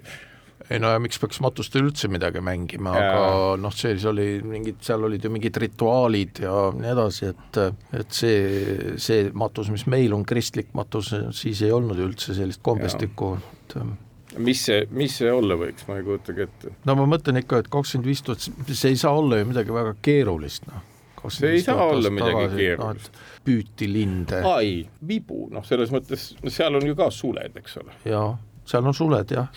ei 0.70 0.78
no 0.80 0.92
ja 0.92 1.00
miks 1.02 1.18
peaks 1.20 1.40
matustel 1.42 1.86
üldse 1.88 2.08
midagi 2.12 2.42
mängima, 2.44 2.92
aga 2.96 3.22
noh, 3.60 3.74
siis 3.74 4.04
oli 4.08 4.26
mingid, 4.46 4.78
seal 4.84 5.04
olid 5.08 5.24
ju 5.24 5.32
mingid 5.32 5.58
rituaalid 5.62 6.42
ja 6.44 6.54
nii 6.76 6.92
edasi, 6.92 7.32
et 7.32 7.60
et 7.98 8.14
see, 8.14 8.94
see 9.02 9.26
matus, 9.36 9.72
mis 9.74 9.86
meil 9.90 10.14
on 10.16 10.24
kristlik 10.28 10.72
matus, 10.78 11.12
siis 11.36 11.64
ei 11.66 11.74
olnud 11.74 11.98
üldse 12.02 12.36
sellist 12.36 12.62
kombestikku, 12.64 13.34
et 13.76 14.38
mis 14.38 14.62
see, 14.64 14.86
mis 14.90 15.18
see 15.20 15.32
olla 15.32 15.58
võiks, 15.60 15.84
ma 15.88 15.98
ei 15.98 16.06
kujutagi 16.06 16.46
ette. 16.46 16.72
no 16.88 16.96
ma 16.98 17.08
mõtlen 17.16 17.42
ikka, 17.42 17.64
et 17.64 17.72
kakskümmend 17.72 18.08
viis 18.08 18.24
tuhat, 18.24 18.48
see 18.70 18.94
ei 18.94 19.00
saa 19.00 19.12
olla 19.18 19.40
ju 19.40 19.50
midagi 19.52 19.74
väga 19.74 19.94
keerulist, 20.04 20.68
noh 20.70 20.88
see 21.30 21.50
ei 21.50 21.62
saa 21.62 21.84
olla 21.84 22.10
midagi 22.10 22.34
tagasi, 22.34 22.56
keerulist 22.56 23.12
no,. 23.12 23.26
püüti 23.46 23.88
linde. 23.92 24.40
ai, 24.46 24.72
vibu, 25.08 25.46
noh, 25.52 25.64
selles 25.66 25.92
mõttes, 25.94 26.32
no 26.42 26.50
seal 26.50 26.78
on 26.78 26.86
ju 26.86 26.96
ka 26.98 27.10
suled, 27.14 27.58
eks 27.58 27.76
ole. 27.82 27.94
jaa, 28.08 28.32
seal 28.68 28.88
on 28.88 28.96
suled, 28.96 29.34
jah. 29.36 29.50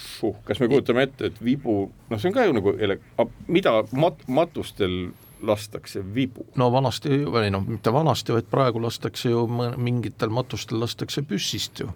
kas 0.45 0.61
me 0.61 0.69
kujutame 0.71 1.05
ette, 1.07 1.31
et 1.31 1.41
vibu, 1.43 1.77
noh, 2.09 2.21
see 2.21 2.31
on 2.31 2.37
ka 2.37 2.47
ju 2.47 2.57
nagu 2.57 2.75
ele-, 2.75 2.99
mida 3.47 3.79
mat-, 3.97 4.25
matustel 4.27 4.99
lastakse 5.45 6.03
vibu? 6.15 6.47
no 6.59 6.69
vanasti, 6.73 7.23
või 7.25 7.49
noh, 7.53 7.65
mitte 7.65 7.93
vanasti, 7.93 8.35
vaid 8.35 8.49
praegu 8.51 8.81
lastakse 8.83 9.33
ju 9.33 9.45
mingitel 9.49 10.33
matustel 10.33 10.81
lastakse 10.83 11.25
püssist 11.25 11.83
ju. 11.83 11.89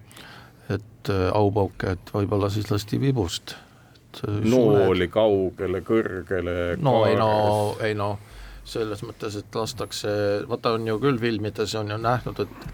Et 0.70 1.10
äh, 1.10 1.28
aupauke, 1.34 1.96
et 1.96 2.14
võib-olla 2.14 2.50
siis 2.54 2.70
lasti 2.72 3.00
vibust. 3.02 3.56
nooli 4.26 5.08
kaugele, 5.08 5.82
kõrgele. 5.86 6.76
no 6.82 7.06
ei 7.06 7.16
no, 7.16 7.32
ei 7.82 7.96
no 7.96 8.18
selles 8.70 9.02
mõttes, 9.06 9.38
et 9.40 9.56
lastakse, 9.56 10.10
vaata 10.50 10.76
on 10.78 10.88
ju 10.88 11.00
küll 11.02 11.18
filmides 11.22 11.76
on 11.76 11.90
ju 11.90 11.98
nähtud, 11.98 12.46
et 12.46 12.70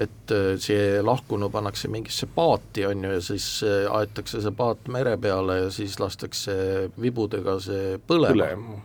et 0.00 0.32
äh, 0.32 0.54
see 0.62 1.00
lahkunu 1.02 1.50
pannakse 1.52 1.88
mingisse 1.90 2.28
paati, 2.34 2.86
on 2.86 3.04
ju, 3.04 3.10
ja 3.18 3.20
siis 3.20 3.48
äh, 3.66 3.90
aetakse 3.90 4.40
see 4.40 4.54
paat 4.56 4.88
mere 4.88 5.16
peale 5.20 5.58
ja 5.64 5.70
siis 5.74 5.98
lastakse 6.00 6.54
vibudega 7.00 7.58
see 7.60 7.98
põlema, 8.06 8.46
põlema 8.46 8.80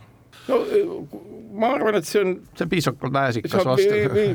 no 0.50 1.35
ma 1.60 1.72
arvan, 1.76 1.98
et 2.00 2.08
see 2.08 2.22
on 2.22 2.36
see 2.56 2.66
on 2.66 2.70
piisavalt 2.70 3.14
väärikas 3.14 3.56
vastus. 3.66 3.88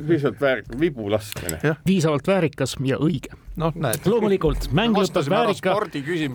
piisavalt 0.06 0.40
väärikas, 0.40 0.80
vibu 0.80 1.10
laskmine. 1.10 1.76
piisavalt 1.84 2.26
väärikas 2.26 2.76
ja 2.84 2.98
õige. 2.98 3.34
noh, 3.60 3.74
näed. 3.74 4.06
loomulikult, 4.06 4.70
mäng 4.76 4.96
lõpeb 4.96 5.30
väärika, 5.30 5.74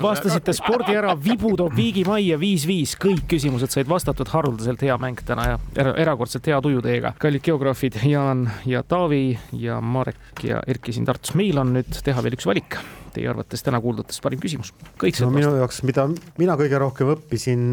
vastasite 0.02 0.54
spordi 0.54 0.98
ära, 0.98 1.16
vibu 1.24 1.56
toob 1.58 1.76
viigi 1.76 2.06
majja 2.08 2.40
viis-viis, 2.40 2.96
kõik 3.02 3.26
küsimused 3.32 3.74
said 3.74 3.90
vastatud, 3.90 4.30
haruldaselt 4.34 4.84
hea 4.86 4.98
mäng 5.02 5.22
täna 5.26 5.48
ja 5.54 5.62
era 5.76 5.96
erakordselt 6.06 6.48
hea 6.52 6.62
tuju 6.62 6.84
teiega. 6.86 7.16
kallid 7.20 7.46
geograafid 7.46 8.02
Jaan 8.04 8.50
ja 8.66 8.84
Taavi 8.84 9.40
ja 9.54 9.82
Marek 9.82 10.44
ja 10.44 10.62
Erki 10.68 10.94
siin 10.94 11.06
Tartus, 11.06 11.36
meil 11.36 11.58
on 11.62 11.74
nüüd 11.80 12.04
teha 12.04 12.24
veel 12.24 12.38
üks 12.38 12.48
valik 12.50 12.80
teie 13.16 13.32
arvates 13.32 13.64
täna 13.66 13.82
kuuldutest 13.84 14.24
parim 14.24 14.42
küsimus? 14.44 14.74
kõik 15.02 15.22
no 15.24 15.32
minu 15.34 15.54
jaoks, 15.62 15.82
mida 15.88 16.08
mina 16.42 16.58
kõige 16.60 16.82
rohkem 16.82 17.14
õppisin, 17.16 17.66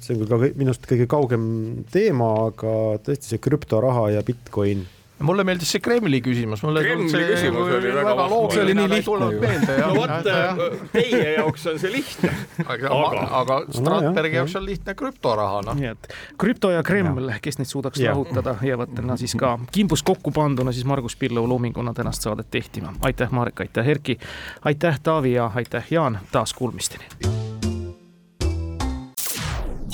see 0.00 0.16
on 0.16 0.24
küll 0.24 0.32
ka 0.32 0.40
minust 0.58 0.88
kõige 0.88 1.08
kaugem 1.10 1.44
teema, 1.92 2.32
aga 2.48 2.74
tõesti 3.04 3.34
see 3.34 3.42
krüptoraha 3.42 4.10
ja 4.16 4.26
Bitcoin 4.26 4.86
mulle 5.22 5.44
meeldis 5.44 5.72
see 5.74 5.82
Kremli 5.84 6.20
küsimus, 6.24 6.62
mulle 6.66 6.82
Kremli 6.84 7.10
see 7.10 7.26
küsimus 7.28 7.70
oli 7.78 7.92
väga, 7.94 8.04
väga 8.10 8.26
loogiline. 8.30 8.54
see 8.54 8.62
oli 8.62 8.74
nii 8.74 8.88
lihtne 8.92 9.76
ju. 9.76 9.86
no 9.86 9.94
vot, 9.96 10.90
teie 10.92 11.34
jaoks 11.36 11.66
on 11.72 11.78
see 11.82 11.92
lihtne. 11.92 12.32
aga, 12.66 12.92
aga, 12.96 13.26
aga 13.40 13.58
Stratbergi 13.68 14.36
no, 14.36 14.40
jaoks 14.42 14.56
on 14.60 14.66
lihtne 14.66 14.96
krüptoraha, 14.98 15.62
noh. 15.68 15.78
nii 15.78 15.92
et 15.92 16.10
krüpto 16.40 16.72
ja 16.74 16.82
Kreml, 16.86 17.32
kes 17.44 17.60
neid 17.60 17.70
suudaks 17.70 18.02
ja. 18.02 18.12
lahutada, 18.12 18.56
jäävad 18.66 18.94
täna 18.96 19.16
siis 19.20 19.36
ka 19.38 19.54
kimbus 19.72 20.04
kokku 20.06 20.34
panduna 20.34 20.74
siis 20.74 20.88
Margus 20.88 21.16
Pillau 21.16 21.48
loominguna 21.48 21.94
tänast 21.94 22.26
saadet 22.26 22.50
tehtima. 22.50 22.94
aitäh, 23.00 23.30
Marek, 23.30 23.60
aitäh, 23.60 23.88
Erki, 23.88 24.18
aitäh, 24.64 25.00
Taavi 25.00 25.32
ja 25.32 25.50
aitäh, 25.54 25.86
Jaan, 25.90 26.18
taas 26.32 26.54
kuulmisteni 26.54 27.04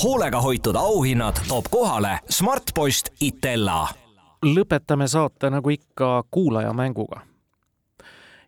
hoolega 0.02 0.40
hoitud 0.40 0.76
auhinnad 0.76 1.36
toob 1.48 1.64
kohale 1.70 2.18
Smartpost 2.30 3.08
Itella 3.20 3.88
lõpetame 4.42 5.08
saate 5.08 5.50
nagu 5.50 5.70
ikka 5.70 6.24
kuulajamänguga. 6.30 7.20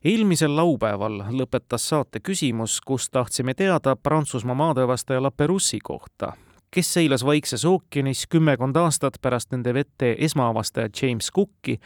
eelmisel 0.05 0.57
laupäeval 0.57 1.18
lõpetas 1.30 1.88
saate 1.88 2.20
küsimus, 2.20 2.80
kus 2.86 3.11
tahtsime 3.11 3.55
teada 3.55 3.97
Prantsusmaa 3.97 4.55
maadevastaja 4.55 5.22
Laperussi 5.22 5.78
kohta, 5.84 6.32
kes 6.70 6.95
seilas 6.95 7.24
Vaikses 7.24 7.64
ookeanis 7.64 8.26
kümmekond 8.26 8.76
aastat 8.76 9.18
pärast 9.22 9.51
nende 9.53 9.74
vete 9.74 10.16
esmaavastaja 10.18 10.88
James 11.03 11.30
Cooki 11.34 11.80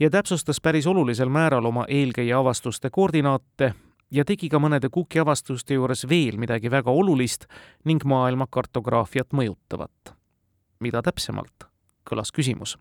ja 0.00 0.10
täpsustas 0.10 0.60
päris 0.60 0.86
olulisel 0.86 1.28
määral 1.28 1.64
oma 1.64 1.84
eelkäija 1.88 2.38
avastuste 2.38 2.90
koordinaate 2.90 3.74
ja 4.10 4.24
tegi 4.24 4.48
ka 4.48 4.58
mõnede 4.58 4.88
Cooki 4.88 5.18
avastuste 5.18 5.74
juures 5.74 6.08
veel 6.08 6.38
midagi 6.38 6.70
väga 6.70 6.90
olulist 6.90 7.44
ning 7.84 8.04
maailma 8.04 8.46
kartograafiat 8.50 9.32
mõjutavat. 9.32 10.16
mida 10.80 11.02
täpsemalt, 11.02 11.68
kõlas 12.10 12.32
küsimus 12.32 12.78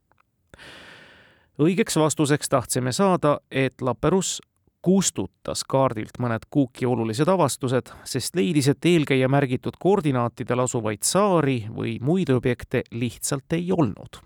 õigeks 1.60 2.00
vastuseks 2.00 2.50
tahtsime 2.50 2.92
saada, 2.92 3.40
et 3.52 3.82
Laperus 3.82 4.40
kustutas 4.82 5.66
kaardilt 5.68 6.20
mõned 6.20 6.48
Cooki 6.54 6.88
olulised 6.88 7.28
avastused, 7.28 7.92
sest 8.08 8.36
leidis, 8.36 8.72
et 8.72 8.86
eelkäija 8.86 9.28
märgitud 9.28 9.76
koordinaatidel 9.80 10.64
asuvaid 10.64 11.04
saari 11.04 11.66
või 11.76 11.98
muid 12.02 12.32
objekte 12.32 12.84
lihtsalt 12.92 13.60
ei 13.60 13.72
olnud 13.76 14.24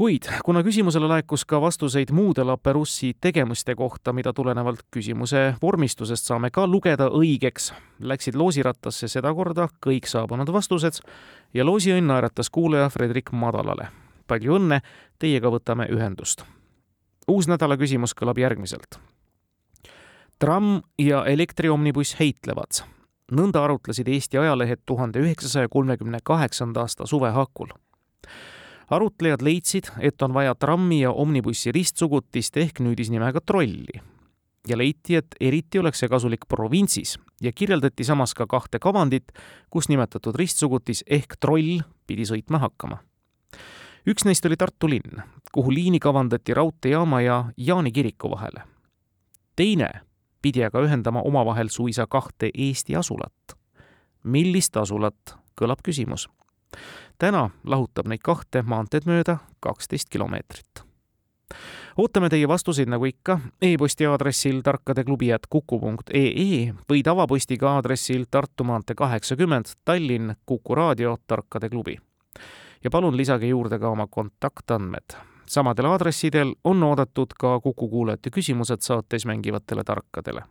kuid 0.00 0.24
kuna 0.44 0.62
küsimusele 0.64 1.04
laekus 1.10 1.42
ka 1.44 1.58
vastuseid 1.60 2.08
muude 2.16 2.40
Laperussi 2.44 3.10
tegemuste 3.20 3.74
kohta, 3.76 4.14
mida 4.16 4.32
tulenevalt 4.32 4.86
küsimuse 4.88 5.42
vormistusest 5.60 6.24
saame 6.30 6.48
ka 6.50 6.64
lugeda 6.66 7.10
õigeks, 7.12 7.68
läksid 8.00 8.38
loosirattasse 8.40 9.12
sedakorda 9.12 9.68
kõik 9.84 10.08
saabunud 10.08 10.48
vastused 10.56 11.02
ja 11.52 11.68
loosiõnn 11.68 12.08
naeratas 12.08 12.48
kuulaja 12.48 12.88
Fredrik 12.88 13.28
Madalale. 13.36 13.90
Palju 14.30 14.56
õnne, 14.60 14.80
teiega 15.18 15.50
võtame 15.50 15.88
ühendust. 15.90 16.44
uus 17.28 17.46
nädala 17.50 17.76
küsimus 17.76 18.14
kõlab 18.14 18.38
järgmiselt. 18.38 19.00
tramm 20.38 20.80
ja 20.98 21.24
elektriomnibuss 21.26 22.16
heitlevad. 22.20 22.82
nõnda 23.32 23.64
arutlesid 23.64 24.08
Eesti 24.08 24.38
ajalehed 24.38 24.86
tuhande 24.86 25.18
üheksasaja 25.18 25.68
kolmekümne 25.68 26.18
kaheksanda 26.24 26.80
aasta 26.80 27.06
suve 27.06 27.30
hakul 27.30 27.70
arutlejad 28.90 29.42
leidsid, 29.42 29.90
et 30.00 30.22
on 30.22 30.34
vaja 30.34 30.54
trammi 30.54 31.00
ja 31.00 31.12
omnibussi 31.12 31.72
ristsugutist 31.72 32.56
ehk 32.56 32.80
nüüdisnimega 32.80 33.40
trolli. 33.46 34.00
ja 34.68 34.76
leiti, 34.76 35.14
et 35.16 35.34
eriti 35.40 35.78
oleks 35.80 36.02
see 36.02 36.08
kasulik 36.08 36.42
provintsis 36.48 37.14
ja 37.40 37.52
kirjeldati 37.52 38.04
samas 38.04 38.34
ka 38.36 38.44
kahte 38.46 38.78
kavandit, 38.78 39.32
kus 39.70 39.88
nimetatud 39.88 40.36
ristsugutis 40.36 41.00
ehk 41.06 41.38
troll 41.40 41.80
pidi 42.06 42.26
sõitma 42.28 42.60
hakkama. 42.60 42.98
Üks 44.06 44.24
neist 44.24 44.46
oli 44.46 44.56
Tartu 44.56 44.88
linn, 44.88 45.22
kuhu 45.52 45.74
liini 45.74 45.98
kavandati 45.98 46.54
raudteejaama 46.54 47.20
ja 47.20 47.44
Jaani 47.56 47.92
kiriku 47.92 48.30
vahele. 48.30 48.62
teine 49.56 49.90
pidi 50.42 50.64
aga 50.64 50.80
ühendama 50.80 51.22
omavahel 51.22 51.68
suisa 51.68 52.06
kahte 52.06 52.50
Eesti 52.54 52.96
asulat. 52.96 53.56
millist 54.24 54.76
asulat, 54.76 55.36
kõlab 55.60 55.82
küsimus 55.82 56.28
täna 57.20 57.50
lahutab 57.64 58.08
neid 58.08 58.22
kahte 58.24 58.62
maanteed 58.66 59.06
mööda 59.08 59.38
kaksteist 59.60 60.08
kilomeetrit. 60.10 60.84
ootame 61.98 62.28
teie 62.32 62.48
vastuseid 62.48 62.88
nagu 62.88 63.04
ikka 63.04 63.40
e-posti 63.62 64.06
aadressil 64.06 64.62
tarkadeklubi.kuku.ee 64.64 66.72
või 66.88 67.02
tavapostiga 67.04 67.76
aadressil 67.76 68.24
Tartu 68.30 68.64
maantee 68.64 68.94
kaheksakümmend, 68.96 69.64
Tallinn, 69.84 70.34
Kuku 70.46 70.74
raadio, 70.74 71.16
Tarkade 71.26 71.68
klubi. 71.68 71.98
Ja 72.84 72.90
palun 72.90 73.16
lisage 73.16 73.46
juurde 73.46 73.78
ka 73.78 73.88
oma 73.88 74.06
kontaktandmed. 74.06 75.16
samadel 75.46 75.84
aadressidel 75.84 76.54
on 76.64 76.82
oodatud 76.82 77.26
ka 77.38 77.60
Kuku 77.60 77.88
kuulajate 77.88 78.30
küsimused 78.30 78.80
saates 78.80 79.26
mängivatele 79.26 79.84
tarkadele. 79.84 80.42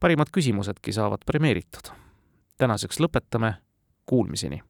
parimad 0.00 0.26
küsimusedki 0.32 0.92
saavad 0.92 1.18
premeeritud. 1.26 1.92
tänaseks 2.58 3.00
lõpetame, 3.00 3.54
kuulmiseni 4.06 4.62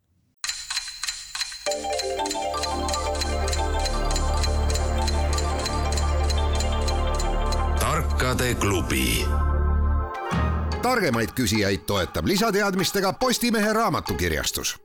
tarkade 7.81 8.55
klubi. 8.55 9.25
targemaid 10.83 11.29
küsijaid 11.35 11.79
toetab 11.87 12.27
lisateadmistega 12.27 13.13
Postimehe 13.13 13.73
raamatukirjastus 13.73 14.79